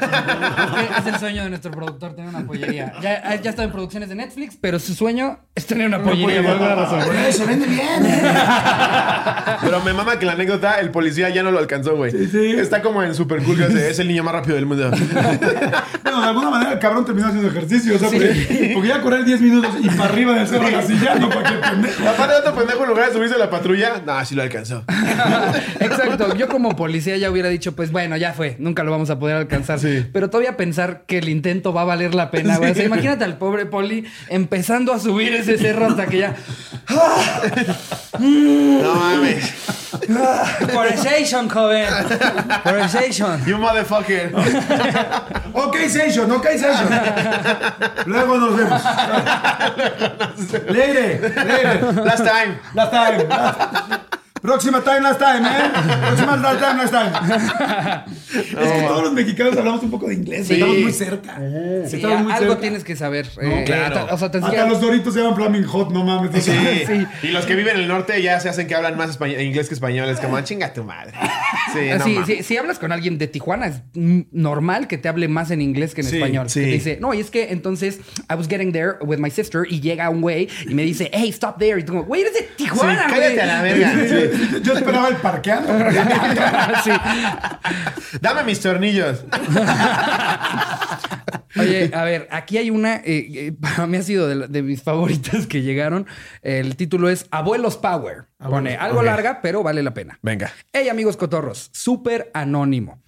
Es 0.99 1.07
el 1.07 1.19
sueño 1.19 1.45
de 1.45 1.51
nuestro 1.51 1.71
productor 1.71 2.15
tener 2.15 2.35
una 2.35 2.47
pollería. 2.47 2.93
Ya, 3.01 3.35
ya 3.37 3.51
está 3.51 3.63
en 3.63 3.73
producciones 3.73 4.09
de 4.09 4.15
Netflix, 4.15 4.57
pero 4.61 4.79
su 4.79 4.95
sueño 4.95 5.39
es 5.55 5.67
tener 5.67 5.87
una 5.87 6.03
pollería 6.03 6.43
por 6.43 6.51
alguna 6.53 6.75
razón. 6.75 7.03
se 7.31 7.47
vende 7.47 7.67
bien. 7.67 8.07
Pero 9.63 9.81
me 9.83 9.93
mama 9.93 10.19
que 10.19 10.27
la 10.27 10.33
anécdota, 10.33 10.81
el 10.81 10.91
policía 10.91 11.29
ya 11.31 11.43
no 11.43 11.51
lo 11.51 11.59
alcanzó, 11.59 11.97
güey. 11.97 12.13
Está 12.59 12.83
como 12.83 13.03
en 13.03 13.15
super 13.15 13.43
cool, 13.43 13.57
que 13.57 13.91
es 13.91 13.99
el 13.99 14.09
niño 14.09 14.25
más 14.25 14.35
rápido 14.35 14.57
del 14.57 14.67
mundo. 14.67 14.91
Bueno, 16.07 16.21
de 16.23 16.29
alguna 16.29 16.51
manera 16.51 16.73
el 16.73 16.79
cabrón 16.79 17.05
terminó 17.05 17.27
haciendo 17.27 17.49
ejercicio. 17.49 17.97
O 17.97 17.99
sea, 17.99 18.09
porque, 18.09 18.71
porque 18.75 18.89
ya 18.89 19.03
correr 19.03 19.25
10 19.25 19.41
minutos 19.41 19.75
y 19.81 19.89
para 19.91 20.05
arriba 20.05 20.35
del 20.35 20.47
cerro 20.47 20.65
de 20.65 20.71
la 20.73 20.83
silla, 20.83 21.17
no 21.17 21.29
para 21.29 21.51
que 21.51 21.57
pendejo. 21.57 22.09
Aparte 22.09 22.33
de 22.33 22.39
otro 22.41 22.55
pendejo, 22.55 22.83
en 22.85 22.89
lugar 22.89 23.09
de 23.09 23.13
subirse 23.13 23.35
a 23.35 23.39
la 23.39 23.51
patrulla, 23.51 24.03
no, 24.07 24.25
sí 24.25 24.35
lo 24.35 24.43
alcanzó. 24.43 24.85
Exacto. 26.05 26.35
Yo 26.37 26.49
como 26.49 26.77
policía 26.77 27.17
ya 27.17 27.31
hubiera 27.31 27.49
dicho, 27.49 27.75
pues 27.75 27.91
bueno, 27.93 28.17
ya 28.17 28.33
fue. 28.33 28.57
Nunca 28.59 28.83
lo 28.85 28.91
vamos 28.91 29.11
a 29.11 29.19
poder 29.19 29.37
alcanzar. 29.37 29.79
Pero 30.13 30.31
todavía 30.31 30.57
pensar 30.57 31.03
que 31.07 31.19
el 31.19 31.29
intento 31.29 31.73
va 31.73 31.83
a 31.83 31.85
valer 31.85 32.15
la 32.15 32.31
pena, 32.31 32.59
güey. 32.59 32.71
O 32.73 32.75
sea, 32.75 32.85
imagínate 32.85 33.25
al 33.25 33.39
pobre 33.39 33.67
poli 33.67 34.05
empezando 34.29 34.93
a 34.93 34.99
subir 34.99 35.33
ese 35.35 35.59
cerro 35.59 35.87
hasta 35.87 36.07
que 36.07 36.19
ya... 36.19 36.37
No 38.19 38.95
mames. 38.95 39.45
Forestation, 40.73 41.49
joven. 41.49 41.87
Forestation. 42.63 43.45
You 43.47 43.59
motherfucker. 43.59 44.33
Ok, 45.53 45.77
Station, 45.87 46.31
ok, 46.31 46.47
Station. 46.47 46.89
Luego 48.07 48.39
nos 48.39 48.57
vemos. 48.57 48.83
Later, 50.69 51.33
later. 51.47 52.05
Last 52.05 52.25
time. 52.25 52.59
Last 52.75 52.93
time. 52.93 53.25
last- 53.29 54.17
Próxima 54.43 54.83
time, 54.83 55.01
last 55.01 55.19
time, 55.19 55.49
¿eh? 55.49 55.71
Próxima 56.07 56.37
last 56.37 56.61
time, 56.61 56.85
last 56.85 56.93
time. 56.93 58.47
es 58.65 58.73
que 58.73 58.83
todos 58.87 59.03
los 59.05 59.13
mexicanos 59.13 59.57
hablamos 59.57 59.83
un 59.83 59.91
poco 59.91 60.07
de 60.09 60.15
inglés. 60.15 60.47
Sí. 60.47 60.55
Estamos 60.55 60.79
muy 60.79 60.93
cerca. 60.93 61.37
Sí, 61.89 61.97
Estamos 61.97 62.23
muy 62.23 62.33
algo 62.33 62.47
cerca. 62.51 62.61
tienes 62.61 62.85
que 62.85 62.97
saber. 62.97 63.27
Eh, 63.41 63.63
claro. 63.67 64.07
o 64.11 64.19
sea, 64.19 64.31
te 64.31 64.39
Hasta 64.39 64.67
los 64.67 64.81
doritos 64.81 65.15
se 65.15 65.21
llaman 65.21 65.35
Flaming 65.37 65.65
Hot, 65.65 65.91
no 65.91 66.05
mames. 66.05 66.45
Sí. 66.45 66.53
Sí. 66.87 67.07
Y 67.25 67.29
los 67.29 67.47
que 67.47 67.55
viven 67.57 67.77
en 67.77 67.83
el 67.83 67.89
norte 67.89 68.21
ya 68.23 68.39
se 68.39 68.49
hacen 68.49 68.67
que 68.69 68.75
hablan 68.75 68.97
más 68.97 69.11
español- 69.11 69.41
inglés 69.41 69.69
que 69.69 69.75
español. 69.75 70.09
Es 70.09 70.21
como, 70.21 70.41
chinga 70.43 70.73
tu 70.73 70.85
madre. 70.85 71.13
Sí, 71.73 71.81
no 71.99 72.05
Sí, 72.05 72.11
mames. 72.13 72.27
sí, 72.27 72.43
si 72.43 72.57
hablas 72.57 72.79
con 72.79 72.93
alguien 72.93 73.19
de 73.19 73.27
Tijuana, 73.27 73.67
es 73.67 73.81
normal 73.95 74.87
que 74.87 74.99
te 74.99 75.09
hable 75.09 75.27
más 75.29 75.51
en 75.51 75.61
inglés 75.63 75.95
que 75.95 76.03
en 76.03 76.07
Sí, 76.09 76.17
español. 76.17 76.49
sí. 76.51 76.61
Que 76.61 76.67
te 76.67 76.73
dice, 76.73 76.99
no, 77.01 77.15
y 77.15 77.21
es 77.21 77.31
que 77.31 77.51
entonces 77.53 78.01
I 78.31 78.35
was 78.35 78.47
getting 78.49 78.73
there 78.73 78.95
with 79.01 79.19
my 79.19 79.31
sister 79.31 79.63
y 79.69 79.81
llega 79.81 80.09
un 80.11 80.21
güey 80.21 80.49
y 80.69 80.75
me 80.75 80.83
dice, 80.83 81.11
hey, 81.13 81.29
stop 81.31 81.59
there. 81.59 81.81
Y 81.81 81.83
tú 81.85 81.93
como, 81.95 82.05
güey, 82.05 82.21
eres 82.23 82.35
de 82.35 82.41
Sí, 82.41 82.47
Tijuana, 82.65 83.09
güey. 83.09 83.21
cállate 83.21 83.41
a 83.43 83.47
la 83.47 83.63
verga. 83.63 83.93
Yo 84.63 84.73
esperaba 84.75 85.09
el 85.09 85.17
parqueando. 85.17 85.73
Sí. 86.85 86.91
Dame 88.21 88.45
mis 88.45 88.61
tornillos. 88.61 89.25
Oye, 91.59 91.91
a 91.95 92.05
ver, 92.05 92.29
aquí 92.31 92.59
hay 92.59 92.69
una, 92.71 92.97
eh, 92.97 93.03
eh, 93.07 93.53
para 93.59 93.87
mí 93.87 93.97
ha 93.97 94.03
sido 94.03 94.29
de, 94.29 94.63
mis 94.63 94.83
favoritas 94.83 95.47
que 95.47 95.63
llegaron. 95.63 96.07
El 96.43 96.77
título 96.77 97.09
es 97.09 97.27
Abuelos 97.31 97.79
Power. 97.79 98.27
Pone 98.39 98.77
algo 98.77 99.03
larga, 99.03 99.41
pero 99.41 99.63
vale 99.63 99.83
la 99.83 99.95
pena. 99.95 100.19
Venga. 100.23 100.53
Hey 100.73 100.89
amigos 100.89 101.17
cotorros, 101.17 101.71
súper 101.73 102.31
anónimo. 102.35 103.03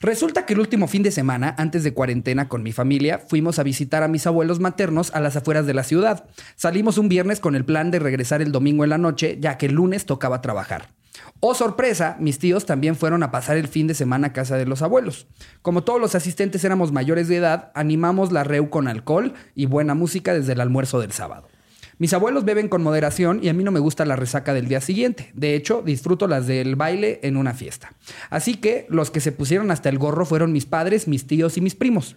Resulta 0.00 0.46
que 0.46 0.54
el 0.54 0.60
último 0.60 0.86
fin 0.86 1.02
de 1.02 1.10
semana, 1.10 1.56
antes 1.58 1.82
de 1.82 1.92
cuarentena 1.92 2.48
con 2.48 2.62
mi 2.62 2.70
familia, 2.70 3.18
fuimos 3.18 3.58
a 3.58 3.64
visitar 3.64 4.04
a 4.04 4.08
mis 4.08 4.28
abuelos 4.28 4.60
maternos 4.60 5.12
a 5.12 5.18
las 5.18 5.34
afueras 5.34 5.66
de 5.66 5.74
la 5.74 5.82
ciudad. 5.82 6.26
Salimos 6.54 6.98
un 6.98 7.08
viernes 7.08 7.40
con 7.40 7.56
el 7.56 7.64
plan 7.64 7.90
de 7.90 7.98
regresar 7.98 8.40
el 8.40 8.52
domingo 8.52 8.84
en 8.84 8.90
la 8.90 8.98
noche, 8.98 9.38
ya 9.40 9.58
que 9.58 9.66
el 9.66 9.72
lunes 9.72 10.06
tocaba 10.06 10.40
trabajar. 10.40 10.90
Oh 11.40 11.52
sorpresa, 11.52 12.16
mis 12.20 12.38
tíos 12.38 12.64
también 12.64 12.94
fueron 12.94 13.24
a 13.24 13.32
pasar 13.32 13.56
el 13.56 13.66
fin 13.66 13.88
de 13.88 13.94
semana 13.94 14.28
a 14.28 14.32
casa 14.32 14.56
de 14.56 14.66
los 14.66 14.82
abuelos. 14.82 15.26
Como 15.62 15.82
todos 15.82 16.00
los 16.00 16.14
asistentes 16.14 16.62
éramos 16.62 16.92
mayores 16.92 17.26
de 17.26 17.36
edad, 17.36 17.72
animamos 17.74 18.30
la 18.30 18.44
reu 18.44 18.70
con 18.70 18.86
alcohol 18.86 19.34
y 19.56 19.66
buena 19.66 19.94
música 19.94 20.32
desde 20.32 20.52
el 20.52 20.60
almuerzo 20.60 21.00
del 21.00 21.10
sábado. 21.10 21.48
Mis 21.98 22.12
abuelos 22.12 22.44
beben 22.44 22.68
con 22.68 22.82
moderación 22.82 23.40
y 23.42 23.48
a 23.48 23.52
mí 23.52 23.64
no 23.64 23.72
me 23.72 23.80
gusta 23.80 24.04
la 24.04 24.14
resaca 24.14 24.54
del 24.54 24.68
día 24.68 24.80
siguiente. 24.80 25.32
De 25.34 25.56
hecho, 25.56 25.82
disfruto 25.84 26.28
las 26.28 26.46
del 26.46 26.76
baile 26.76 27.18
en 27.24 27.36
una 27.36 27.54
fiesta. 27.54 27.92
Así 28.30 28.54
que 28.54 28.86
los 28.88 29.10
que 29.10 29.20
se 29.20 29.32
pusieron 29.32 29.72
hasta 29.72 29.88
el 29.88 29.98
gorro 29.98 30.24
fueron 30.24 30.52
mis 30.52 30.64
padres, 30.64 31.08
mis 31.08 31.26
tíos 31.26 31.56
y 31.56 31.60
mis 31.60 31.74
primos. 31.74 32.14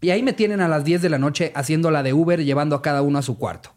Y 0.00 0.10
ahí 0.10 0.24
me 0.24 0.32
tienen 0.32 0.60
a 0.60 0.66
las 0.66 0.84
10 0.84 1.02
de 1.02 1.08
la 1.08 1.18
noche 1.18 1.52
haciendo 1.54 1.92
la 1.92 2.02
de 2.02 2.12
Uber 2.12 2.44
llevando 2.44 2.74
a 2.74 2.82
cada 2.82 3.02
uno 3.02 3.20
a 3.20 3.22
su 3.22 3.38
cuarto. 3.38 3.72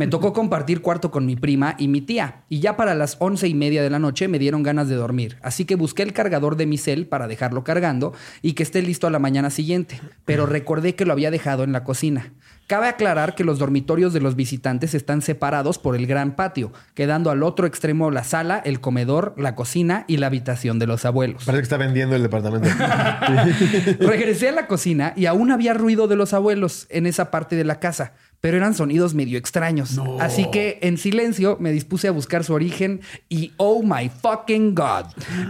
Me 0.00 0.06
tocó 0.06 0.32
compartir 0.32 0.80
cuarto 0.80 1.10
con 1.10 1.26
mi 1.26 1.36
prima 1.36 1.74
y 1.76 1.86
mi 1.86 2.00
tía, 2.00 2.44
y 2.48 2.60
ya 2.60 2.74
para 2.74 2.94
las 2.94 3.18
once 3.18 3.46
y 3.48 3.52
media 3.52 3.82
de 3.82 3.90
la 3.90 3.98
noche 3.98 4.28
me 4.28 4.38
dieron 4.38 4.62
ganas 4.62 4.88
de 4.88 4.94
dormir, 4.94 5.36
así 5.42 5.66
que 5.66 5.74
busqué 5.74 6.02
el 6.02 6.14
cargador 6.14 6.56
de 6.56 6.64
mi 6.64 6.78
cel 6.78 7.06
para 7.06 7.28
dejarlo 7.28 7.64
cargando 7.64 8.14
y 8.40 8.54
que 8.54 8.62
esté 8.62 8.80
listo 8.80 9.06
a 9.06 9.10
la 9.10 9.18
mañana 9.18 9.50
siguiente, 9.50 10.00
pero 10.24 10.46
recordé 10.46 10.94
que 10.94 11.04
lo 11.04 11.12
había 11.12 11.30
dejado 11.30 11.64
en 11.64 11.72
la 11.72 11.84
cocina. 11.84 12.32
Cabe 12.66 12.86
aclarar 12.86 13.34
que 13.34 13.42
los 13.42 13.58
dormitorios 13.58 14.12
de 14.12 14.20
los 14.20 14.36
visitantes 14.36 14.94
están 14.94 15.22
separados 15.22 15.78
por 15.78 15.96
el 15.96 16.06
gran 16.06 16.36
patio, 16.36 16.72
quedando 16.94 17.32
al 17.32 17.42
otro 17.42 17.66
extremo 17.66 18.12
la 18.12 18.22
sala, 18.22 18.62
el 18.64 18.80
comedor, 18.80 19.34
la 19.36 19.56
cocina 19.56 20.04
y 20.06 20.18
la 20.18 20.28
habitación 20.28 20.78
de 20.78 20.86
los 20.86 21.04
abuelos. 21.04 21.44
Parece 21.44 21.62
que 21.62 21.64
está 21.64 21.76
vendiendo 21.78 22.14
el 22.14 22.22
departamento. 22.22 22.68
Regresé 23.98 24.50
a 24.50 24.52
la 24.52 24.68
cocina 24.68 25.12
y 25.16 25.26
aún 25.26 25.50
había 25.50 25.74
ruido 25.74 26.06
de 26.06 26.14
los 26.14 26.32
abuelos 26.32 26.86
en 26.90 27.06
esa 27.06 27.32
parte 27.32 27.56
de 27.56 27.64
la 27.64 27.80
casa, 27.80 28.12
pero 28.40 28.56
eran 28.56 28.74
sonidos 28.74 29.14
medio 29.14 29.38
extraños. 29.38 30.00
Así 30.18 30.50
que 30.50 30.78
en 30.82 30.98
silencio 30.98 31.56
me 31.60 31.72
dispuse 31.72 32.08
a 32.08 32.10
buscar 32.10 32.44
su 32.44 32.54
origen 32.54 33.00
y 33.28 33.52
oh 33.56 33.82
my 33.82 34.08
fucking 34.08 34.74
god, 34.74 35.06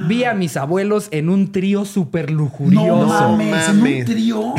vi 0.06 0.24
a 0.24 0.34
mis 0.34 0.56
abuelos 0.56 1.08
en 1.10 1.28
un 1.28 1.52
trío 1.52 1.84
súper 1.84 2.30
lujurioso. 2.30 2.86
No 2.86 3.06
mames, 3.06 3.68
en 3.68 3.80
un 3.80 4.04
trío. 4.04 4.40
¡Wow! 4.40 4.56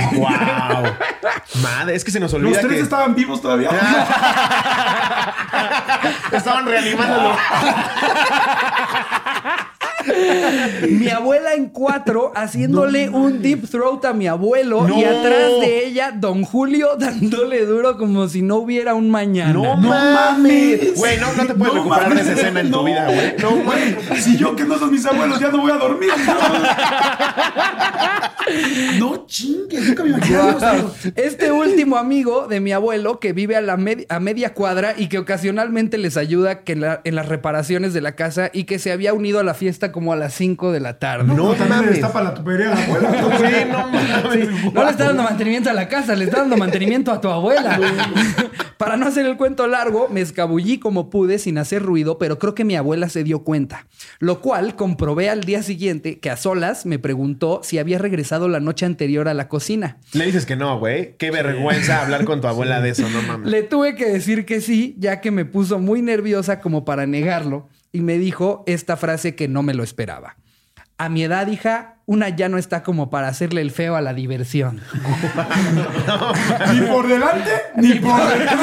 Madre, 1.61 1.95
es 1.95 2.03
que 2.03 2.11
se 2.11 2.19
nos 2.19 2.33
olvida 2.33 2.51
Los 2.51 2.59
tres 2.61 2.73
que 2.73 2.81
estaban 2.81 3.15
vivos 3.15 3.41
todavía. 3.41 3.69
estaban 6.31 6.65
reanimándolo. 6.65 7.35
Mi 10.89 11.09
abuela 11.09 11.53
en 11.53 11.67
cuatro 11.69 12.31
haciéndole 12.35 13.09
un 13.09 13.41
deep 13.41 13.67
throat 13.69 14.03
a 14.05 14.13
mi 14.13 14.27
abuelo 14.27 14.87
y 14.89 15.03
atrás 15.03 15.49
de 15.61 15.85
ella 15.85 16.11
Don 16.15 16.43
Julio 16.43 16.95
dándole 16.99 17.65
duro 17.65 17.97
como 17.97 18.27
si 18.27 18.41
no 18.41 18.57
hubiera 18.57 18.93
un 18.95 19.09
mañana. 19.09 19.53
No, 19.53 19.63
No 19.77 19.89
mames. 19.89 20.13
mames. 20.13 20.95
Güey, 20.97 21.17
no, 21.17 21.27
no 21.33 21.45
te 21.47 21.53
puedes 21.53 21.73
No 21.73 21.79
recuperar 21.83 22.03
de 22.09 22.15
mames. 22.15 22.27
esa 22.27 22.33
escena 22.33 22.59
en 22.61 22.71
tu 22.71 22.83
vida, 22.83 23.05
güey. 23.05 23.35
No, 23.41 23.49
güey. 23.63 23.95
Si 24.21 24.37
yo 24.37 24.55
que 24.55 24.63
no 24.65 24.77
son 24.79 24.91
mis 24.91 25.05
abuelos 25.05 25.39
ya 25.39 25.49
no 25.49 25.59
voy 25.59 25.71
a 25.71 25.75
dormir. 25.77 26.09
No, 28.99 29.25
chingues, 29.27 29.87
nunca 29.89 30.03
me 30.03 30.09
imaginé. 30.09 30.37
Este 31.15 31.51
último 31.51 31.97
amigo 31.97 32.47
de 32.47 32.59
mi 32.59 32.71
abuelo 32.71 33.19
que 33.19 33.33
vive 33.33 33.55
a, 33.55 33.61
la 33.61 33.77
med- 33.77 34.05
a 34.09 34.19
media 34.19 34.53
cuadra 34.53 34.93
y 34.97 35.07
que 35.07 35.17
ocasionalmente 35.17 35.97
les 35.97 36.17
ayuda 36.17 36.63
que 36.63 36.73
en, 36.73 36.81
la- 36.81 37.01
en 37.03 37.15
las 37.15 37.27
reparaciones 37.27 37.93
de 37.93 38.01
la 38.01 38.15
casa 38.15 38.49
y 38.53 38.63
que 38.65 38.79
se 38.79 38.91
había 38.91 39.13
unido 39.13 39.39
a 39.39 39.43
la 39.43 39.53
fiesta 39.53 39.91
como 39.91 40.13
a 40.13 40.15
las 40.15 40.33
5 40.33 40.71
de 40.71 40.79
la 40.79 40.99
tarde. 40.99 41.25
No 41.27 41.35
No, 41.35 41.53
también 41.53 41.81
le 41.85 41.91
destapa 41.91 42.21
la 42.21 42.33
tubería 42.33 42.67
la 42.69 42.83
abuela. 42.83 43.11
Sí, 43.37 43.65
no 43.71 43.87
mames. 43.87 44.73
No 44.73 44.83
le 44.83 44.91
está 44.91 45.05
dando 45.05 45.23
mantenimiento 45.23 45.69
a 45.69 45.73
la 45.73 45.87
casa, 45.87 46.15
le 46.15 46.25
está 46.25 46.39
dando 46.39 46.57
mantenimiento 46.57 47.11
a 47.11 47.19
tu 47.21 47.27
abuela. 47.29 47.79
Para 48.77 48.97
no 48.97 49.05
hacer 49.07 49.25
el 49.25 49.37
cuento 49.37 49.67
largo, 49.67 50.07
me 50.09 50.21
escabullí 50.21 50.79
como 50.79 51.09
pude 51.09 51.37
sin 51.37 51.57
hacer 51.59 51.83
ruido, 51.83 52.17
pero 52.17 52.39
creo 52.39 52.55
que 52.55 52.63
mi 52.63 52.75
abuela 52.75 53.09
se 53.09 53.23
dio 53.23 53.43
cuenta. 53.43 53.85
Lo 54.19 54.41
cual 54.41 54.75
comprobé 54.75 55.29
al 55.29 55.41
día 55.41 55.61
siguiente 55.61 56.19
que 56.19 56.29
a 56.31 56.37
solas 56.37 56.85
me 56.87 56.97
preguntó 56.97 57.61
si 57.63 57.77
había 57.77 57.99
regresado 57.99 58.40
la 58.47 58.59
noche 58.59 58.85
anterior 58.85 59.27
a 59.27 59.33
la 59.33 59.47
cocina. 59.47 59.97
Le 60.13 60.25
dices 60.25 60.45
que 60.45 60.55
no, 60.55 60.79
güey. 60.79 61.15
Qué 61.17 61.31
vergüenza 61.31 62.01
hablar 62.01 62.25
con 62.25 62.41
tu 62.41 62.47
abuela 62.47 62.81
de 62.81 62.89
eso, 62.89 63.07
no 63.09 63.21
mames. 63.27 63.49
Le 63.49 63.63
tuve 63.63 63.95
que 63.95 64.05
decir 64.05 64.45
que 64.45 64.61
sí, 64.61 64.95
ya 64.97 65.21
que 65.21 65.31
me 65.31 65.45
puso 65.45 65.79
muy 65.79 66.01
nerviosa 66.01 66.59
como 66.59 66.85
para 66.85 67.05
negarlo 67.05 67.69
y 67.91 68.01
me 68.01 68.17
dijo 68.17 68.63
esta 68.67 68.97
frase 68.97 69.35
que 69.35 69.47
no 69.47 69.63
me 69.63 69.73
lo 69.73 69.83
esperaba. 69.83 70.37
A 70.97 71.09
mi 71.09 71.23
edad, 71.23 71.47
hija, 71.47 72.00
una 72.11 72.27
ya 72.29 72.49
no 72.49 72.57
está 72.57 72.83
como 72.83 73.09
para 73.09 73.29
hacerle 73.29 73.61
el 73.61 73.71
feo 73.71 73.95
a 73.95 74.01
la 74.01 74.13
diversión. 74.13 74.81
Ni 76.73 76.81
por 76.81 77.07
delante, 77.07 77.51
ni 77.75 77.93
por 77.95 78.19
detrás. 78.37 78.59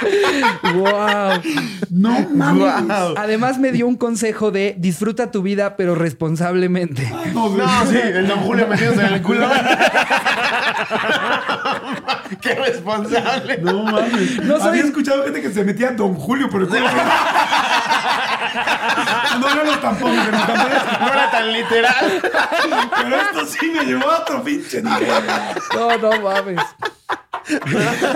¡Wow! 0.74 1.42
No 1.90 2.18
mames. 2.34 2.86
Guau. 2.88 3.14
Además 3.18 3.58
me 3.58 3.72
dio 3.72 3.86
un 3.86 3.96
consejo 3.96 4.50
de 4.52 4.74
disfruta 4.78 5.30
tu 5.30 5.42
vida, 5.42 5.76
pero 5.76 5.94
responsablemente. 5.94 7.06
No, 7.34 7.50
No, 7.50 7.84
sí, 7.86 7.98
el 8.02 8.26
don 8.26 8.40
Julio 8.40 8.66
metiéndose 8.68 9.06
en 9.06 9.12
el 9.14 9.20
culo. 9.22 9.48
Qué 12.40 12.54
responsable. 12.54 13.58
No 13.58 13.82
mames. 13.82 14.42
No 14.44 14.58
soy- 14.58 14.68
Había 14.68 14.84
escuchado 14.84 15.24
gente 15.24 15.42
que 15.42 15.50
se 15.50 15.64
metía 15.64 15.88
a 15.88 15.92
Don 15.92 16.14
Julio 16.14 16.48
por 16.48 16.62
el 16.62 16.68
culo. 16.68 16.80
No 19.40 19.50
eran 19.52 19.66
los 19.66 19.80
tampones, 19.80 20.28
eran 20.28 20.38
los 20.38 20.46
tampones. 20.46 20.78
Tan 21.30 21.52
literal. 21.52 22.20
Pero 23.02 23.16
esto 23.16 23.46
sí 23.46 23.70
me 23.70 23.84
llevó 23.84 24.10
a 24.10 24.18
otro 24.20 24.42
pinche 24.42 24.82
nivel. 24.82 25.08
No, 25.74 25.98
no 25.98 26.20
mames. 26.20 26.60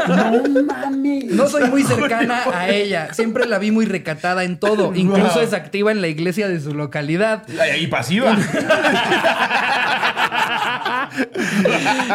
No 0.08 0.62
mames. 0.62 1.24
No 1.26 1.48
soy 1.48 1.68
muy 1.68 1.82
cercana 1.82 2.42
a 2.52 2.68
ella. 2.68 3.12
Siempre 3.14 3.46
la 3.46 3.58
vi 3.58 3.70
muy 3.70 3.86
recatada 3.86 4.44
en 4.44 4.58
todo. 4.58 4.94
Incluso 4.94 5.40
es 5.40 5.52
activa 5.52 5.90
en 5.90 6.00
la 6.00 6.08
iglesia 6.08 6.48
de 6.48 6.60
su 6.60 6.74
localidad. 6.74 7.44
Y 7.78 7.86
pasiva. 7.86 8.36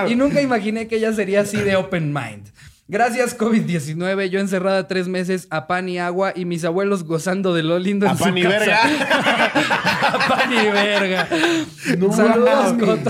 Y 0.08 0.16
nunca 0.16 0.42
imaginé 0.42 0.88
que 0.88 0.96
ella 0.98 1.14
sería 1.14 1.42
así 1.42 1.58
de 1.58 1.76
open 1.76 2.14
mind. 2.14 2.50
Gracias 2.90 3.38
COVID-19, 3.38 4.30
yo 4.30 4.40
encerrada 4.40 4.88
tres 4.88 5.10
meses 5.10 5.48
a 5.50 5.68
pan 5.68 5.90
y 5.90 6.00
agua 6.00 6.32
y 6.34 6.46
mis 6.46 6.64
abuelos 6.64 7.04
gozando 7.04 7.54
de 7.54 7.62
lo 7.62 7.80
lindo 7.80 8.06
en 8.06 8.14
A 8.14 8.18
su 8.18 8.24
pan 8.24 8.38
y 8.38 8.44
casa. 8.44 8.60
verga. 8.60 8.80
a 10.08 10.28
pan 10.30 10.54
y 10.54 10.72
verga. 10.72 11.28
No 11.98 12.14
Saludos, 12.14 12.74
mames. 12.78 12.86
Coto. 13.04 13.10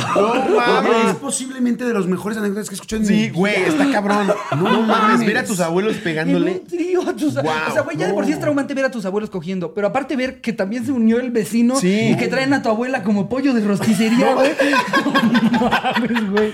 No 0.49 0.55
mames. 0.55 1.09
Es 1.11 1.15
posiblemente 1.17 1.85
de 1.85 1.93
los 1.93 2.07
mejores 2.07 2.39
anécdotas 2.39 2.69
que 2.69 2.73
he 2.73 2.77
escuchado 2.77 3.03
en 3.03 3.07
Sí, 3.07 3.13
mi 3.13 3.29
güey, 3.29 3.55
vida. 3.55 3.67
está 3.67 3.91
cabrón. 3.91 4.33
No, 4.59 4.81
mames, 4.81 5.23
ver 5.23 5.37
a 5.37 5.45
tus 5.45 5.59
abuelos 5.59 5.97
En 5.97 6.01
pegándole. 6.01 6.51
un 6.53 6.65
trío, 6.65 7.01
tus- 7.15 7.35
Wow, 7.35 7.43
o 7.69 7.71
sea, 7.71 7.83
güey, 7.83 7.97
ya 7.97 8.07
de 8.07 8.13
por 8.13 8.25
sí 8.25 8.31
es 8.31 8.39
traumante 8.39 8.73
ver 8.73 8.85
a 8.85 8.89
tus 8.89 9.05
abuelos 9.05 9.29
cogiendo, 9.29 9.75
pero 9.75 9.85
aparte 9.85 10.15
ver 10.15 10.41
que 10.41 10.53
también 10.53 10.87
se 10.87 10.91
unió 10.91 11.19
el 11.19 11.29
vecino 11.29 11.79
Sí. 11.79 12.13
y 12.13 12.17
que 12.17 12.27
traen 12.29 12.51
a 12.53 12.63
tu 12.63 12.69
abuela 12.69 13.03
como 13.03 13.29
pollo 13.29 13.53
de 13.53 13.61
rosticería, 13.63 14.33
güey. 14.33 14.53
No 15.51 15.69
mames, 15.69 16.31
güey. 16.31 16.53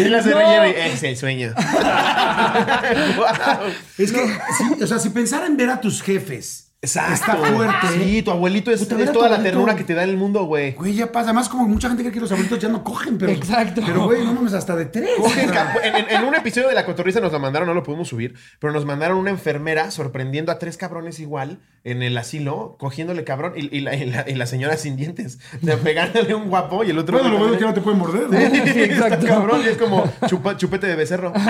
Y 0.00 0.08
la 0.08 0.22
se 0.24 0.30
No. 0.30 0.38
rellena 0.38 0.68
y 0.68 0.90
ese 0.92 1.10
el 1.10 1.16
sueño. 1.16 1.54
Es 3.98 4.12
que, 4.12 4.26
sí, 4.26 4.82
o 4.82 4.86
sea, 4.86 4.98
si 4.98 5.10
pensara 5.10 5.46
en 5.46 5.56
ver 5.56 5.70
a 5.70 5.80
tus 5.80 6.02
jefes, 6.02 6.63
Exacto. 6.84 7.14
está 7.32 7.36
fuerte. 7.36 7.86
Sí, 8.04 8.22
tu 8.22 8.30
abuelito 8.30 8.70
es, 8.70 8.84
Puta, 8.84 9.02
es 9.02 9.12
toda 9.12 9.28
la 9.28 9.34
abuelito. 9.36 9.42
ternura 9.56 9.76
que 9.76 9.84
te 9.84 9.94
da 9.94 10.04
el 10.04 10.16
mundo, 10.16 10.44
güey. 10.44 10.72
Güey, 10.72 10.94
ya 10.94 11.10
pasa. 11.10 11.24
Además, 11.26 11.48
como 11.48 11.66
mucha 11.66 11.88
gente 11.88 12.02
cree 12.02 12.12
que 12.12 12.20
los 12.20 12.30
abuelitos 12.32 12.58
ya 12.58 12.68
no 12.68 12.82
cogen, 12.84 13.18
pero. 13.18 13.32
Exacto. 13.32 13.82
Pero, 13.84 14.04
güey, 14.04 14.24
no 14.24 14.32
mames, 14.34 14.52
hasta 14.52 14.76
de 14.76 14.86
tres. 14.86 15.10
Cogen 15.18 15.50
O 15.50 15.52
sea, 15.52 15.74
en, 15.82 15.96
en- 15.96 16.10
en 16.10 16.24
un 16.24 16.34
episodio 16.34 16.68
de 16.68 16.74
La 16.74 16.84
Cotorrisa 16.84 17.20
nos 17.20 17.32
lo 17.32 17.38
mandaron, 17.40 17.66
no 17.68 17.74
lo 17.74 17.82
pudimos 17.82 18.08
subir, 18.08 18.34
pero 18.58 18.72
nos 18.72 18.84
mandaron 18.84 19.18
una 19.18 19.30
enfermera 19.30 19.90
sorprendiendo 19.90 20.52
a 20.52 20.58
tres 20.58 20.76
cabrones 20.76 21.18
igual 21.20 21.58
en 21.84 22.02
el 22.02 22.16
asilo, 22.16 22.76
cogiéndole 22.78 23.24
cabrón 23.24 23.52
y, 23.56 23.74
y 23.76 23.80
la, 23.80 23.94
y 23.94 24.06
la- 24.06 24.24
y 24.28 24.34
la 24.34 24.46
señora 24.46 24.76
sin 24.76 24.96
dientes, 24.96 25.38
de 25.60 25.76
pegándole 25.76 26.34
un 26.34 26.48
guapo 26.48 26.84
y 26.84 26.90
el 26.90 26.98
otro. 26.98 27.18
Bueno, 27.18 27.32
lo 27.32 27.38
bueno 27.38 27.52
es 27.54 27.58
que 27.58 27.64
no 27.66 27.74
te 27.74 27.80
pueden 27.80 27.98
morder, 27.98 28.30
¿no? 28.30 28.38
Sí, 28.38 28.80
está 28.80 29.06
exacto. 29.08 29.26
cabrón 29.26 29.60
y 29.64 29.68
es 29.68 29.76
como 29.76 30.04
chupa- 30.26 30.56
chupete 30.56 30.86
de 30.86 30.96
becerro. 30.96 31.32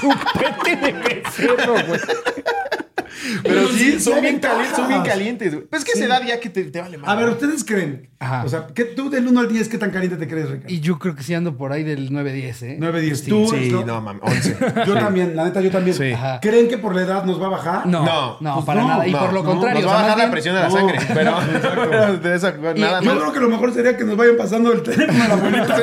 Chupete 0.00 0.76
de 0.76 0.92
becerro, 0.92 1.74
güey. 1.86 2.00
Pero 3.42 3.68
sí, 3.68 3.98
son 4.00 4.20
bien 4.20 4.38
calientes, 4.38 4.76
son 4.76 4.88
bien 4.88 5.02
calientes. 5.02 5.54
güey. 5.54 5.66
Pues 5.66 5.82
es 5.84 5.92
que 5.92 5.98
se 5.98 6.06
da 6.06 6.24
ya 6.24 6.38
que 6.40 6.50
te, 6.50 6.64
te 6.64 6.80
vale 6.80 6.98
más. 6.98 7.08
A 7.10 7.14
ver, 7.14 7.28
¿ustedes 7.28 7.64
creen? 7.64 8.10
Ajá. 8.18 8.44
O 8.44 8.48
sea, 8.48 8.66
¿qué, 8.74 8.84
tú 8.84 9.10
del 9.10 9.26
1 9.28 9.40
al 9.40 9.48
10, 9.48 9.68
¿qué 9.68 9.76
tan 9.78 9.90
caliente 9.90 10.16
te 10.16 10.26
crees, 10.26 10.48
Ricardo? 10.48 10.72
Y 10.72 10.80
yo 10.80 10.98
creo 10.98 11.14
que 11.14 11.22
sí 11.22 11.34
ando 11.34 11.56
por 11.56 11.72
ahí 11.72 11.82
del 11.84 12.10
9-10, 12.10 12.62
¿eh? 12.62 12.76
9, 12.78 13.00
10. 13.02 13.20
Sí, 13.20 13.30
¿Tú? 13.30 13.46
Sí, 13.50 13.66
esto? 13.66 13.84
no 13.84 14.00
mames, 14.00 14.22
11. 14.24 14.56
Yo 14.86 14.94
también, 14.94 15.36
la 15.36 15.44
neta, 15.44 15.60
yo 15.60 15.70
también. 15.70 15.96
Sí. 15.96 16.12
Ajá. 16.12 16.40
¿Creen 16.40 16.68
que 16.68 16.78
por 16.78 16.94
la 16.94 17.02
edad 17.02 17.24
nos 17.24 17.40
va 17.40 17.46
a 17.46 17.50
bajar? 17.50 17.86
No, 17.86 18.04
No, 18.04 18.36
no, 18.40 18.54
pues 18.54 18.66
para 18.66 18.80
no, 18.82 18.88
nada. 18.88 19.06
Y 19.06 19.12
No, 19.12 19.18
por 19.20 19.32
lo 19.32 19.42
no, 19.42 19.48
contrario, 19.50 19.82
Nos 19.82 19.90
va 19.92 19.98
a 19.98 20.02
bajar 20.02 20.18
la 20.18 20.30
presión 20.30 20.54
de 20.54 20.60
la 20.62 20.68
No, 20.68 20.74
sangre, 20.74 20.98
pero, 21.14 21.30
exacto. 21.42 21.82
pero 21.90 22.16
de 22.18 22.34
esa 22.36 22.54
Y- 22.74 22.80
nada 22.80 23.00
Yo 23.00 23.06
más. 23.10 23.18
creo 23.18 23.32
que 23.32 23.40
lo 23.40 23.48
mejor 23.50 23.74
sería 23.74 23.96
que 23.96 24.04
nos 24.04 24.16
vayan 24.16 24.36
pasando 24.36 24.72
el 24.72 24.82
teléfono 24.82 25.22
a 25.24 25.28
la 25.28 25.34
abuelita. 25.34 25.76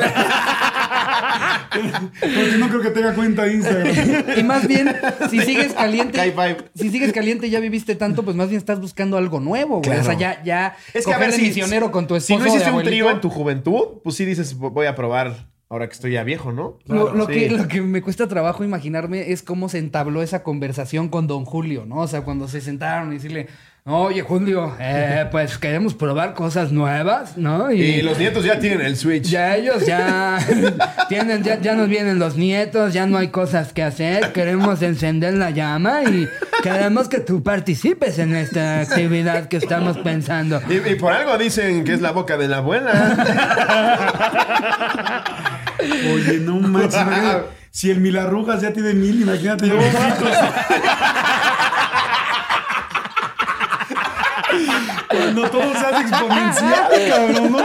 Porque 2.20 2.56
no 2.58 2.68
creo 2.68 2.80
que 2.82 2.90
tenga 2.90 3.14
cuenta 3.14 3.44
de 3.44 3.54
Instagram. 3.54 4.38
Y 4.38 4.42
más 4.42 4.66
bien, 4.66 4.94
si 5.30 5.40
sigues 5.40 5.72
caliente, 5.72 6.34
si 6.74 6.90
sigues 6.90 7.12
caliente 7.12 7.46
y 7.46 7.50
ya 7.50 7.60
viviste 7.60 7.94
tanto, 7.94 8.22
pues 8.24 8.36
más 8.36 8.48
bien 8.48 8.58
estás 8.58 8.80
buscando 8.80 9.16
algo 9.16 9.40
nuevo, 9.40 9.80
güey. 9.82 9.98
O 9.98 10.04
sea, 10.04 10.14
ya, 10.14 10.42
ya 10.42 10.76
Es 10.92 11.06
que 11.06 11.12
a 11.12 11.18
ver 11.18 11.32
si 11.32 11.42
misionero 11.42 11.90
con 11.90 12.06
tu 12.06 12.18
Si 12.20 12.32
esposo 12.32 12.48
no 12.50 12.54
hiciste 12.54 12.70
un 12.72 12.82
trío 12.82 13.10
en 13.10 13.20
tu 13.20 13.30
juventud, 13.30 14.00
pues 14.02 14.16
sí 14.16 14.24
dices, 14.24 14.54
voy 14.56 14.86
a 14.86 14.94
probar 14.94 15.48
ahora 15.68 15.88
que 15.88 15.94
estoy 15.94 16.12
ya 16.12 16.22
viejo, 16.22 16.52
¿no? 16.52 16.78
Lo, 16.86 17.14
lo 17.14 17.26
Sí. 17.26 17.32
que, 17.32 17.50
lo 17.50 17.66
que 17.68 17.80
me 17.80 18.00
cuesta 18.02 18.28
trabajo 18.28 18.62
imaginarme 18.64 19.32
es 19.32 19.42
cómo 19.42 19.68
se 19.68 19.78
entabló 19.78 20.22
esa 20.22 20.42
conversación 20.42 21.08
con 21.08 21.26
don 21.26 21.44
Julio, 21.44 21.84
¿no? 21.86 21.96
O 21.96 22.06
sea, 22.06 22.20
cuando 22.22 22.46
se 22.48 22.60
sentaron 22.60 23.10
y 23.10 23.14
decirle, 23.14 23.48
oye, 23.86 24.22
Julio, 24.22 24.74
eh, 24.80 25.26
pues 25.30 25.58
queremos 25.58 25.94
probar 25.94 26.32
cosas 26.34 26.72
nuevas, 26.72 27.36
¿no? 27.36 27.70
Y 27.70 28.00
los 28.02 28.18
nietos 28.18 28.44
ya 28.44 28.58
tienen 28.58 28.80
el 28.80 28.96
Switch. 28.96 29.24
Ya 29.24 29.56
ellos 29.56 29.84
ya 29.86 30.38
tienen, 31.08 31.42
ya, 31.42 31.60
ya 31.60 31.74
nos 31.74 31.88
vienen 31.88 32.18
los 32.18 32.36
nietos, 32.36 32.94
ya 32.94 33.06
no 33.06 33.18
hay 33.18 33.28
cosas 33.28 33.72
que 33.72 33.82
hacer, 33.82 34.32
queremos 34.32 34.80
encender 34.82 35.34
la 35.34 35.50
llama 35.50 36.02
y 36.04 36.26
queremos 36.62 37.08
que 37.08 37.20
tú 37.20 37.42
participes 37.42 38.18
en 38.18 38.34
esta 38.34 38.80
actividad 38.80 39.48
que 39.48 39.58
estamos 39.58 39.98
pensando. 39.98 40.62
Y, 40.68 40.92
y 40.92 40.94
por 40.94 41.12
algo 41.12 41.36
dicen 41.36 41.84
que 41.84 41.92
es 41.92 42.00
la 42.00 42.12
boca 42.12 42.38
de 42.38 42.48
la 42.48 42.58
abuela. 42.58 42.94
Oye, 45.80 46.38
no 46.38 46.56
manches. 46.56 47.00
Si 47.70 47.90
el 47.90 48.00
Milarrugas 48.00 48.62
ya 48.62 48.72
tiene 48.72 48.94
mil, 48.94 49.20
imagínate. 49.20 49.66
Cuando 55.34 55.50
todo 55.50 55.72
se 55.72 55.86
hace 55.86 56.00
exponencial, 56.02 56.88
cabrón, 57.08 57.52
no 57.52 57.58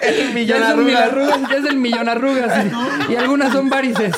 el 0.00 0.46
Ya 0.46 0.56
es 0.56 0.68
el 0.70 0.76
milarrugas, 0.76 1.40
ya 1.50 1.56
es 1.56 1.64
el 1.64 1.76
millonarrugas 1.76 2.64
y, 3.08 3.12
y 3.12 3.16
algunas 3.16 3.52
son 3.52 3.68
varices. 3.68 4.14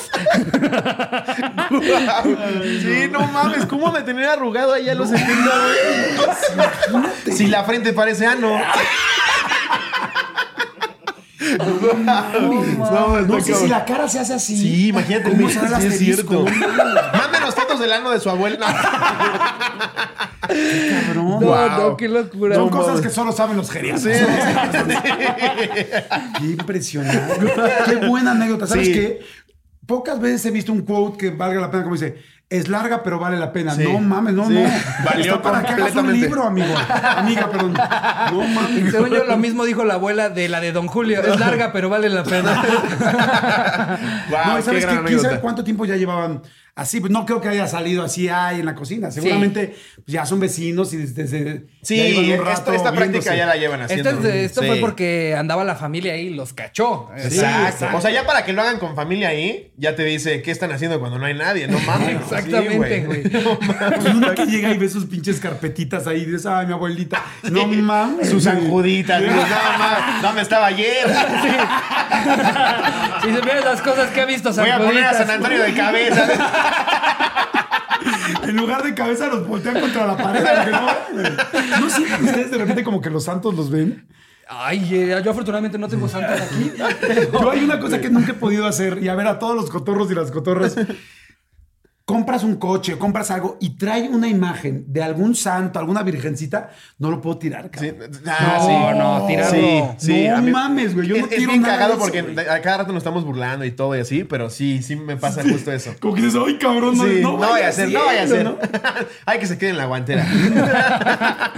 Sí, 2.82 3.08
no 3.10 3.26
mames, 3.26 3.66
¿cómo 3.66 3.90
de 3.90 4.02
tener 4.02 4.28
arrugado 4.28 4.74
ahí 4.74 4.88
a 4.88 4.94
los 4.94 5.08
70, 5.08 5.50
güey? 6.90 7.36
Si 7.36 7.46
la 7.46 7.64
frente 7.64 7.92
parece 7.92 8.26
ano. 8.26 8.60
No, 11.38 13.20
No 13.22 13.38
está 13.38 13.54
sé 13.54 13.60
si 13.64 13.68
la 13.68 13.84
cara 13.84 14.08
se 14.08 14.18
hace 14.20 14.34
así. 14.34 14.56
Sí, 14.56 14.88
imagínate. 14.88 15.30
¿Cómo 15.30 15.48
será 15.48 15.80
sí 15.80 15.86
es 15.86 15.98
cierto. 15.98 16.44
Mándenos 16.44 17.54
fotos 17.54 17.80
del 17.80 17.92
ano 17.92 18.10
de 18.10 18.20
su 18.20 18.28
abuela. 18.30 18.66
Cabrón. 20.48 21.26
No, 21.28 21.40
Wow. 21.40 21.90
no, 21.90 21.96
qué 21.96 22.08
locura. 22.08 22.54
Son 22.56 22.64
No 22.66 22.70
cosas 22.70 23.00
que 23.00 23.10
solo 23.10 23.32
saben 23.32 23.56
los 23.56 23.70
geriatras. 23.70 24.04
Qué 26.38 26.44
impresionante. 26.46 27.52
Qué 27.86 27.96
buena 28.06 28.30
anécdota. 28.32 28.66
¿Sabes 28.66 28.86
Sí. 28.86 28.92
qué? 28.94 29.20
Pocas 29.86 30.20
veces 30.20 30.44
he 30.46 30.50
visto 30.50 30.72
un 30.72 30.82
quote 30.82 31.18
que 31.18 31.30
valga 31.30 31.60
la 31.60 31.70
pena, 31.70 31.82
como 31.84 31.94
dice, 31.96 32.16
es 32.50 32.68
larga 32.68 33.02
pero 33.02 33.18
vale 33.18 33.36
la 33.36 33.52
pena. 33.52 33.72
Sí. 33.74 33.84
No 33.84 33.98
mames, 34.00 34.34
no, 34.34 34.46
Sí. 34.46 34.54
no. 34.54 34.62
Valió 35.04 35.34
Está 35.36 35.42
para 35.42 35.62
que 35.62 35.72
hagas 35.74 35.94
un 35.94 36.12
libro, 36.12 36.44
amigo. 36.44 36.74
Amiga, 37.16 37.50
perdón. 37.50 37.74
No 37.74 38.42
mames. 38.48 38.90
Según 38.90 39.10
yo, 39.10 39.24
lo 39.24 39.36
mismo 39.36 39.64
dijo 39.64 39.84
la 39.84 39.94
abuela 39.94 40.30
de 40.30 40.48
la 40.48 40.60
de 40.60 40.72
Don 40.72 40.86
Julio. 40.86 41.20
Es 41.22 41.38
larga, 41.38 41.72
pero 41.72 41.88
vale 41.88 42.08
la 42.08 42.24
pena. 42.24 42.62
Wow, 44.30 44.56
no, 44.56 44.62
¿sabes 44.62 44.84
qué? 44.86 45.00
¿Quién 45.06 45.20
sabe 45.20 45.40
cuánto 45.40 45.64
tiempo 45.64 45.84
ya 45.84 45.96
llevaban 45.96 46.42
así? 46.78 47.00
Pues 47.00 47.12
no 47.12 47.26
creo 47.26 47.40
que 47.40 47.48
haya 47.48 47.66
salido 47.66 48.02
así 48.04 48.28
ay, 48.28 48.60
en 48.60 48.66
la 48.66 48.74
cocina. 48.74 49.10
Seguramente 49.10 49.74
pues, 49.96 50.06
ya 50.06 50.24
son 50.24 50.40
vecinos 50.40 50.92
y 50.94 50.96
desde. 50.98 51.22
desde- 51.24 51.66
Sí, 51.82 52.14
un 52.18 52.24
esta, 52.24 52.44
rato 52.44 52.72
esta 52.72 52.92
práctica 52.92 53.34
ya 53.34 53.46
la 53.46 53.56
llevan 53.56 53.82
haciendo. 53.82 54.10
Esto, 54.10 54.28
esto 54.28 54.60
Sí. 54.62 54.66
fue 54.66 54.76
porque 54.76 55.34
andaba 55.38 55.64
la 55.64 55.74
familia 55.76 56.12
ahí 56.14 56.26
y 56.26 56.30
los 56.34 56.52
cachó. 56.52 57.08
Exacto. 57.16 57.66
exacto. 57.68 57.96
O 57.96 58.00
sea, 58.00 58.10
ya 58.10 58.26
para 58.26 58.44
que 58.44 58.52
lo 58.52 58.62
hagan 58.62 58.78
con 58.78 58.94
familia 58.96 59.28
ahí, 59.28 59.70
ya 59.76 59.94
te 59.94 60.04
dice 60.04 60.42
qué 60.42 60.50
están 60.50 60.72
haciendo 60.72 60.98
cuando 61.00 61.18
no 61.18 61.26
hay 61.26 61.34
nadie. 61.34 61.66
No 61.68 61.78
mames. 61.80 62.16
Exactamente, 62.22 63.00
Sí, 63.00 63.06
güey. 63.06 63.22
No 63.24 63.58
mames. 63.60 64.04
Y 64.04 64.08
uno 64.08 64.34
que 64.34 64.46
llega 64.46 64.70
y 64.70 64.78
ve 64.78 64.88
sus 64.88 65.06
pinches 65.06 65.40
carpetitas 65.40 66.06
ahí 66.06 66.22
y 66.22 66.24
dices, 66.26 66.46
ay, 66.46 66.66
mi 66.66 66.72
abuelita. 66.72 67.22
No 67.50 67.66
mames. 67.66 68.28
Sus 68.28 68.46
anjuditas. 68.46 69.20
dices, 69.22 69.36
No 69.36 69.42
mames. 69.78 70.22
¿Dónde 70.22 70.42
estaba 70.42 70.66
ayer? 70.66 71.06
Si 73.22 73.32
se 73.32 73.40
ven 73.40 73.64
las 73.64 73.80
cosas 73.82 74.10
que 74.10 74.20
ha 74.20 74.24
visto 74.24 74.52
San 74.52 74.64
Voy 74.64 74.72
a 74.72 74.78
poner 74.78 75.04
a. 75.04 75.14
San 75.14 75.30
Antonio 75.30 75.62
de 75.62 75.74
cabeza. 75.74 76.26
En 78.42 78.56
lugar 78.56 78.82
de 78.82 78.94
cabeza 78.94 79.28
los 79.28 79.46
voltean 79.46 79.80
contra 79.80 80.06
la 80.06 80.16
pared. 80.16 80.42
no. 80.70 81.80
¿No 81.80 81.90
sienten 81.90 82.24
ustedes 82.24 82.50
de 82.50 82.58
repente 82.58 82.84
como 82.84 83.00
que 83.00 83.10
los 83.10 83.24
santos 83.24 83.54
los 83.54 83.70
ven? 83.70 84.06
Ay, 84.48 84.88
eh, 84.94 85.20
yo 85.22 85.30
afortunadamente 85.30 85.76
no 85.76 85.88
tengo 85.88 86.08
santos 86.08 86.40
aquí. 86.40 86.72
Yo 87.32 87.50
hay 87.50 87.64
una 87.64 87.78
cosa 87.78 88.00
que 88.00 88.08
nunca 88.08 88.32
he 88.32 88.34
podido 88.34 88.66
hacer 88.66 89.02
y 89.02 89.08
a 89.08 89.14
ver 89.14 89.26
a 89.26 89.38
todos 89.38 89.54
los 89.54 89.68
cotorros 89.68 90.10
y 90.10 90.14
las 90.14 90.30
cotorras. 90.30 90.74
Compras 92.08 92.42
un 92.42 92.56
coche, 92.56 92.96
compras 92.96 93.30
algo 93.30 93.58
y 93.60 93.76
trae 93.76 94.08
una 94.08 94.28
imagen 94.28 94.82
de 94.88 95.02
algún 95.02 95.34
santo, 95.34 95.78
alguna 95.78 96.02
virgencita, 96.02 96.70
no 96.98 97.10
lo 97.10 97.20
puedo 97.20 97.36
tirar. 97.36 97.68
Sí, 97.78 97.90
cabrón. 97.90 98.10
ah, 98.26 98.56
No, 98.56 98.66
sí. 98.66 98.98
no, 98.98 99.26
tirarlo. 99.26 99.94
Sí, 99.98 100.06
sí. 100.06 100.28
No 100.28 100.40
mí- 100.40 100.50
mames, 100.50 100.94
güey, 100.94 101.06
yo 101.06 101.16
es, 101.16 101.20
no 101.20 101.26
es 101.28 101.36
tiro 101.36 101.50
bien 101.50 101.60
nada 101.60 101.74
cagado 101.74 101.92
eso, 101.92 102.00
porque 102.02 102.22
güey. 102.22 102.48
a 102.48 102.62
cada 102.62 102.78
rato 102.78 102.92
nos 102.94 103.00
estamos 103.02 103.26
burlando 103.26 103.66
y 103.66 103.72
todo 103.72 103.94
y 103.94 104.00
así, 104.00 104.24
pero 104.24 104.48
sí, 104.48 104.82
sí 104.82 104.96
me 104.96 105.18
pasa 105.18 105.42
justo 105.42 105.70
eso. 105.70 105.94
Como 106.00 106.14
que 106.14 106.22
dices, 106.22 106.40
ay, 106.46 106.56
cabrón, 106.56 106.96
no, 106.96 107.04
Sí, 107.04 107.18
no, 107.20 107.32
no 107.32 107.36
vaya 107.40 107.68
a 107.68 107.72
ser, 107.72 107.90
no 107.90 108.02
vaya 108.06 108.22
a 108.22 108.26
ser. 108.26 108.42
¿no? 108.44 108.56
Hay 109.26 109.38
que 109.38 109.46
se 109.46 109.58
quede 109.58 109.68
en 109.70 109.76
la 109.76 109.84
guantera. 109.84 110.26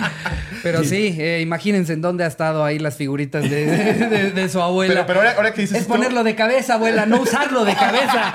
Pero 0.62 0.84
sí, 0.84 1.16
eh, 1.18 1.40
imagínense 1.40 1.94
en 1.94 2.03
dónde 2.03 2.22
ha 2.22 2.26
estado 2.26 2.62
ahí 2.64 2.78
las 2.78 2.96
figuritas 2.96 3.44
de, 3.48 3.64
de- 3.64 3.94
de- 4.09 4.30
de 4.32 4.48
su 4.51 4.61
abuela. 4.61 4.92
Pero, 4.92 5.07
pero 5.07 5.20
ahora, 5.20 5.32
ahora 5.36 5.55
que 5.55 5.62
dices 5.62 5.76
es 5.76 5.82
esto- 5.84 5.94
ponerlo 5.94 6.22
de 6.22 6.34
cabeza, 6.34 6.74
abuela, 6.74 7.07
no 7.07 7.22
usarlo 7.22 7.64
de 7.64 7.74
cabeza. 7.74 8.32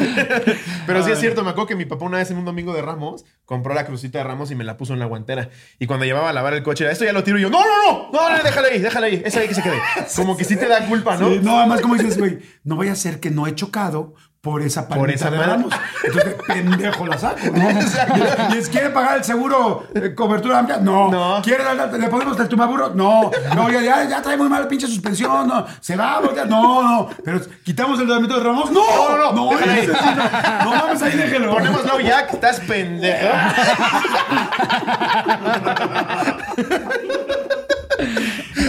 Pero 0.86 1.04
sí 1.04 1.10
es 1.10 1.20
cierto, 1.20 1.42
me 1.44 1.50
acuerdo 1.50 1.68
que 1.68 1.76
mi 1.76 1.84
papá 1.84 2.04
una 2.04 2.18
vez 2.18 2.30
en 2.30 2.38
un 2.38 2.44
domingo 2.44 2.72
de 2.72 2.82
Ramos 2.82 3.24
compró 3.44 3.74
la 3.74 3.86
crucita 3.86 4.18
de 4.18 4.24
Ramos 4.24 4.50
y 4.50 4.54
me 4.54 4.64
la 4.64 4.76
puso 4.76 4.92
en 4.92 4.98
la 4.98 5.06
guantera. 5.06 5.50
Y 5.78 5.86
cuando 5.86 6.04
llevaba 6.04 6.30
a 6.30 6.32
lavar 6.32 6.54
el 6.54 6.62
coche, 6.62 6.84
era 6.84 6.92
esto 6.92 7.04
ya 7.04 7.12
lo 7.12 7.24
tiro 7.24 7.38
y 7.38 7.42
yo, 7.42 7.50
no, 7.50 7.60
no, 7.60 8.10
no, 8.12 8.12
no, 8.12 8.36
no, 8.36 8.42
déjale 8.42 8.68
ahí, 8.68 8.78
déjale 8.78 9.06
ahí, 9.06 9.22
esa 9.24 9.40
ahí 9.40 9.48
que 9.48 9.54
se 9.54 9.62
quede. 9.62 9.78
Como 10.16 10.36
que 10.36 10.44
sí 10.44 10.56
te 10.56 10.68
da 10.68 10.86
culpa, 10.86 11.16
¿no? 11.16 11.30
Sí, 11.30 11.40
no, 11.42 11.58
además, 11.58 11.80
como 11.80 11.94
dices, 11.94 12.18
güey, 12.18 12.38
no 12.64 12.76
vaya 12.76 12.92
a 12.92 12.96
ser 12.96 13.20
que 13.20 13.30
no 13.30 13.46
he 13.46 13.54
chocado 13.54 14.14
por 14.40 14.62
esa 14.62 14.88
palmita 14.88 15.00
Por 15.00 15.10
esa 15.10 15.30
de. 15.30 15.38
Ramos. 15.38 15.74
Entonces, 16.02 16.34
pendejo 16.46 17.06
la 17.06 17.18
saco, 17.18 17.40
¿no? 17.52 17.68
Y 18.58 18.62
¿quiere 18.62 18.88
pagar 18.90 19.18
el 19.18 19.24
seguro 19.24 19.86
eh, 19.94 20.14
cobertura 20.14 20.60
amplia? 20.60 20.78
No. 20.78 21.10
No. 21.10 21.42
¿Quiere 21.42 21.62
le 21.98 22.08
ponemos 22.08 22.40
el 22.40 22.48
tumaburro? 22.48 22.90
No. 22.94 23.30
No, 23.54 23.70
ya, 23.70 23.82
ya, 23.82 24.08
ya 24.08 24.22
trae 24.22 24.38
muy 24.38 24.48
mal 24.48 24.66
pinche 24.66 24.86
suspensión. 24.86 25.46
No. 25.46 25.66
Se 25.80 25.94
va 25.94 26.14
a 26.16 26.20
voltear. 26.20 26.48
No, 26.48 26.82
no. 26.82 27.08
Pero 27.22 27.40
quitamos 27.62 28.00
el 28.00 28.06
tratamiento 28.06 28.38
de 28.38 28.44
Ramos. 28.44 28.70
No, 28.70 28.80
No, 28.80 29.18
no, 29.18 29.32
no, 29.32 29.50
ahí. 29.58 29.86
sí, 29.86 29.92
no, 30.16 30.64
no 30.64 30.70
mames, 30.76 31.02
ahí 31.02 31.16
déjelo. 31.16 31.52
Ponemos 31.52 31.84
no 31.84 32.00
Jack, 32.00 32.32
estás 32.32 32.60
pendejo. 32.60 33.28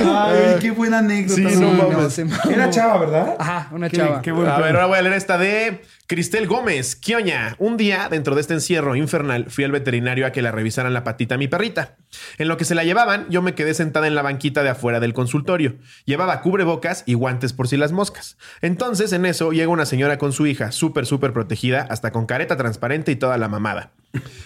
Ay, 0.05 0.57
qué 0.59 0.71
buena 0.71 0.99
anécdota. 0.99 1.49
Sí, 1.49 1.55
no 1.59 1.71
mames. 1.71 2.19
Era 2.49 2.69
chava, 2.69 2.97
¿verdad? 2.99 3.35
Ajá, 3.39 3.69
una 3.71 3.89
Qué- 3.89 3.97
chava. 3.97 4.21
Qué. 4.21 4.31
A 4.31 4.33
ver, 4.33 4.75
ahora 4.75 4.85
voy 4.87 4.97
a 4.97 5.01
leer 5.01 5.15
esta 5.15 5.37
de 5.37 5.81
Cristel 6.07 6.47
Gómez. 6.47 6.95
Kioña. 6.95 7.55
Un 7.59 7.77
día, 7.77 8.07
dentro 8.09 8.35
de 8.35 8.41
este 8.41 8.53
encierro 8.53 8.95
infernal, 8.95 9.45
fui 9.49 9.63
al 9.63 9.71
veterinario 9.71 10.25
a 10.25 10.31
que 10.31 10.41
le 10.41 10.51
revisaran 10.51 10.93
la 10.93 11.03
patita 11.03 11.35
a 11.35 11.37
mi 11.37 11.47
perrita. 11.47 11.95
En 12.37 12.47
lo 12.47 12.57
que 12.57 12.65
se 12.65 12.75
la 12.75 12.83
llevaban, 12.83 13.25
yo 13.29 13.41
me 13.41 13.55
quedé 13.55 13.73
sentada 13.73 14.07
en 14.07 14.15
la 14.15 14.21
banquita 14.21 14.63
de 14.63 14.69
afuera 14.69 14.99
del 14.99 15.13
consultorio. 15.13 15.75
Llevaba 16.05 16.41
cubrebocas 16.41 17.03
y 17.05 17.13
guantes 17.13 17.53
por 17.53 17.67
si 17.67 17.77
las 17.77 17.91
moscas. 17.91 18.37
Entonces, 18.61 19.13
en 19.13 19.25
eso, 19.25 19.51
llega 19.51 19.69
una 19.69 19.85
señora 19.85 20.17
con 20.17 20.33
su 20.33 20.45
hija, 20.47 20.71
súper, 20.71 21.05
súper 21.05 21.33
protegida, 21.33 21.87
hasta 21.89 22.11
con 22.11 22.25
careta 22.25 22.57
transparente 22.57 23.11
y 23.11 23.15
toda 23.15 23.37
la 23.37 23.47
mamada. 23.47 23.91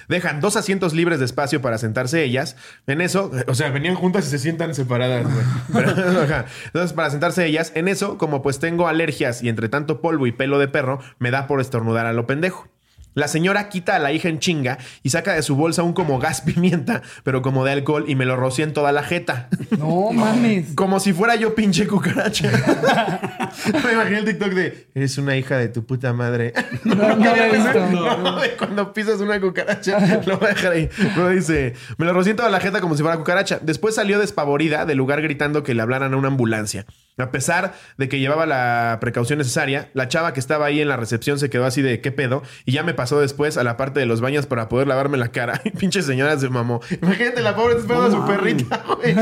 Dejan 0.07 0.41
dos 0.41 0.55
asientos 0.55 0.93
libres 0.93 1.19
de 1.19 1.25
espacio 1.25 1.61
para 1.61 1.77
sentarse 1.77 2.23
ellas. 2.23 2.55
En 2.87 3.01
eso, 3.01 3.31
o 3.47 3.55
sea, 3.55 3.69
venían 3.71 3.95
juntas 3.95 4.27
y 4.27 4.29
se 4.29 4.39
sientan 4.39 4.75
separadas. 4.75 5.25
Entonces, 6.65 6.93
para 6.93 7.09
sentarse 7.09 7.45
ellas, 7.45 7.71
en 7.75 7.87
eso, 7.87 8.17
como 8.17 8.41
pues 8.41 8.59
tengo 8.59 8.87
alergias 8.87 9.41
y 9.41 9.49
entre 9.49 9.69
tanto 9.69 10.01
polvo 10.01 10.27
y 10.27 10.31
pelo 10.31 10.59
de 10.59 10.67
perro, 10.67 10.99
me 11.19 11.31
da 11.31 11.47
por 11.47 11.61
estornudar 11.61 12.05
a 12.05 12.13
lo 12.13 12.27
pendejo. 12.27 12.67
La 13.15 13.29
señora 13.29 13.69
quita 13.69 13.95
a 13.95 13.99
la 13.99 14.11
hija 14.11 14.27
en 14.27 14.39
chinga 14.39 14.77
y 15.01 15.09
saca 15.09 15.33
de 15.33 15.41
su 15.41 15.55
bolsa 15.55 15.83
un 15.83 15.93
como 15.93 16.19
gas 16.19 16.41
pimienta, 16.45 17.01
pero 17.23 17.41
como 17.41 17.65
de 17.65 17.71
alcohol, 17.71 18.05
y 18.07 18.15
me 18.15 18.25
lo 18.25 18.35
rocía 18.35 18.65
en 18.65 18.73
toda 18.73 18.91
la 18.91 19.03
jeta. 19.03 19.49
No 19.77 20.11
mames. 20.11 20.73
Como 20.75 20.99
si 20.99 21.13
fuera 21.13 21.35
yo 21.35 21.55
pinche 21.55 21.87
cucaracha. 21.87 22.51
me 23.83 23.93
imaginé 23.93 24.19
el 24.19 24.25
TikTok 24.25 24.49
de 24.49 24.87
eres 24.93 25.17
una 25.17 25.37
hija 25.37 25.57
de 25.57 25.69
tu 25.69 25.85
puta 25.85 26.13
madre. 26.13 26.53
No, 26.83 26.95
no 26.95 27.15
visto. 27.15 27.85
No, 27.95 28.37
cuando 28.57 28.93
pisas 28.93 29.19
una 29.21 29.39
cucaracha, 29.39 30.21
lo 30.25 30.37
voy 30.37 30.47
a 30.47 30.53
dejar 30.53 30.73
ahí. 30.73 30.89
No 31.15 31.29
dice, 31.29 31.73
me 31.97 32.05
lo 32.05 32.13
rocié 32.13 32.31
en 32.31 32.37
toda 32.37 32.49
la 32.49 32.59
jeta 32.59 32.81
como 32.81 32.95
si 32.95 33.01
fuera 33.01 33.17
cucaracha. 33.17 33.59
Después 33.61 33.95
salió 33.95 34.19
despavorida 34.19 34.85
del 34.85 34.97
lugar 34.97 35.21
gritando 35.21 35.63
que 35.63 35.73
le 35.73 35.81
hablaran 35.81 36.13
a 36.13 36.17
una 36.17 36.27
ambulancia. 36.27 36.85
A 37.17 37.31
pesar 37.31 37.73
de 37.97 38.09
que 38.09 38.19
llevaba 38.19 38.45
la 38.45 38.97
precaución 38.99 39.39
necesaria, 39.39 39.89
la 39.93 40.09
chava 40.09 40.33
que 40.33 40.39
estaba 40.41 40.65
ahí 40.65 40.81
en 40.81 40.89
la 40.89 40.97
recepción 40.97 41.39
se 41.39 41.49
quedó 41.49 41.65
así 41.65 41.81
de 41.81 42.01
qué 42.01 42.11
pedo 42.11 42.43
y 42.65 42.73
ya 42.73 42.83
me 42.83 42.93
pasó 42.93 43.21
después 43.21 43.55
a 43.57 43.63
la 43.63 43.77
parte 43.77 44.01
de 44.01 44.05
los 44.05 44.19
baños 44.19 44.47
para 44.47 44.67
poder 44.67 44.87
lavarme 44.87 45.17
la 45.17 45.29
cara. 45.29 45.61
Y 45.65 45.69
pinche 45.71 46.01
señora 46.01 46.37
se 46.37 46.49
mamó. 46.49 46.81
Imagínate 47.01 47.41
la 47.41 47.55
pobre 47.55 47.77
esperando 47.77 48.07
a 48.07 48.11
su 48.21 48.27
perrita, 48.27 48.83
güey. 48.97 49.15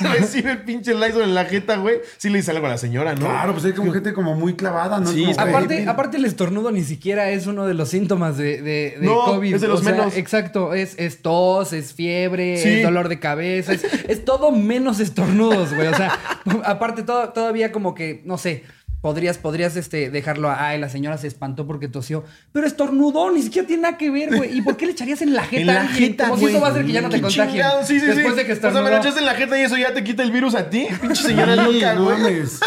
Recibe 0.00 0.52
el 0.52 0.58
pinche 0.62 0.94
Lysol 0.94 1.22
en 1.22 1.34
la 1.34 1.44
jeta, 1.46 1.76
güey. 1.76 2.00
Sí 2.18 2.28
le 2.28 2.38
dice 2.38 2.50
algo 2.50 2.66
a 2.66 2.70
la 2.70 2.78
señora, 2.78 3.14
¿no? 3.14 3.26
Claro, 3.26 3.52
pues 3.52 3.64
hay 3.64 3.72
como 3.72 3.92
gente 3.92 4.12
como 4.12 4.34
muy 4.34 4.54
clavada, 4.54 5.00
¿no? 5.00 5.10
Sí, 5.10 5.24
que- 5.26 5.40
Aparte, 5.40 5.88
aparte 5.88 6.16
el 6.18 6.24
estornudo 6.24 6.70
ni 6.70 6.82
siquiera 6.82 7.30
es 7.30 7.46
uno 7.46 7.66
de 7.66 7.74
los 7.74 7.88
síntomas 7.90 8.36
de, 8.36 8.60
de- 8.62 8.96
de 9.00 9.06
No, 9.06 9.24
COVID. 9.24 9.54
es 9.54 9.60
de 9.60 9.68
los 9.68 9.80
O 9.80 9.84
sea, 9.84 9.92
menos. 9.92 10.16
Exacto, 10.16 10.74
es, 10.74 10.94
es 10.98 11.22
tos, 11.22 11.72
es 11.72 11.94
fiebre, 11.94 12.58
Sí. 12.58 12.68
es 12.68 12.82
dolor 12.84 13.08
de 13.08 13.18
cabeza, 13.20 13.72
es, 13.72 13.84
es 13.84 14.24
todo 14.24 14.50
menos 14.52 15.00
estornudos, 15.00 15.72
güey. 15.74 15.88
O 15.88 15.94
sea, 15.96 16.18
aparte 16.86 17.02
todo, 17.02 17.28
todavía 17.30 17.72
como 17.72 17.94
que, 17.94 18.22
no 18.24 18.38
sé, 18.38 18.64
podrías, 19.00 19.38
podrías 19.38 19.76
este, 19.76 20.10
dejarlo 20.10 20.48
a, 20.50 20.68
ay, 20.68 20.78
la 20.80 20.88
señora 20.88 21.18
se 21.18 21.26
espantó 21.26 21.66
porque 21.66 21.88
tosió, 21.88 22.24
pero 22.52 22.66
estornudó, 22.66 23.30
ni 23.32 23.42
siquiera 23.42 23.66
tiene 23.66 23.82
nada 23.82 23.96
que 23.98 24.10
ver, 24.10 24.34
güey. 24.36 24.56
¿Y 24.56 24.62
por 24.62 24.76
qué 24.76 24.86
le 24.86 24.92
echarías 24.92 25.20
en 25.22 25.34
la 25.34 25.42
jeta? 25.44 25.60
En 25.60 25.66
la 25.66 25.88
jeta, 25.88 26.24
Como 26.28 26.38
si 26.38 26.46
eso 26.46 26.60
va 26.60 26.68
a 26.68 26.70
hacer 26.70 26.86
que 26.86 26.92
ya 26.92 27.00
no 27.02 27.08
te 27.10 27.20
contagien. 27.20 27.64
sí, 27.84 28.00
sí, 28.00 28.06
Después 28.06 28.34
sí. 28.34 28.36
de 28.36 28.46
que 28.46 28.52
O 28.52 28.56
sea, 28.56 28.62
me 28.62 28.68
estornudó. 28.68 28.90
lo 28.90 28.96
echaste 28.98 29.20
en 29.20 29.26
la 29.26 29.34
jeta 29.34 29.58
y 29.58 29.62
eso 29.62 29.76
ya 29.76 29.92
te 29.94 30.02
quita 30.04 30.22
el 30.22 30.30
virus 30.30 30.54
a 30.54 30.70
ti. 30.70 30.86
Pinche 31.00 31.22
señora 31.22 31.54
Sí, 31.54 31.60
loca, 31.72 31.94
no 31.94 32.04
güey. 32.04 32.18
mames. 32.18 32.60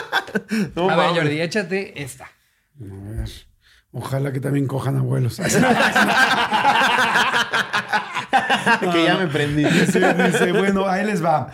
No 0.75 0.89
a 0.89 0.95
ver, 0.95 1.05
mames. 1.07 1.21
Jordi, 1.21 1.41
échate 1.41 2.01
esta. 2.03 2.25
A 2.25 2.29
ver. 2.79 3.29
Ojalá 3.91 4.31
que 4.31 4.39
también 4.39 4.67
cojan 4.67 4.97
abuelos. 4.97 5.37
que 8.93 9.03
ya 9.03 9.17
me 9.17 9.27
prendí. 9.27 9.63
Dice, 9.63 10.13
dice, 10.13 10.51
bueno, 10.51 10.87
ahí 10.87 11.05
les 11.05 11.23
va. 11.23 11.51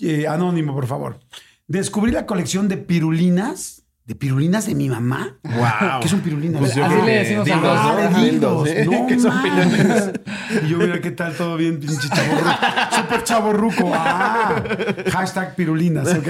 Eh, 0.00 0.26
anónimo, 0.26 0.74
por 0.74 0.86
favor. 0.86 1.20
Descubrí 1.68 2.12
la 2.12 2.26
colección 2.26 2.68
de 2.68 2.76
pirulinas 2.76 3.85
¿De 4.06 4.14
pirulinas 4.14 4.66
de 4.66 4.76
mi 4.76 4.88
mamá? 4.88 5.36
Wow. 5.42 6.00
¿Qué 6.00 6.06
son 6.06 6.20
pirulinas? 6.20 6.60
Pues 6.60 6.76
yo 6.76 6.84
Así 6.84 6.94
le 7.04 7.12
decimos 7.12 7.50
a 7.50 7.56
los-. 7.56 8.14
Ah, 8.14 8.20
Dildos. 8.22 8.68
¿eh? 8.68 8.86
No 8.88 9.06
¿Qué 9.08 9.18
son 9.18 9.42
pirulinas? 9.42 10.12
Y 10.62 10.68
yo, 10.68 10.78
mira, 10.78 11.00
¿qué 11.00 11.10
tal? 11.10 11.34
Todo 11.34 11.56
bien, 11.56 11.80
pinche 11.80 12.08
chaborruco. 12.08 12.50
Súper 12.92 13.24
chaborruco. 13.24 13.90
Ah, 13.92 14.62
hashtag 15.10 15.56
pirulinas, 15.56 16.06
ok. 16.14 16.28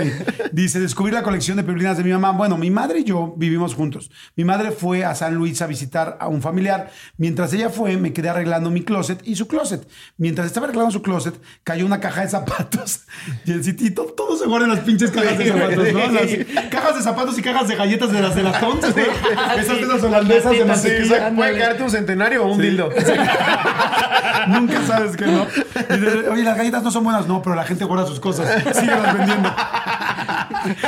Dice, 0.53 0.81
descubrir 0.81 1.13
la 1.13 1.23
colección 1.23 1.59
de 1.59 1.65
pirulinas 1.65 1.99
de 1.99 2.05
mi 2.05 2.13
mamá. 2.13 2.33
Bueno, 2.33 2.57
mi 2.57 2.71
madre 2.71 3.01
y 3.01 3.05
yo 3.05 3.35
vivimos 3.37 3.75
juntos. 3.75 4.11
Mi 4.37 4.45
madre 4.45 4.71
fue 4.71 5.05
a 5.05 5.15
San 5.15 5.35
Luis 5.35 5.61
a 5.61 5.67
visitar 5.67 6.17
a 6.19 6.29
un 6.29 6.41
familiar. 6.41 6.91
Mientras 7.19 7.53
ella 7.53 7.69
fue, 7.69 7.99
me 7.99 8.15
quedé 8.15 8.31
arreglando 8.31 8.71
mi 8.71 8.85
closet 8.85 9.21
y 9.23 9.37
su 9.37 9.49
closet. 9.49 9.87
Mientras 10.17 10.47
estaba 10.47 10.65
arreglando 10.65 10.93
su 10.93 11.03
closet, 11.03 11.39
cayó 11.63 11.85
una 11.85 12.01
caja 12.01 12.23
de 12.23 12.29
zapatos. 12.29 13.03
Y 13.45 13.53
el 13.53 13.63
sitito, 13.63 14.05
todo 14.17 14.37
se 14.37 14.47
guarda 14.47 14.67
en 14.67 14.73
las 14.75 14.81
pinches 14.85 15.11
cajas 15.11 15.37
de 15.37 15.47
zapatos, 15.47 15.93
¿no? 15.93 16.07
Las 16.11 16.71
cajas 16.71 16.97
de 16.97 17.03
zapatos 17.03 17.39
y 17.39 17.43
cajas 17.43 17.66
de 17.69 17.77
galletas 17.77 18.13
de 18.13 18.21
las 18.23 18.35
de 18.35 18.43
las 18.43 18.61
güey. 18.61 18.77
Esas 19.59 19.81
de 19.81 19.87
las 19.87 20.03
holandesas 20.03 20.53
de 20.53 20.59
exacto. 20.99 21.37
Puede 21.37 21.59
caerte 21.59 21.83
un 21.83 21.91
centenario 21.91 22.45
o 22.45 22.53
un 22.53 22.59
dildo. 22.59 22.91
Nunca 24.49 24.81
sabes 24.87 25.17
que 25.17 25.27
no. 25.27 25.47
Y 25.91 25.99
dice, 25.99 26.29
Oye, 26.31 26.43
las 26.43 26.57
galletas 26.57 26.83
no 26.83 26.91
son 26.91 27.05
buenas. 27.05 27.27
No, 27.27 27.43
pero 27.43 27.57
la 27.57 27.65
gente 27.65 27.85
guarda 27.85 28.07
sus 28.07 28.21
cosas. 28.21 28.49
Síguelas 28.75 29.15
vendiendo. 29.17 29.53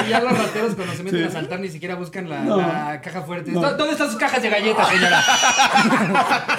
Y 0.06 0.08
ya 0.10 0.20
los 0.20 0.36
rateros 0.38 0.74
cuando 0.74 0.94
se 0.94 1.02
meten 1.02 1.24
a 1.24 1.30
saltar 1.30 1.60
ni 1.60 1.68
siquiera 1.68 1.94
buscan 1.94 2.28
la, 2.28 2.40
No. 2.40 2.56
la 2.58 3.00
caja 3.00 3.22
fuerte. 3.22 3.50
No. 3.52 3.60
¿Dó- 3.60 3.76
¿Dónde 3.76 3.92
están 3.92 4.08
sus 4.08 4.16
cajas 4.18 4.42
de 4.42 4.50
galletas, 4.50 4.88
señora? 4.88 5.22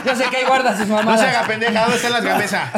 Yo 0.06 0.16
sé 0.16 0.24
que 0.30 0.38
ahí 0.38 0.46
guarda 0.48 0.78
sus 0.78 0.88
No 0.88 0.96
mamadas. 0.96 1.22
se 1.22 1.28
haga 1.28 1.48
pendeja, 1.48 1.82
¿dónde 1.82 1.96
están 1.96 2.12
las 2.12 2.24
gamesas? 2.24 2.70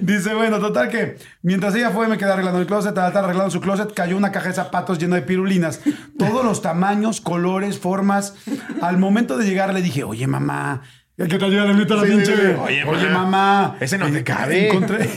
Dice, 0.00 0.34
bueno, 0.34 0.58
total 0.58 0.88
que 0.88 1.18
mientras 1.42 1.74
ella 1.74 1.90
fue, 1.90 2.06
me 2.06 2.16
quedé 2.16 2.32
arreglando 2.32 2.60
el 2.60 2.66
closet, 2.66 2.96
arreglando 2.96 3.50
su 3.50 3.60
closet, 3.60 3.92
cayó 3.92 4.16
una 4.16 4.30
caja 4.30 4.48
de 4.48 4.54
zapatos 4.54 4.79
llena 4.98 5.16
de 5.16 5.22
pirulinas. 5.22 5.80
Todos 6.18 6.44
los 6.44 6.62
tamaños, 6.62 7.20
colores, 7.20 7.78
formas. 7.78 8.34
Al 8.82 8.96
momento 8.98 9.36
de 9.36 9.44
llegar 9.46 9.72
le 9.74 9.82
dije, 9.82 10.02
oye, 10.04 10.26
mamá. 10.26 10.82
¿Qué 11.16 11.38
tal 11.38 11.50
llega 11.50 11.66
la 11.66 11.74
neta 11.74 11.96
la 11.96 12.02
Sí, 12.04 12.08
pinche? 12.08 12.34
sí, 12.34 12.42
sí. 12.42 12.48
Oye, 12.58 12.82
Oye, 12.84 13.06
mamá, 13.10 13.24
mamá. 13.24 13.76
ese 13.80 13.98
no 13.98 14.10
te 14.10 14.24
cabe. 14.24 14.68
Encontré. 14.68 15.04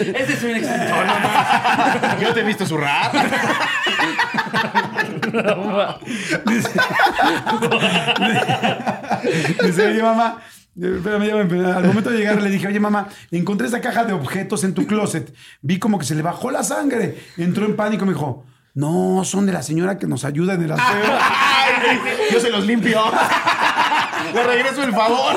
Este 0.00 0.32
es 0.32 0.42
un 0.42 0.50
extentor, 0.56 1.04
mamá. 1.06 2.16
Yo 2.22 2.32
te 2.32 2.40
he 2.40 2.44
visto 2.44 2.64
zurrar. 2.64 3.10
Dice, 9.62 9.86
oye, 9.86 10.02
mamá. 10.02 10.38
Espérame, 10.80 11.26
ya 11.26 11.36
me 11.36 11.42
empe- 11.48 11.76
al 11.76 11.84
momento 11.84 12.10
de 12.10 12.18
llegar 12.18 12.40
le 12.40 12.48
dije, 12.50 12.66
oye 12.68 12.80
mamá, 12.80 13.08
encontré 13.30 13.66
esta 13.66 13.80
caja 13.80 14.04
de 14.04 14.12
objetos 14.12 14.64
en 14.64 14.72
tu 14.74 14.86
closet. 14.86 15.34
Vi 15.62 15.78
como 15.78 15.98
que 15.98 16.04
se 16.06 16.14
le 16.14 16.22
bajó 16.22 16.50
la 16.50 16.62
sangre. 16.62 17.18
Entró 17.36 17.66
en 17.66 17.76
pánico 17.76 18.04
y 18.04 18.08
me 18.08 18.14
dijo, 18.14 18.46
no, 18.74 19.22
son 19.24 19.46
de 19.46 19.52
la 19.52 19.62
señora 19.62 19.98
que 19.98 20.06
nos 20.06 20.24
ayuda 20.24 20.54
en 20.54 20.62
el 20.62 20.72
aseo. 20.72 21.18
Yo 22.32 22.40
se 22.40 22.50
los 22.50 22.66
limpio. 22.66 23.00
Le 24.34 24.44
regreso 24.44 24.82
el 24.84 24.92
favor. 24.92 25.36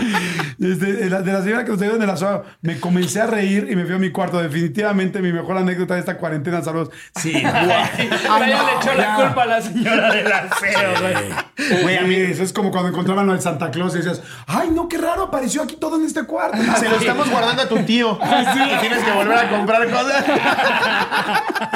Este, 0.60 0.92
de, 0.92 1.08
la, 1.08 1.22
de 1.22 1.32
la 1.32 1.42
señora 1.42 1.64
que 1.64 1.72
nos 1.72 1.80
ayuda 1.80 1.96
en 1.96 2.02
el 2.02 2.10
aseo. 2.10 2.44
Me 2.60 2.78
comencé 2.78 3.20
a 3.20 3.26
reír 3.26 3.68
y 3.70 3.76
me 3.76 3.86
fui 3.86 3.94
a 3.94 3.98
mi 3.98 4.10
cuarto. 4.10 4.42
Definitivamente 4.42 5.22
mi 5.22 5.32
mejor 5.32 5.56
anécdota 5.56 5.94
de 5.94 6.00
esta 6.00 6.18
cuarentena. 6.18 6.62
Saludos. 6.62 6.90
Sí, 7.16 7.32
Pero 7.42 8.44
ella 8.44 8.62
le 8.62 8.76
echó 8.76 8.94
la 8.94 9.16
culpa 9.16 9.42
a 9.42 9.46
la 9.46 9.62
señora 9.62 10.12
del 10.12 10.30
aseo, 10.30 10.90
güey. 11.00 11.82
Güey, 11.82 11.96
a 11.96 12.02
mí 12.02 12.14
eso 12.14 12.42
es 12.42 12.52
como 12.52 12.70
cuando 12.70 12.90
encontraban 12.90 13.30
al 13.30 13.40
Santa 13.40 13.70
Claus 13.70 13.94
y 13.94 13.98
decías, 13.98 14.22
ay, 14.46 14.70
no, 14.70 14.88
qué 14.88 14.98
raro, 14.98 15.24
apareció 15.24 15.62
aquí 15.62 15.76
todo 15.76 15.96
en 15.96 16.04
este 16.04 16.24
cuarto. 16.24 16.58
Se 16.78 16.88
lo 16.88 16.96
estamos 16.96 17.30
guardando 17.30 17.62
a 17.62 17.68
tu 17.68 17.78
tío. 17.84 18.18
Y 18.30 18.80
tienes 18.80 19.04
que 19.04 19.12
volver 19.12 19.38
a 19.38 19.50
comprar 19.50 19.90
cosas. 19.90 20.24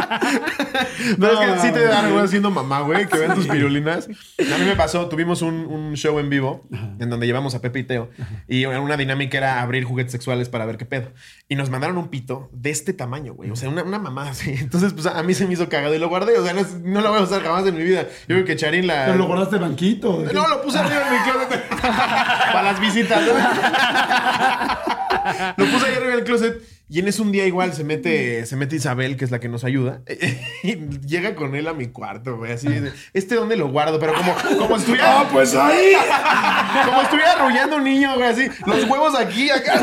No, 1.19 1.29
es 1.29 1.39
que 1.39 1.61
sí 1.61 1.73
te 1.73 1.85
da 1.85 2.03
vergüenza 2.03 2.29
siendo 2.29 2.51
mamá, 2.51 2.81
güey, 2.81 3.07
que 3.07 3.19
vean 3.19 3.35
tus 3.35 3.47
pirulinas. 3.47 4.09
A 4.09 4.59
mí 4.59 4.65
me 4.65 4.77
pasó, 4.77 5.09
tuvimos 5.09 5.43
un, 5.43 5.67
un 5.67 5.95
show 5.95 6.19
en 6.19 6.29
vivo 6.29 6.67
en 6.99 7.11
donde 7.11 7.27
llevamos 7.27 7.55
a 7.55 7.61
Pepe 7.61 7.81
y 7.81 7.85
Teo. 7.85 8.11
Y 8.49 8.65
una 8.81 8.97
dinámica 8.97 9.39
era 9.39 9.61
abrir 9.61 9.85
juguetes 9.85 10.13
sexuales 10.13 10.49
para 10.49 10.67
ver 10.67 10.77
qué 10.77 10.85
pedo. 10.85 11.11
Y 11.49 11.57
nos 11.57 11.71
mandaron 11.71 11.99
un 11.99 12.09
pito 12.09 12.49
de 12.53 12.71
este 12.71 12.93
tamaño, 12.93 13.35
güey. 13.35 13.51
O 13.51 13.57
sea, 13.57 13.69
una, 13.69 13.83
una 13.83 13.99
mamá 13.99 14.29
así. 14.31 14.53
Entonces, 14.53 14.93
pues 14.93 15.07
a 15.07 15.23
mí 15.23 15.35
se 15.35 15.47
me 15.47 15.55
hizo 15.55 15.69
cagado 15.69 15.95
y 15.95 15.99
lo 15.99 16.09
guardé. 16.09 16.39
O 16.39 16.45
sea, 16.45 16.53
no, 16.55 16.61
es- 16.61 16.75
no 16.81 17.01
lo 17.01 17.11
voy 17.11 17.21
a 17.21 17.23
usar 17.23 17.43
jamás 17.43 17.67
en 17.67 17.77
mi 17.77 17.83
vida. 17.85 18.03
Yo 18.29 18.37
creo 18.37 18.45
que 18.45 18.57
Charín 18.57 18.87
la. 18.87 19.07
Pero 19.07 19.19
lo 19.19 19.27
guardaste 19.27 19.57
banquito. 19.59 20.25
No, 20.33 20.49
lo 20.49 20.63
puse 20.63 20.79
arriba 20.79 21.03
en 21.09 21.13
mi 21.13 21.31
closet. 21.31 21.69
Para 21.81 22.63
las 22.63 22.81
visitas. 22.81 23.21
¿no? 23.23 23.35
Lo 25.57 25.65
puse 25.71 25.87
ahí 25.87 25.95
arriba 25.95 26.17
del 26.17 26.25
closet. 26.25 26.63
Y 26.87 26.99
en 26.99 27.09
ese 27.09 27.23
un 27.23 27.33
día 27.33 27.47
igual 27.47 27.73
se 27.73 27.83
mete, 27.83 28.45
se 28.45 28.57
mete 28.57 28.77
Isabel, 28.77 29.17
que 29.17 29.25
es 29.25 29.31
la 29.31 29.41
que 29.41 29.49
nos 29.49 29.65
ayuda. 29.65 30.03
Y 30.63 30.77
llega 31.07 31.35
con 31.35 31.55
él 31.55 31.69
a 31.69 31.75
mi 31.75 31.89
cuarto, 31.89 32.37
güey. 32.37 32.53
Así 32.53 32.69
de, 32.69 32.93
¿este 33.13 33.35
dónde 33.35 33.57
lo 33.57 33.69
guardo? 33.69 33.99
Pero 33.99 34.15
como, 34.15 34.35
como 34.59 34.77
estuviera. 34.77 35.21
Ah, 35.21 35.29
pues 35.31 35.55
ahí. 35.55 35.93
Como 36.87 37.03
estuviera 37.03 37.33
arrullando 37.33 37.77
un 37.77 37.85
niño, 37.85 38.15
güey. 38.17 38.29
Así, 38.29 38.49
los 38.67 38.85
huevos 38.85 39.15
aquí, 39.19 39.49
acá. 39.51 39.81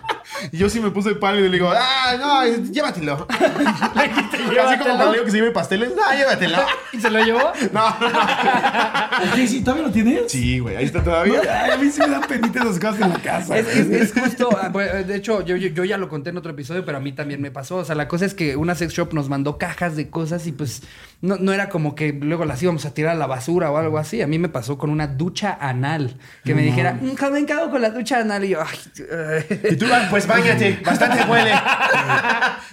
Y 0.52 0.58
yo 0.58 0.68
sí 0.68 0.80
me 0.80 0.90
puse 0.90 1.14
pálido 1.14 1.46
y 1.46 1.48
le 1.48 1.56
digo, 1.56 1.70
ah, 1.74 2.14
no, 2.18 2.46
llévatelo. 2.72 3.26
Así 3.94 4.78
como 4.78 4.84
cuando 4.96 5.06
le 5.06 5.12
digo 5.12 5.24
que 5.24 5.30
se 5.30 5.36
lleve 5.38 5.50
pasteles, 5.50 5.90
no, 5.94 6.16
llévatelo. 6.16 6.58
¿Y 6.92 7.00
se 7.00 7.10
lo 7.10 7.24
llevó? 7.24 7.52
No, 7.72 7.90
no, 8.00 8.08
no. 8.10 8.18
¿Qué, 9.34 9.46
sí, 9.48 9.60
¿Todavía 9.62 9.86
lo 9.86 9.92
tienes? 9.92 10.30
Sí, 10.30 10.58
güey, 10.58 10.76
ahí 10.76 10.84
está 10.84 11.02
todavía. 11.02 11.40
Ay, 11.64 11.70
a 11.72 11.76
mí 11.76 11.90
sí 11.90 12.00
me 12.00 12.08
dan 12.08 12.22
penita 12.22 12.60
esas 12.62 12.78
cosas 12.78 13.00
en 13.00 13.10
la 13.10 13.18
casa. 13.20 13.58
Es, 13.58 13.66
es- 13.68 13.90
es 13.90 14.12
justo, 14.12 14.48
ah, 14.60 14.68
bueno, 14.68 14.92
de 15.04 15.16
hecho, 15.16 15.42
yo, 15.44 15.56
yo, 15.56 15.68
yo 15.68 15.84
ya 15.84 15.96
lo 15.98 16.08
conté 16.08 16.30
en 16.30 16.36
otro 16.36 16.50
episodio, 16.52 16.84
pero 16.84 16.98
a 16.98 17.00
mí 17.00 17.12
también 17.12 17.40
me 17.40 17.50
pasó. 17.50 17.76
O 17.76 17.84
sea, 17.84 17.94
la 17.94 18.08
cosa 18.08 18.24
es 18.26 18.34
que 18.34 18.56
una 18.56 18.74
sex 18.74 18.92
shop 18.92 19.12
nos 19.12 19.28
mandó 19.28 19.58
cajas 19.58 19.96
de 19.96 20.10
cosas 20.10 20.46
y 20.46 20.52
pues 20.52 20.82
no, 21.20 21.36
no 21.36 21.52
era 21.52 21.68
como 21.68 21.94
que 21.94 22.12
luego 22.12 22.44
las 22.44 22.62
íbamos 22.62 22.84
a 22.84 22.92
tirar 22.94 23.12
a 23.12 23.18
la 23.18 23.26
basura 23.26 23.70
o 23.70 23.76
algo 23.78 23.98
así. 23.98 24.20
A 24.22 24.26
mí 24.26 24.38
me 24.38 24.48
pasó 24.48 24.78
con 24.78 24.90
una 24.90 25.06
ducha 25.06 25.56
anal. 25.60 26.16
Que 26.44 26.54
me 26.54 26.62
dijera, 26.62 26.94
"Mm, 27.00 27.16
joven, 27.16 27.46
¿qué 27.46 27.52
hago 27.54 27.70
con 27.70 27.80
la 27.82 27.90
ducha 27.90 28.18
anal? 28.20 28.44
Y 28.44 28.50
yo, 28.50 28.60
ay, 28.62 28.78
ay". 29.50 29.60
Y 29.72 29.76
tú, 29.76 29.86
"Ah, 29.92 30.08
pues 30.26 30.40
bañate, 30.40 30.80
bastante 30.84 31.24
huele. 31.30 31.52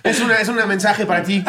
Es 0.03 0.19
una, 0.19 0.35
es 0.41 0.49
un 0.49 0.55
mensaje 0.67 1.05
para 1.05 1.21
ti. 1.21 1.43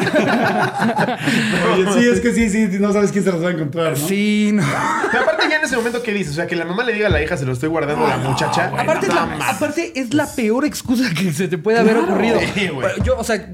Oye, 1.75 1.87
sí, 1.95 2.09
es 2.09 2.21
que 2.21 2.33
sí, 2.35 2.51
sí, 2.51 2.69
no 2.79 2.93
sabes 2.93 3.11
quién 3.11 3.25
se 3.25 3.33
las 3.33 3.43
va 3.43 3.49
a 3.49 3.53
encontrar, 3.53 3.99
¿no? 3.99 4.07
Sí, 4.09 4.51
no. 4.53 4.63
Pero 5.11 5.23
aparte 5.25 5.47
ya 5.49 5.57
en 5.57 5.65
ese 5.65 5.77
momento, 5.77 6.03
¿qué 6.03 6.13
dices? 6.13 6.33
O 6.33 6.37
sea, 6.37 6.47
que 6.47 6.55
la 6.57 6.65
mamá 6.67 6.85
le 6.85 6.93
diga 6.93 7.07
a 7.07 7.11
la 7.11 7.23
hija, 7.23 7.37
se 7.37 7.47
lo 7.47 7.53
estoy 7.53 7.71
guardando 7.71 8.05
a 8.07 8.11
la 8.11 8.17
muchacha. 8.19 8.71
Aparte, 8.77 9.07
es 9.07 9.15
la, 9.15 9.27
mames. 9.27 9.47
aparte 9.49 9.93
es 9.99 10.13
la 10.13 10.27
peor 10.27 10.65
excusa 10.67 11.05
que 11.15 11.33
se 11.33 11.49
te 11.49 11.57
puede 11.59 11.79
haber 11.79 11.95
Claro. 11.97 12.13
ocurrido. 12.13 12.41
Sí, 12.55 12.69
güey. 12.69 12.89
Yo, 13.03 13.17
o 13.19 13.25
sea, 13.25 13.49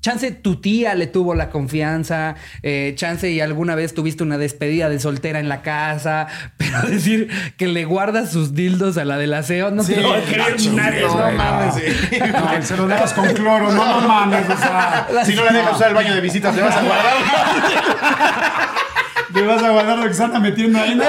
chance 0.00 0.30
tu 0.30 0.60
tía 0.60 0.94
le 0.94 1.06
tuvo 1.06 1.34
la 1.34 1.50
confianza, 1.50 2.34
eh, 2.62 2.92
chance 2.96 3.30
y 3.30 3.40
alguna 3.40 3.74
vez 3.74 3.94
tuviste 3.94 4.22
una 4.22 4.38
despedida 4.38 4.88
de 4.88 4.98
soltera 4.98 5.38
en 5.38 5.48
la 5.48 5.62
casa, 5.62 6.26
pero 6.56 6.82
decir 6.82 7.28
que 7.56 7.66
le 7.66 7.84
guardas 7.84 8.32
sus 8.32 8.54
dildos 8.54 8.96
a 8.96 9.04
la 9.04 9.18
del 9.18 9.34
aseo 9.34 9.70
no 9.70 9.84
te 9.84 10.00
lo 10.00 10.10
va 10.10 10.18
a 10.18 10.22
creer 10.22 10.52
gacho, 10.52 10.72
nadie. 10.72 11.02
no 11.02 11.32
mames, 11.32 11.74
sí. 11.74 12.18
No, 12.18 12.62
se 12.62 12.76
lo 12.76 12.86
dejas 12.86 13.12
con 13.12 13.28
cloro, 13.34 13.72
no, 13.72 14.00
no 14.00 14.08
mames, 14.08 14.48
o 14.48 14.56
sea, 14.56 15.06
Si 15.24 15.34
no 15.34 15.44
la 15.44 15.52
dejas 15.52 15.76
usar 15.76 15.88
el 15.88 15.94
baño 15.94 16.14
de 16.14 16.20
visitas, 16.20 16.54
¿le 16.54 16.62
vas 16.62 16.76
a 16.76 16.82
guardar? 16.82 17.14
te 19.32 19.42
vas 19.42 19.62
a 19.62 19.70
guardar 19.70 19.98
lo 19.98 20.06
que 20.08 20.14
se 20.14 20.22
anda 20.24 20.38
metiendo 20.40 20.78
ahí, 20.80 20.94
¿no? 20.94 21.04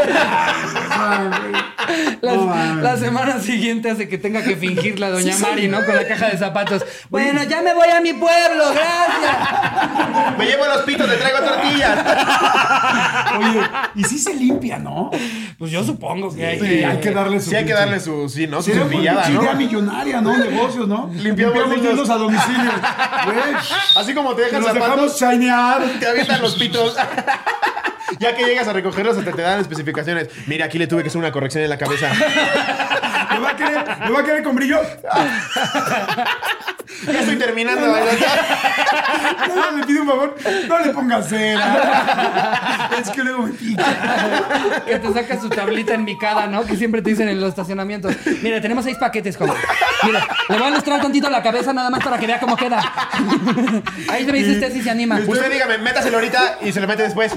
La, 2.22 2.36
No 2.36 2.46
mames. 2.46 2.84
la 2.84 2.98
semana 2.98 3.40
siguiente 3.40 3.90
hace 3.90 4.08
que 4.08 4.18
tenga 4.18 4.44
que 4.44 4.56
fingir 4.56 5.00
la 5.00 5.10
doña 5.10 5.36
Mari, 5.40 5.68
¿no? 5.68 5.84
Con 5.86 5.96
la 5.96 6.08
caja 6.08 6.28
de 6.30 6.38
zapatos. 6.38 6.86
Bueno, 7.10 7.44
ya 7.44 7.62
me 7.62 7.74
voy 7.74 7.88
a 7.90 8.00
mi 8.02 8.14
pueblo, 8.14 8.66
gracias. 8.74 10.38
Me 10.38 10.46
llevo 10.46 10.66
los 10.66 10.82
pitos, 10.84 11.10
te 11.10 11.18
traigo 11.18 11.40
tortillas. 11.40 12.00
Oye, 13.40 13.62
y 13.96 14.04
sí 14.04 14.18
se 14.20 14.34
limpia, 14.36 14.78
¿no? 14.78 15.10
Pues 15.58 15.72
yo 15.72 15.84
supongo 15.84 16.34
que 16.34 16.46
hay 16.46 16.60
Sí, 16.60 16.68
que... 16.68 16.86
hay 16.86 17.00
que 17.00 17.12
darle 17.12 17.40
su 17.40 17.50
Sí, 17.50 17.56
hay 17.56 17.66
que 17.66 17.74
darle 17.74 18.00
su, 18.00 18.30
sí, 18.30 18.48
¿no? 18.48 18.62
Su 18.62 18.72
cepillada, 18.72 19.24
pinche 19.24 19.42
idea 19.42 19.54
¿no? 19.54 19.58
millonaria, 19.60 20.22
¿no? 20.22 20.38
Negocios, 20.38 20.88
¿no? 20.88 21.10
Limpiamos 21.14 21.82
dildos 21.82 22.10
a 22.10 22.16
domicilio. 22.16 22.72
Así 23.96 24.14
como 24.14 24.36
te 24.36 24.44
dejan 24.44 24.62
nos 24.62 24.74
dejamos 24.74 25.18
zapatos, 25.18 25.20
shinear. 25.40 25.82
te 26.00 26.08
avientan 26.08 26.42
los 26.42 26.56
pitos. 26.56 26.96
Ya 28.20 28.36
que 28.36 28.46
llegas 28.46 28.68
a 28.68 28.74
recogerlos, 28.74 29.18
hasta 29.18 29.32
te 29.32 29.42
dan 29.42 29.60
especificaciones. 29.60 30.30
Mira, 30.48 30.66
aquí 30.66 30.78
le 30.78 30.88
tuve 30.88 31.04
que 31.04 31.10
hacer 31.10 31.20
una 31.20 31.32
corrección 31.32 31.64
en 31.64 31.70
la 31.70 31.78
cabeza. 31.78 32.12
¿Me 33.34 33.40
va 33.40 33.50
a 33.50 33.56
querer, 33.56 33.86
me 34.00 34.12
va 34.12 34.20
a 34.20 34.24
querer 34.24 34.44
con 34.44 34.56
brillo? 34.56 34.80
Ya 37.06 37.20
estoy 37.20 37.38
terminando. 37.38 37.92
¿verdad? 37.92 38.12
No, 39.56 39.72
me 39.78 39.86
pide 39.86 40.02
un 40.02 40.08
favor, 40.08 40.36
no 40.68 40.80
le 40.80 40.90
pongas 40.92 41.28
cera. 41.30 42.90
Es 43.00 43.10
que 43.10 43.24
luego 43.24 43.44
me 43.44 43.54
pica. 43.54 43.86
Que 44.86 45.00
te 45.00 45.14
saca 45.14 45.40
su 45.40 45.50
tablita 45.50 45.94
en 45.94 46.04
micada, 46.04 46.48
¿no? 46.48 46.64
Que 46.64 46.76
siempre 46.76 47.02
te 47.02 47.10
dicen 47.12 47.30
en 47.30 47.40
los 47.40 47.50
estacionamientos. 47.50 48.16
Mire, 48.42 48.62
tenemos 48.62 48.84
seis 48.86 48.98
paquetes, 48.98 49.38
joven. 49.38 49.54
Mire, 50.04 50.20
le 50.50 50.58
voy 50.58 50.68
a 50.68 50.70
ilustrar 50.70 51.02
tantito 51.02 51.30
la 51.30 51.42
cabeza 51.42 51.74
nada 51.74 51.90
más 51.90 52.04
para 52.04 52.20
que 52.20 52.28
vea 52.28 52.40
cómo 52.40 52.56
queda. 52.56 52.82
Ahí 54.10 54.26
me 54.26 54.34
dice 54.34 54.52
usted 54.52 54.74
si 54.74 54.82
se 54.82 54.90
anima. 54.90 55.20
Usted 55.26 55.52
dígame, 55.52 55.78
métaselo 55.80 56.18
ahorita 56.18 56.58
y 56.62 56.72
se 56.72 56.82
lo 56.82 56.88
mete 56.88 57.04
después. 57.04 57.32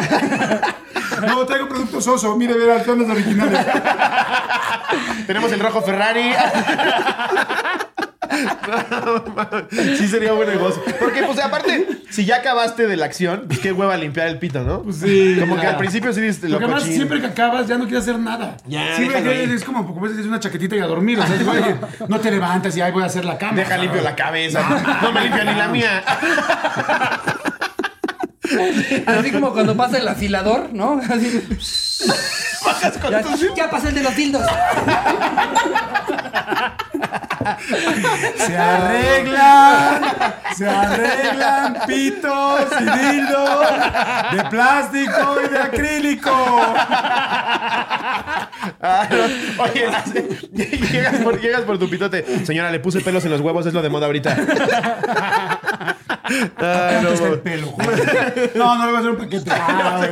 No, 1.26 1.47
traigo 1.47 1.68
productos 1.68 2.07
oso. 2.07 2.36
Mire, 2.36 2.55
verá, 2.55 2.84
son 2.84 2.99
los 2.99 3.09
originales. 3.09 3.64
Tenemos 5.26 5.51
el 5.53 5.61
rojo 5.61 5.80
Ferrari. 5.85 6.32
sí 9.70 10.09
sería 10.09 10.32
buen 10.32 10.49
negocio. 10.49 10.82
Porque, 10.99 11.22
pues, 11.22 11.39
aparte, 11.39 11.87
si 12.11 12.24
ya 12.24 12.37
acabaste 12.37 12.87
de 12.87 12.97
la 12.97 13.07
acción, 13.07 13.45
pues 13.47 13.61
qué 13.61 13.72
hueva 13.72 13.97
limpiar 13.97 14.28
el 14.28 14.39
pito, 14.39 14.62
¿no? 14.62 14.82
Pues 14.82 14.97
sí, 14.97 15.37
Como 15.41 15.61
que 15.61 15.66
al 15.66 15.76
principio 15.76 16.12
sí 16.12 16.20
dices, 16.20 16.45
lo 16.45 16.59
Porque 16.59 16.64
además 16.64 16.85
siempre 16.85 17.20
que 17.20 17.26
acabas 17.26 17.68
ya 17.68 17.78
no 17.78 17.85
quieres 17.85 18.03
hacer 18.03 18.18
nada. 18.18 18.57
Ya, 18.66 18.97
siempre 18.97 19.22
que 19.22 19.55
es 19.55 19.64
como, 19.64 19.87
como 19.87 20.07
es 20.07 20.26
una 20.26 20.41
chaquetita 20.41 20.76
y 20.76 20.80
a 20.80 20.87
dormir. 20.87 21.18
O 21.18 21.26
sea, 21.26 21.37
es, 21.37 21.45
güey, 21.45 21.62
no 22.09 22.20
te 22.20 22.30
levantas 22.30 22.76
y 22.76 22.80
ahí 22.80 22.93
voy 22.93 23.03
a 23.03 23.07
hacer 23.07 23.24
la 23.24 23.39
cama. 23.39 23.57
Deja 23.57 23.76
limpio 23.78 24.03
la 24.03 24.16
cabeza. 24.16 24.99
No 25.03 25.12
me 25.12 25.22
limpia 25.22 25.45
ni 25.45 25.55
la 25.55 25.68
mía. 25.68 26.05
Así 29.07 29.32
como 29.32 29.53
cuando 29.53 29.76
pasa 29.76 29.99
el 29.99 30.09
afilador, 30.09 30.70
¿no? 30.72 31.01
Así. 31.09 31.43
Ya, 32.83 32.93
ya 33.57 33.70
pasó 33.70 33.89
el 33.89 33.95
de 33.95 34.03
los 34.03 34.14
dildos. 34.16 34.43
Se 38.37 38.57
arreglan, 38.57 40.03
se 40.57 40.68
arreglan 40.68 41.79
pitos 41.87 42.61
y 42.81 42.85
dildos 42.85 43.61
de 44.33 44.45
plástico 44.45 45.37
y 45.45 45.49
de 45.49 45.59
acrílico. 45.59 46.31
Ah, 48.81 49.09
no. 49.11 49.64
Oye, 49.64 49.89
llegas 50.91 51.16
por, 51.16 51.41
llegas 51.41 51.62
por 51.62 51.79
tu 51.79 51.89
pitote. 51.89 52.45
Señora, 52.45 52.70
le 52.70 52.81
puse 52.81 53.01
pelos 53.01 53.25
en 53.25 53.31
los 53.31 53.41
huevos, 53.41 53.66
es 53.66 53.75
lo 53.75 53.83
de 53.83 53.89
moda 53.89 54.07
ahorita. 54.07 54.37
Ay, 56.25 56.51
¿Cuánto 56.57 57.12
está 57.12 57.27
el 57.27 57.37
no, 57.37 57.43
pelo? 57.43 57.75
No, 58.55 58.79
no 58.79 58.85
le 58.87 58.91
voy 58.93 58.97
a 58.97 58.99
hacer 58.99 59.11
un 59.11 59.16
paquete. 59.16 59.51
Ah. 59.51 60.09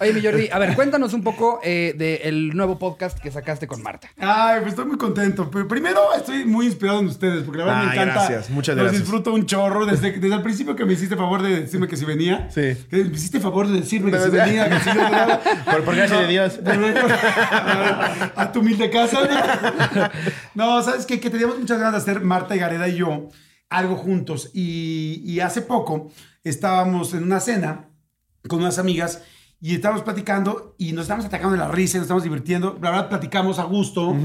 Oye, 0.00 0.12
mi 0.14 0.22
Jordi, 0.22 0.48
a 0.50 0.58
ver, 0.58 0.74
cuéntanos 0.74 1.12
un 1.12 1.22
poco 1.22 1.60
eh, 1.62 1.94
del 1.96 2.56
nuevo 2.56 2.78
podcast 2.78 3.18
que 3.18 3.30
sacaste 3.30 3.66
con 3.66 3.82
Marta. 3.82 4.08
Ay, 4.18 4.60
pues 4.60 4.70
estoy 4.72 4.86
muy 4.86 4.96
contento. 4.96 5.50
Pero 5.50 5.68
primero 5.68 6.14
estoy 6.16 6.44
muy 6.44 6.66
inspirado 6.66 7.00
en 7.00 7.06
ustedes, 7.06 7.42
porque 7.44 7.58
la 7.58 7.64
verdad 7.66 7.84
me 7.84 7.92
encanta. 7.92 8.14
gracias, 8.14 8.50
muchas 8.50 8.76
Los 8.76 8.84
gracias. 8.84 9.02
disfruto 9.02 9.34
un 9.34 9.44
chorro. 9.46 9.84
Desde, 9.86 10.12
desde 10.12 10.34
el 10.34 10.42
principio 10.42 10.74
que 10.74 10.84
me 10.84 10.94
hiciste 10.94 11.16
favor 11.16 11.42
de 11.42 11.60
decirme 11.60 11.86
que 11.88 11.96
si 11.96 12.04
venía. 12.04 12.48
Sí. 12.50 12.74
Que 12.90 13.04
me 13.04 13.14
hiciste 13.14 13.40
favor 13.40 13.66
de 13.68 13.80
decirme 13.80 14.10
que 14.10 14.18
No, 14.18 14.24
si 14.24 14.30
venía, 14.30 14.68
que 14.68 14.80
si 14.80 14.96
venía. 14.96 15.40
Por, 15.66 15.84
por 15.84 15.94
gracia 15.96 16.20
de 16.20 16.26
Dios. 16.28 16.58
A 18.36 18.52
tu 18.52 18.60
humilde 18.60 18.90
casa. 18.90 19.18
No, 20.54 20.78
No, 20.78 20.82
¿sabes 20.82 21.06
qué? 21.06 21.18
Que 21.20 21.30
teníamos 21.30 21.58
muchas 21.58 21.78
ganas 21.78 22.04
de 22.04 22.10
hacer 22.10 22.22
Marta 22.24 22.54
y 22.56 22.58
Gareda 22.58 22.88
y 22.88 22.96
yo 22.96 23.28
algo 23.70 23.96
juntos. 23.96 24.50
Y, 24.54 25.22
y 25.24 25.40
hace 25.40 25.62
poco 25.62 26.10
estábamos 26.44 27.14
en 27.14 27.22
una 27.24 27.40
cena 27.40 27.90
con 28.48 28.60
unas 28.60 28.78
amigas 28.78 29.22
y 29.60 29.74
estábamos 29.74 30.02
platicando 30.04 30.74
y 30.78 30.92
nos 30.92 31.02
estábamos 31.02 31.26
atacando 31.26 31.52
de 31.52 31.58
la 31.58 31.68
risa, 31.68 31.98
nos 31.98 32.04
estábamos 32.04 32.22
divirtiendo. 32.24 32.78
La 32.80 32.90
verdad, 32.90 33.08
platicamos 33.08 33.58
a 33.58 33.64
gusto. 33.64 34.16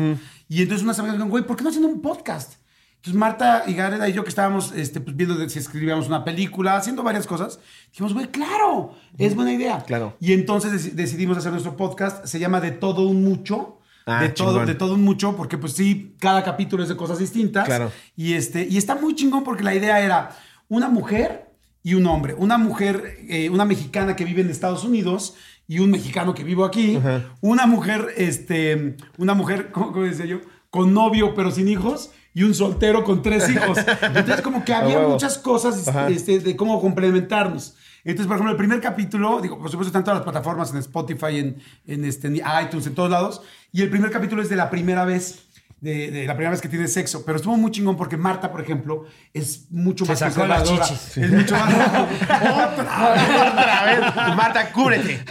Y 0.48 0.62
entonces 0.62 0.84
unas 0.84 1.00
amigas 1.00 1.16
dijeron, 1.16 1.30
güey, 1.30 1.46
¿por 1.46 1.56
qué 1.58 1.64
no 1.64 1.70
haciendo 1.70 1.90
un 1.90 2.02
podcast? 2.02 2.54
Entonces 2.98 3.20
Marta 3.20 3.64
y 3.68 3.74
Gareda 3.74 4.08
y 4.08 4.14
yo 4.14 4.24
que 4.24 4.30
estábamos 4.30 4.72
este, 4.72 5.02
pues, 5.02 5.18
viendo 5.18 5.36
de 5.36 5.50
si 5.50 5.60
escribíamos 5.60 6.08
una 6.08 6.24
película, 6.24 6.78
haciendo 6.78 7.04
varias 7.04 7.28
cosas, 7.28 7.60
dijimos, 7.92 8.14
güey, 8.14 8.28
claro, 8.28 8.96
es 9.18 9.36
buena 9.36 9.52
idea. 9.52 9.84
Claro. 9.84 10.16
Y 10.22 10.32
entonces 10.32 10.72
deci- 10.72 10.94
decidimos 10.94 11.38
hacer 11.38 11.52
nuestro 11.52 11.76
podcast, 11.76 12.26
se 12.26 12.40
llama 12.40 12.62
De 12.62 12.72
Todo 12.72 13.02
Un 13.02 13.26
Mucho. 13.26 13.80
Ah, 14.06 14.24
de, 14.24 14.30
todo, 14.30 14.50
chingón. 14.50 14.66
de 14.66 14.76
todo 14.76 14.94
un 14.96 15.04
mucho, 15.04 15.36
porque 15.36 15.58
pues 15.58 15.74
sí, 15.74 16.16
cada 16.20 16.44
capítulo 16.44 16.84
es 16.84 16.90
de 16.90 16.96
cosas 16.96 17.20
distintas. 17.20 17.66
Claro. 17.66 17.92
Y, 18.16 18.34
este, 18.34 18.68
y 18.70 18.78
está 18.78 18.96
muy 18.96 19.16
chingón 19.16 19.44
porque 19.44 19.64
la 19.64 19.74
idea 19.74 20.02
era 20.02 20.36
una 20.68 20.90
mujer 20.90 21.52
y 21.84 21.94
un 21.94 22.06
hombre. 22.08 22.34
Una 22.34 22.58
mujer, 22.58 23.18
eh, 23.30 23.50
una 23.50 23.66
mexicana 23.66 24.16
que 24.16 24.26
vive 24.26 24.42
en 24.42 24.50
Estados 24.50 24.84
Unidos 24.84 25.36
y 25.68 25.80
un 25.80 25.92
mexicano 25.92 26.34
que 26.34 26.44
vivo 26.44 26.66
aquí. 26.66 27.00
Una 27.42 27.66
mujer, 27.66 28.14
este, 28.18 28.98
una 29.18 29.34
mujer, 29.34 29.72
¿cómo, 29.72 29.92
cómo 29.92 30.06
decía 30.06 30.26
yo? 30.26 30.42
Con 30.70 30.94
novio 30.94 31.34
pero 31.36 31.52
sin 31.52 31.68
hijos 31.68 32.12
y 32.34 32.44
un 32.44 32.56
soltero 32.56 33.04
con 33.04 33.22
tres 33.22 33.50
hijos. 33.50 33.78
Entonces 34.02 34.42
como 34.42 34.66
que 34.66 34.74
había 34.74 35.00
muchas 35.00 35.38
cosas 35.38 35.88
este, 36.10 36.40
de 36.40 36.56
cómo 36.56 36.82
complementarnos. 36.82 37.76
Entonces, 38.06 38.28
por 38.28 38.36
ejemplo, 38.36 38.52
el 38.52 38.58
primer 38.58 38.82
capítulo, 38.82 39.40
digo, 39.42 39.58
por 39.58 39.70
supuesto, 39.72 39.88
están 39.90 40.04
todas 40.04 40.18
las 40.20 40.24
plataformas, 40.24 40.72
en 40.72 40.78
Spotify, 40.80 41.40
en, 41.40 41.62
en, 41.88 42.04
este, 42.06 42.28
en 42.28 42.36
iTunes, 42.64 42.86
en 42.88 42.96
todos 42.96 43.10
lados. 43.10 43.42
Y 43.72 43.82
el 43.82 43.90
primer 43.90 44.12
capítulo 44.12 44.42
es 44.42 44.50
de 44.50 44.56
la 44.58 44.70
primera 44.70 45.06
vez, 45.06 45.46
de, 45.80 46.12
de 46.12 46.26
la 46.28 46.34
primera 46.34 46.52
vez 46.52 46.62
que 46.62 46.68
tiene 46.70 46.88
sexo. 46.90 47.24
Pero 47.26 47.38
estuvo 47.38 47.56
muy 47.58 47.72
chingón 47.72 47.96
porque 47.98 48.18
Marta, 48.18 48.52
por 48.52 48.60
ejemplo, 48.62 49.06
es 49.34 49.68
mucho 49.72 50.06
Se 50.06 50.12
más 50.12 50.20
sacó 50.20 50.46
las 50.46 50.64
chichis. 50.64 51.18
Es 51.18 51.32
mucho 51.32 51.56
más. 51.56 51.74
¡Otra! 51.74 53.14
Otra 53.52 53.84
vez. 53.86 54.00
Marta, 54.36 54.72
cúbrete. 54.72 55.24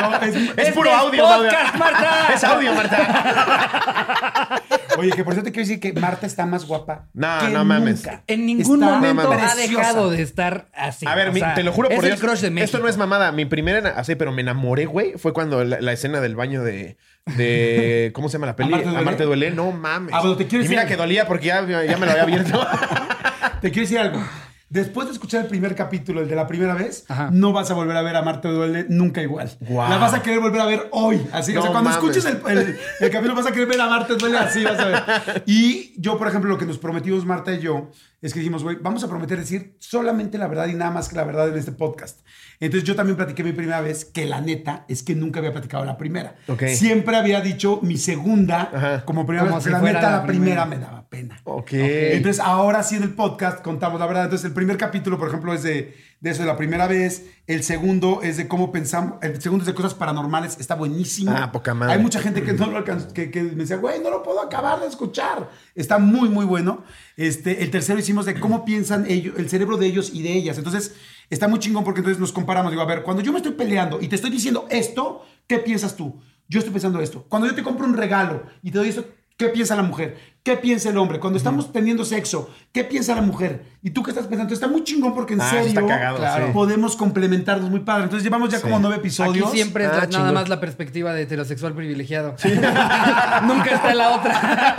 No, 0.00 0.16
es- 0.22 0.36
Es 0.56 0.72
puro 0.74 0.90
es 0.90 0.96
audio, 0.96 1.22
podcast, 1.24 1.74
audio. 1.74 1.78
Marta. 1.78 2.34
Es 2.34 2.44
audio, 2.44 2.74
Marta. 2.74 4.62
Oye, 4.98 5.10
que 5.12 5.24
por 5.24 5.32
eso 5.34 5.42
te 5.42 5.52
quiero 5.52 5.66
decir 5.68 5.80
que 5.80 5.92
Marta 5.92 6.26
está 6.26 6.46
más 6.46 6.66
guapa. 6.66 7.06
No, 7.12 7.38
que 7.40 7.48
no 7.48 7.64
mames. 7.64 8.04
nunca. 8.04 8.22
En 8.26 8.46
ningún 8.46 8.82
Está 8.82 8.94
momento 8.94 9.22
no 9.34 9.40
ha 9.40 9.54
dejado 9.54 10.10
de 10.10 10.22
estar 10.22 10.68
así. 10.74 11.06
A 11.06 11.14
ver, 11.14 11.28
O 11.28 11.32
mi- 11.32 11.40
sea, 11.40 11.54
te 11.54 11.62
lo 11.62 11.72
juro 11.72 11.88
por 11.88 11.98
es 11.98 12.02
Dios. 12.04 12.14
el 12.20 12.26
crush 12.26 12.40
de 12.40 12.50
México. 12.50 12.64
Esto 12.64 12.78
no 12.80 12.88
es 12.88 12.96
mamada. 12.96 13.32
Mi 13.32 13.44
primera, 13.44 13.90
así, 13.96 14.14
pero 14.14 14.32
me 14.32 14.42
enamoré, 14.42 14.86
güey. 14.86 15.14
Fue 15.16 15.32
cuando 15.32 15.64
la, 15.64 15.80
la 15.80 15.92
escena 15.92 16.20
del 16.20 16.36
baño 16.36 16.62
de, 16.62 16.96
de. 17.36 18.10
¿Cómo 18.14 18.28
se 18.28 18.34
llama 18.34 18.46
la 18.48 18.56
peli? 18.56 18.68
Amarte 18.68 18.84
duele. 18.88 19.00
Amarte 19.00 19.24
duele. 19.24 19.50
No 19.50 19.72
mames. 19.72 20.14
Ah, 20.14 20.22
te 20.36 20.46
quiero 20.46 20.64
y 20.64 20.68
mira 20.68 20.82
decir- 20.82 20.96
que 20.96 21.02
dolía 21.02 21.26
porque 21.26 21.46
ya, 21.46 21.60
ya 21.66 21.96
me 21.96 22.06
lo 22.06 22.12
había 22.12 22.22
abierto. 22.24 22.66
Te 23.60 23.70
quiero 23.70 23.82
decir 23.86 23.98
algo. 23.98 24.22
Después 24.70 25.08
de 25.08 25.12
escuchar 25.14 25.42
el 25.42 25.48
primer 25.48 25.74
capítulo, 25.74 26.20
el 26.20 26.28
de 26.28 26.36
la 26.36 26.46
primera 26.46 26.74
vez, 26.74 27.04
Ajá. 27.08 27.28
no 27.32 27.52
vas 27.52 27.70
a 27.72 27.74
volver 27.74 27.96
a 27.96 28.02
ver 28.02 28.14
a 28.14 28.22
Marte 28.22 28.46
Duele 28.46 28.86
nunca 28.88 29.20
igual. 29.20 29.50
Guau. 29.60 29.90
La 29.90 29.98
vas 29.98 30.14
a 30.14 30.22
querer 30.22 30.38
volver 30.38 30.60
a 30.60 30.66
ver 30.66 30.88
hoy. 30.92 31.20
Así, 31.32 31.50
o 31.52 31.56
No 31.56 31.62
sea, 31.62 31.72
cuando 31.72 31.90
mames. 31.90 32.04
escuches 32.04 32.24
el, 32.24 32.40
el- 32.58 32.78
el 33.00 33.10
capítulo 33.10 33.34
vas 33.34 33.46
a 33.46 33.52
querer 33.52 33.66
ver 33.66 33.80
a 33.80 33.88
Marte 33.88 34.14
Duele 34.14 34.38
así, 34.38 34.62
vas 34.62 34.78
a 34.78 34.86
ver. 34.86 35.42
Y 35.46 35.92
yo, 36.00 36.16
por 36.16 36.28
ejemplo, 36.28 36.48
lo 36.48 36.56
que 36.56 36.66
nos 36.66 36.78
prometimos 36.78 37.26
Marta 37.26 37.52
y 37.52 37.58
yo 37.60 37.90
es 38.22 38.32
que 38.34 38.40
dijimos, 38.40 38.62
güey, 38.62 38.76
vamos 38.82 39.02
a 39.02 39.08
prometer 39.08 39.38
decir 39.38 39.76
solamente 39.78 40.36
la 40.38 40.46
verdad 40.46 40.66
y 40.68 40.74
nada 40.74 40.90
más 40.90 41.08
que 41.08 41.16
la 41.16 41.24
verdad 41.24 41.48
en 41.48 41.56
este 41.56 41.72
podcast. 41.72 42.20
Entonces 42.60 42.86
yo 42.86 42.94
también 42.94 43.16
platiqué 43.16 43.42
mi 43.42 43.52
primera 43.52 43.80
vez, 43.80 44.04
que 44.04 44.26
la 44.26 44.40
neta 44.42 44.84
es 44.88 45.02
que 45.02 45.14
nunca 45.14 45.38
había 45.38 45.52
platicado 45.52 45.84
la 45.86 45.96
primera. 45.96 46.34
Ok. 46.48 46.64
Siempre 46.66 47.16
había 47.16 47.40
dicho 47.40 47.80
mi 47.82 47.96
segunda 47.96 48.70
Ajá. 48.72 49.04
como 49.06 49.24
primera 49.24 49.44
Como 49.46 49.56
vez, 49.56 49.64
si 49.64 49.70
pero 49.70 49.82
la 49.82 49.92
neta 49.92 50.10
la 50.10 50.26
primera 50.26 50.64
primera. 50.64 50.66
me 50.66 50.78
daba 50.78 51.08
pena. 51.08 51.40
ok. 51.44 51.72
Entonces, 51.72 52.40
ahora 52.44 52.82
sí 52.82 52.96
en 52.96 53.04
el 53.04 53.14
podcast 53.14 53.62
contamos 53.62 53.98
la 53.98 54.06
verdad. 54.06 54.24
Entonces, 54.24 54.44
el 54.46 54.52
primer 54.52 54.76
capítulo, 54.76 55.18
por 55.18 55.28
ejemplo, 55.28 55.54
es 55.54 55.62
de, 55.62 55.94
de 56.20 56.30
eso 56.30 56.42
de 56.42 56.46
la 56.46 56.56
primera 56.56 56.86
vez. 56.86 57.26
El 57.46 57.62
segundo 57.62 58.20
es 58.22 58.36
de 58.36 58.46
cómo 58.46 58.70
pensamos. 58.70 59.14
El 59.22 59.40
segundo 59.40 59.62
es 59.62 59.66
de 59.66 59.74
cosas 59.74 59.94
paranormales. 59.94 60.58
Está 60.60 60.74
buenísimo. 60.74 61.32
Ah, 61.34 61.50
poca 61.50 61.74
madre. 61.74 61.94
Hay 61.94 61.98
mucha 61.98 62.20
gente 62.20 62.42
que 62.42 62.52
no 62.52 62.66
lo 62.66 62.76
alcanzó, 62.76 63.12
que, 63.12 63.30
que 63.30 63.42
me 63.42 63.54
decía, 63.54 63.76
güey, 63.76 64.00
no 64.00 64.10
lo 64.10 64.22
puedo 64.22 64.40
acabar 64.40 64.80
de 64.80 64.86
escuchar. 64.86 65.50
Está 65.74 65.98
muy, 65.98 66.28
muy 66.28 66.44
bueno. 66.44 66.84
Este, 67.16 67.62
el 67.62 67.70
tercero 67.70 67.98
hicimos 67.98 68.26
de 68.26 68.38
cómo 68.38 68.64
piensan 68.64 69.06
ellos, 69.08 69.34
el 69.38 69.48
cerebro 69.48 69.76
de 69.78 69.86
ellos 69.86 70.10
y 70.12 70.22
de 70.22 70.32
ellas. 70.34 70.58
Entonces, 70.58 70.94
está 71.30 71.48
muy 71.48 71.58
chingón 71.58 71.84
porque 71.84 72.00
entonces 72.00 72.20
nos 72.20 72.32
comparamos. 72.32 72.70
Digo, 72.70 72.82
a 72.82 72.86
ver, 72.86 73.02
cuando 73.02 73.22
yo 73.22 73.32
me 73.32 73.38
estoy 73.38 73.52
peleando 73.52 73.98
y 74.00 74.08
te 74.08 74.16
estoy 74.16 74.30
diciendo 74.30 74.66
esto, 74.70 75.24
¿qué 75.46 75.58
piensas 75.58 75.96
tú? 75.96 76.20
Yo 76.48 76.58
estoy 76.58 76.72
pensando 76.72 77.00
esto. 77.00 77.24
Cuando 77.28 77.48
yo 77.48 77.54
te 77.54 77.62
compro 77.62 77.86
un 77.86 77.96
regalo 77.96 78.44
y 78.62 78.70
te 78.70 78.78
doy 78.78 78.88
esto, 78.88 79.06
¿qué 79.36 79.48
piensa 79.48 79.74
la 79.74 79.82
mujer? 79.82 80.18
¿Qué 80.42 80.56
piensa 80.56 80.88
el 80.88 80.96
hombre? 80.96 81.20
Cuando 81.20 81.36
estamos 81.36 81.70
teniendo 81.70 82.02
sexo, 82.02 82.48
¿qué 82.72 82.82
piensa 82.82 83.14
la 83.14 83.20
mujer? 83.20 83.62
¿Y 83.82 83.90
tú 83.90 84.02
qué 84.02 84.10
estás 84.10 84.26
pensando? 84.26 84.54
Está 84.54 84.68
muy 84.68 84.82
chingón 84.84 85.14
porque 85.14 85.34
en 85.34 85.42
Ah, 85.42 85.50
serio 85.50 85.66
está 85.66 85.86
cagado, 85.86 86.16
claro, 86.16 86.46
sí. 86.46 86.52
podemos 86.54 86.96
complementarnos 86.96 87.68
muy 87.68 87.80
padre. 87.80 88.04
Entonces 88.04 88.24
llevamos 88.24 88.48
ya 88.48 88.58
como 88.62 88.78
nueve 88.78 88.96
Aquí 88.96 89.08
episodios. 89.08 89.50
siempre 89.52 89.84
es 89.84 89.90
Ah, 89.92 90.06
la- 90.10 90.18
nada 90.18 90.32
más 90.32 90.48
la 90.48 90.58
perspectiva 90.58 91.12
de 91.12 91.22
heterosexual 91.22 91.74
privilegiado. 91.74 92.36
Nunca 93.46 93.70
está 93.74 93.94
la 93.94 94.10
otra. 94.16 94.76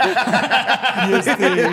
Y, 1.08 1.12
este, 1.14 1.66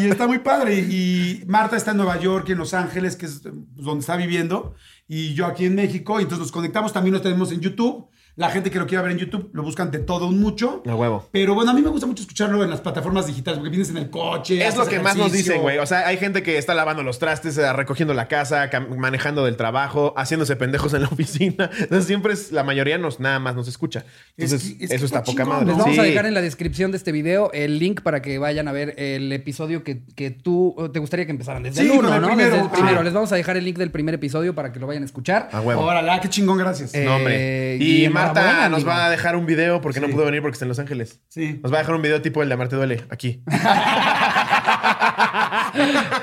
y 0.00 0.08
está 0.10 0.26
muy 0.26 0.38
padre. 0.38 0.78
Y 0.78 1.42
Marta 1.48 1.76
está 1.76 1.90
en 1.90 1.96
Nueva 1.98 2.18
York 2.20 2.46
y 2.48 2.52
en 2.52 2.58
Los 2.58 2.72
Ángeles, 2.72 3.16
que 3.16 3.26
es 3.26 3.40
pues, 3.42 3.54
donde 3.84 4.00
está 4.00 4.16
viviendo. 4.16 4.74
Y 5.08 5.34
yo 5.34 5.44
aquí 5.46 5.66
en 5.66 5.74
México. 5.74 6.18
Y 6.18 6.22
entonces 6.22 6.40
nos 6.46 6.52
conectamos. 6.52 6.92
También 6.92 7.12
nos 7.14 7.22
tenemos 7.22 7.50
en 7.52 7.60
YouTube. 7.60 8.08
La 8.38 8.50
gente 8.50 8.70
que 8.70 8.78
lo 8.78 8.86
quiera 8.86 9.02
ver 9.02 9.10
en 9.10 9.18
YouTube 9.18 9.50
lo 9.52 9.64
buscan 9.64 9.90
de 9.90 9.98
todo 9.98 10.28
un 10.28 10.40
mucho. 10.40 10.82
A 10.86 10.94
huevo. 10.94 11.28
Pero 11.32 11.54
bueno, 11.54 11.72
a 11.72 11.74
mí 11.74 11.82
me 11.82 11.88
gusta 11.88 12.06
mucho 12.06 12.22
escucharlo 12.22 12.62
en 12.62 12.70
las 12.70 12.80
plataformas 12.80 13.26
digitales 13.26 13.58
porque 13.58 13.70
vienes 13.70 13.90
en 13.90 13.96
el 13.96 14.10
coche. 14.10 14.64
Es 14.64 14.76
lo 14.76 14.86
que 14.86 15.00
más 15.00 15.16
nos 15.16 15.32
dicen, 15.32 15.60
güey. 15.60 15.78
O 15.78 15.86
sea, 15.86 16.06
hay 16.06 16.18
gente 16.18 16.42
que 16.44 16.56
está 16.56 16.72
lavando 16.72 17.02
los 17.02 17.18
trastes, 17.18 17.58
eh, 17.58 17.72
recogiendo 17.72 18.14
la 18.14 18.28
casa, 18.28 18.70
manejando 18.96 19.44
del 19.44 19.56
trabajo, 19.56 20.14
haciéndose 20.16 20.54
pendejos 20.54 20.94
en 20.94 21.02
la 21.02 21.08
oficina. 21.12 21.68
Entonces, 21.80 22.06
siempre 22.06 22.32
es, 22.32 22.52
la 22.52 22.62
mayoría 22.62 22.96
nos, 22.96 23.18
nada 23.18 23.40
más 23.40 23.56
nos 23.56 23.66
escucha. 23.66 24.04
Es 24.36 24.52
Entonces, 24.52 24.74
que- 24.78 24.84
es 24.84 24.90
que 24.90 24.96
eso 24.96 25.06
está 25.06 25.24
poca 25.24 25.42
chingón, 25.42 25.48
madre. 25.58 25.66
Les 25.66 25.76
vamos 25.78 25.98
a 25.98 26.02
dejar 26.02 26.26
en 26.26 26.34
la 26.34 26.40
descripción 26.40 26.92
de 26.92 26.96
este 26.96 27.10
video 27.10 27.50
el 27.52 27.80
link 27.80 28.02
para 28.02 28.22
que 28.22 28.38
vayan 28.38 28.68
a 28.68 28.72
ver 28.72 28.94
el 28.98 29.32
episodio 29.32 29.82
que, 29.82 30.02
que 30.14 30.30
tú 30.30 30.76
te 30.92 31.00
gustaría 31.00 31.26
que 31.26 31.32
empezaran 31.32 31.64
desde 31.64 31.82
Sí, 31.82 31.88
el 31.90 31.96
con 31.96 32.06
1, 32.06 32.14
el 32.14 32.20
¿no? 32.20 32.26
primero. 32.28 32.50
Desde 32.50 32.62
el 32.64 32.70
primero. 32.70 33.00
Ah. 33.00 33.02
Les 33.02 33.12
vamos 33.12 33.32
a 33.32 33.34
dejar 33.36 33.56
el 33.56 33.64
link 33.64 33.78
del 33.78 33.90
primer 33.90 34.14
episodio 34.14 34.54
para 34.54 34.72
que 34.72 34.78
lo 34.78 34.86
vayan 34.86 35.02
a 35.02 35.06
escuchar. 35.06 35.48
A 35.50 35.60
huevo. 35.60 35.82
Órale, 35.82 36.08
ah, 36.10 36.20
qué 36.20 36.28
chingón, 36.28 36.56
gracias. 36.56 36.94
Eh, 36.94 37.04
No, 37.04 37.16
hombre. 37.16 37.76
y 37.80 38.04
Y, 38.04 38.08
Marta 38.28 38.40
enhorabuena, 38.40 38.68
nos 38.68 38.76
amigo. 38.82 38.90
va 38.90 39.06
a 39.06 39.10
dejar 39.10 39.36
un 39.36 39.46
video 39.46 39.80
porque 39.80 40.00
no 40.00 40.08
pudo 40.08 40.24
venir 40.24 40.40
porque 40.42 40.54
está 40.54 40.64
en 40.64 40.68
Los 40.70 40.78
Ángeles. 40.78 41.20
Sí. 41.28 41.60
Nos 41.62 41.72
va 41.72 41.76
a 41.76 41.80
dejar 41.80 41.94
un 41.94 42.02
video 42.02 42.22
tipo 42.22 42.42
el 42.42 42.48
de 42.48 42.54
Amarte 42.54 42.76
Duele, 42.76 43.04
aquí. 43.10 43.42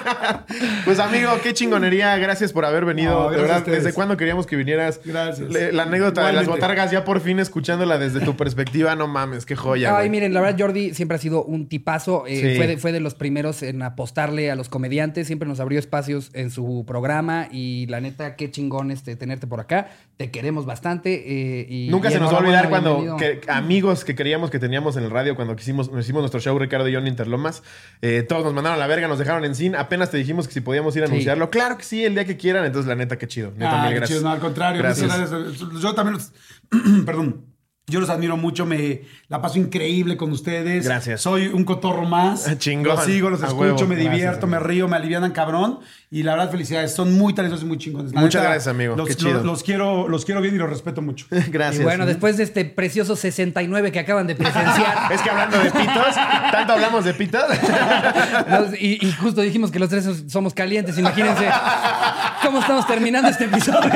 Pues 0.86 0.99
amigo, 0.99 1.32
qué 1.43 1.53
chingonería. 1.53 2.16
Gracias 2.18 2.53
por 2.53 2.66
haber 2.66 2.86
venido. 2.86 3.26
No, 3.26 3.30
de 3.32 3.38
verdad. 3.38 3.66
¿desde 3.66 3.93
cuándo 3.93 4.18
queríamos 4.18 4.45
que 4.45 4.56
vinieras? 4.56 5.01
Gracias. 5.03 5.49
Le- 5.49 5.72
la 5.72 5.84
anécdota 5.84 6.26
de 6.28 6.34
las 6.34 6.45
botargas, 6.47 6.91
ya 6.91 7.03
por 7.03 7.22
fin 7.22 7.39
escuchándola 7.39 7.97
desde 7.97 8.20
tu 8.22 8.36
perspectiva, 8.38 8.95
no 8.95 9.08
mames, 9.08 9.45
qué 9.45 9.56
joya. 9.56 9.97
Ay, 9.97 10.10
miren, 10.10 10.34
la 10.34 10.41
verdad, 10.41 10.58
Jordi 10.60 10.93
siempre 10.93 11.16
ha 11.16 11.20
sido 11.20 11.43
un 11.43 11.68
tipazo. 11.68 12.26
eh, 12.28 12.36
Sí. 12.51 12.58
fue, 12.58 12.68
de, 12.68 12.78
fue 12.78 12.91
de 12.91 12.99
los 12.99 13.16
primeros 13.16 13.64
en 13.64 13.82
apostarle 13.82 14.51
a 14.51 14.56
los 14.56 14.70
comediantes. 14.70 15.28
Siempre 15.28 15.47
nos 15.47 15.60
abrió 15.60 15.80
espacios 15.80 16.30
en 16.34 16.51
su 16.51 16.84
programa. 16.88 17.47
Y 17.51 17.88
la 17.88 17.99
neta, 18.01 18.36
qué 18.36 18.51
chingón 18.51 18.91
este, 18.91 19.16
tenerte 19.16 19.47
por 19.47 19.60
acá. 19.60 19.89
Te 20.18 20.30
queremos 20.32 20.66
bastante. 20.66 21.24
eh, 21.26 21.66
y, 21.70 21.88
Nunca 21.89 22.10
y 22.10 22.14
se 22.14 22.20
nos 22.20 22.32
va 22.32 22.38
a 22.38 22.39
olvidar 22.41 22.70
cuando 22.70 23.18
que- 23.18 23.41
amigos 23.47 24.06
que 24.06 24.16
creíamos 24.16 24.49
que 24.51 24.60
teníamos 24.60 24.95
en 24.97 25.03
el 25.03 25.10
radio 25.12 25.36
cuando 25.36 25.56
quisimos, 25.56 25.91
nos 25.91 26.06
hicimos 26.06 26.22
nuestro 26.22 26.39
show 26.39 26.58
Ricardo 26.60 26.88
y 26.88 26.91
yo 26.91 26.99
en 26.99 27.08
Interlomas, 27.08 27.64
eh, 28.01 28.24
todos 28.28 28.43
nos 28.43 28.53
mandaron 28.53 28.78
a 28.78 28.80
la 28.80 28.88
verga, 28.88 29.08
nos 29.08 29.20
dejaron 29.20 29.43
en 29.45 29.56
sin, 29.56 29.76
apenas 29.76 29.95
te 30.10 30.18
dijimos 30.18 30.48
que 30.48 30.54
si 30.54 30.62
podíamos 30.62 30.96
ir 30.96 31.04
a 31.04 31.08
Sí. 31.08 31.14
anunciarlo. 31.14 31.50
Claro 31.50 31.78
que 31.78 31.84
sí, 31.84 32.04
el 32.04 32.14
día 32.14 32.26
que 32.26 32.38
quieran, 32.38 32.66
entonces 32.66 32.88
la 32.88 32.96
neta, 32.96 33.18
qué 33.18 33.28
chido. 33.28 33.52
Neta, 33.52 33.80
Ah, 33.80 33.82
mil 33.84 33.89
qué 33.93 33.96
gracias. 34.00 34.20
chido, 34.20 34.30
no, 34.30 34.34
al 34.36 34.39
contrario. 34.41 34.82
Gracias. 34.82 35.08
gracias. 35.30 35.82
Yo 35.82 35.93
también 35.96 36.14
los. 36.16 36.32
perdón. 37.06 37.46
Yo 37.88 38.00
los 38.00 38.10
admiro 38.10 38.36
mucho, 38.36 38.66
me 38.66 39.02
la 39.28 39.42
paso 39.44 39.60
increíble 39.60 40.18
con 40.18 40.32
ustedes. 40.32 40.86
Gracias. 40.86 41.22
Soy 41.22 41.48
un 41.48 41.64
cotorro 41.66 42.04
más. 42.06 42.46
Chingón. 42.58 42.96
Los 42.96 43.04
sigo, 43.06 43.30
los 43.30 43.44
A 43.44 43.48
escucho, 43.48 43.62
huevo. 43.62 43.80
me 43.88 43.96
Gracias, 43.96 44.12
divierto, 44.14 44.48
me 44.48 44.60
río, 44.60 44.88
me 44.88 44.96
alivianan 44.98 45.32
cabrón. 45.32 45.80
Y 46.10 46.24
la 46.24 46.32
verdad, 46.34 46.50
felicidades. 46.50 46.94
Son 46.96 47.14
muy 47.14 47.34
talentosos 47.36 47.64
y 47.64 47.68
muy 47.68 47.78
chingones. 47.78 48.12
La 48.14 48.22
Muchas 48.22 48.42
gracias, 48.42 48.68
amigo. 48.68 48.96
Los, 48.96 49.08
Qué 49.08 49.16
chido. 49.16 49.34
los- 49.34 49.44
los 49.46 49.64
quiero, 49.64 50.08
los 50.08 50.26
quiero 50.26 50.42
bien 50.42 50.56
y 50.56 50.58
los 50.58 50.70
respeto 50.70 51.02
mucho. 51.04 51.28
Gracias. 51.52 51.82
Y 51.82 51.84
bueno, 51.84 52.06
después 52.08 52.38
de 52.38 52.44
este 52.44 52.66
precioso 52.66 53.16
69 53.16 53.92
que 53.92 54.00
acaban 54.00 54.26
de 54.26 54.36
presenciar. 54.36 55.12
Es 55.12 55.22
que 55.22 55.30
hablando 55.30 55.60
de 55.60 55.70
pitos, 55.72 56.16
tanto 56.52 56.74
hablamos 56.74 57.06
de 57.06 57.14
pitos. 57.14 57.44
Los- 58.50 58.74
y, 58.82 59.06
y 59.06 59.12
justo 59.12 59.42
dijimos 59.42 59.70
que 59.72 59.78
los 59.80 59.90
tres 59.90 60.08
somos 60.28 60.54
calientes. 60.56 60.98
Imagínense 60.98 61.48
cómo 62.44 62.60
estamos 62.60 62.88
terminando 62.88 63.30
este 63.30 63.46
episodio. 63.46 63.92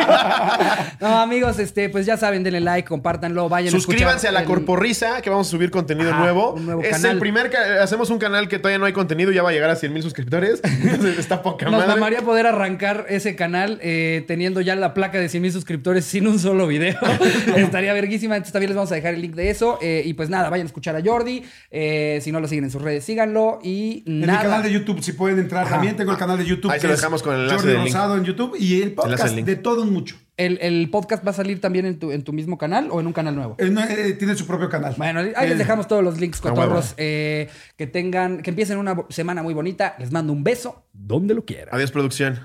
No, 0.99 1.19
amigos, 1.21 1.57
este, 1.59 1.89
pues 1.89 2.05
ya 2.05 2.17
saben, 2.17 2.43
denle 2.43 2.59
like, 2.59 2.87
compártanlo, 2.87 3.47
vayan 3.49 3.71
Suscríbanse 3.85 4.27
a 4.27 4.31
la 4.31 4.41
el- 4.41 4.45
Corporrisa, 4.45 5.21
que 5.21 5.29
vamos 5.29 5.47
a 5.47 5.51
subir 5.51 5.71
contenido 5.71 6.11
Ajá, 6.11 6.19
nuevo. 6.21 6.53
un 6.53 6.65
nuevo 6.65 6.81
es 6.81 6.89
canal. 6.89 7.11
el 7.13 7.19
primer 7.19 7.51
hacemos 7.81 8.09
un 8.09 8.19
canal 8.19 8.47
que 8.47 8.57
todavía 8.59 8.79
no 8.79 8.85
hay 8.85 8.93
contenido, 8.93 9.31
ya 9.31 9.43
va 9.43 9.49
a 9.49 9.51
llegar 9.53 9.69
a 9.69 9.75
100 9.75 9.93
mil 9.93 10.03
suscriptores. 10.03 10.61
Está 11.17 11.41
poca 11.41 11.65
Nos 11.65 11.73
madre. 11.81 11.87
mamaría 11.87 12.21
poder 12.21 12.47
arrancar 12.47 13.05
ese 13.09 13.35
canal 13.35 13.79
eh, 13.81 14.23
teniendo 14.27 14.61
ya 14.61 14.75
la 14.75 14.93
placa 14.93 15.19
de 15.19 15.29
100 15.29 15.41
mil 15.43 15.51
suscriptores 15.51 16.05
sin 16.05 16.27
un 16.27 16.39
solo 16.39 16.67
video. 16.67 16.97
Estaría 17.55 17.93
verguísima. 17.93 18.35
Entonces 18.35 18.53
también 18.53 18.69
les 18.69 18.75
vamos 18.75 18.91
a 18.91 18.95
dejar 18.95 19.13
el 19.13 19.21
link 19.21 19.35
de 19.35 19.49
eso. 19.49 19.77
Eh, 19.81 20.03
y 20.05 20.13
pues 20.13 20.29
nada, 20.29 20.49
vayan 20.49 20.65
a 20.65 20.67
escuchar 20.67 20.95
a 20.95 21.01
Jordi. 21.03 21.43
Eh, 21.71 22.19
si 22.21 22.31
no 22.31 22.39
lo 22.39 22.47
siguen 22.47 22.65
en 22.65 22.71
sus 22.71 22.81
redes, 22.81 23.03
síganlo. 23.03 23.59
Y 23.63 24.03
En 24.05 24.21
nada. 24.21 24.39
mi 24.39 24.43
canal 24.45 24.63
de 24.63 24.71
YouTube, 24.71 25.01
si 25.03 25.13
pueden 25.13 25.39
entrar, 25.39 25.67
también 25.69 25.95
tengo 25.95 26.11
el 26.11 26.17
canal 26.17 26.37
de 26.37 26.45
YouTube. 26.45 26.71
Ahí 26.71 26.79
se 26.79 26.87
lo 26.87 26.93
dejamos 26.95 27.21
con 27.23 27.33
el 27.35 27.41
enlace 27.41 27.55
Jordi 27.57 27.71
del 27.73 27.83
link. 27.83 27.93
Rosado 27.93 28.17
en 28.17 28.23
YouTube 28.25 28.55
y 28.59 28.81
el 28.81 28.93
podcast 28.93 29.35
link. 29.35 29.45
de 29.45 29.55
todo 29.55 29.81
un 29.83 29.93
mucho. 29.93 30.15
¿El, 30.39 30.57
el 30.61 30.89
podcast 30.89 31.25
va 31.27 31.31
a 31.31 31.33
salir 31.33 31.59
también 31.59 31.85
en 31.85 31.99
tu, 31.99 32.13
en 32.13 32.23
tu 32.23 32.31
mismo 32.31 32.57
canal 32.57 32.87
o 32.91 33.01
en 33.01 33.07
un 33.07 33.11
canal 33.13 33.35
nuevo? 33.35 33.57
No- 33.71 33.83
eh, 33.83 34.13
tiene 34.17 34.35
su 34.35 34.47
propio 34.47 34.69
canal. 34.69 34.95
Bueno, 34.97 35.19
ahí 35.19 35.33
Eh, 35.35 35.49
les 35.49 35.57
dejamos 35.57 35.87
todos 35.89 36.01
los 36.01 36.17
links, 36.19 36.39
cotorros. 36.39 36.93
eh, 36.95 37.49
que 37.75 37.87
tengan, 37.87 38.41
que 38.41 38.51
empiecen 38.51 38.77
una 38.77 38.95
semana 39.09 39.43
muy 39.43 39.53
bonita. 39.53 39.95
Les 39.99 40.13
mando 40.13 40.31
un 40.31 40.45
beso 40.45 40.85
donde 40.93 41.33
lo 41.33 41.43
quieran. 41.43 41.75
Adiós, 41.75 41.91
producción. 41.91 42.39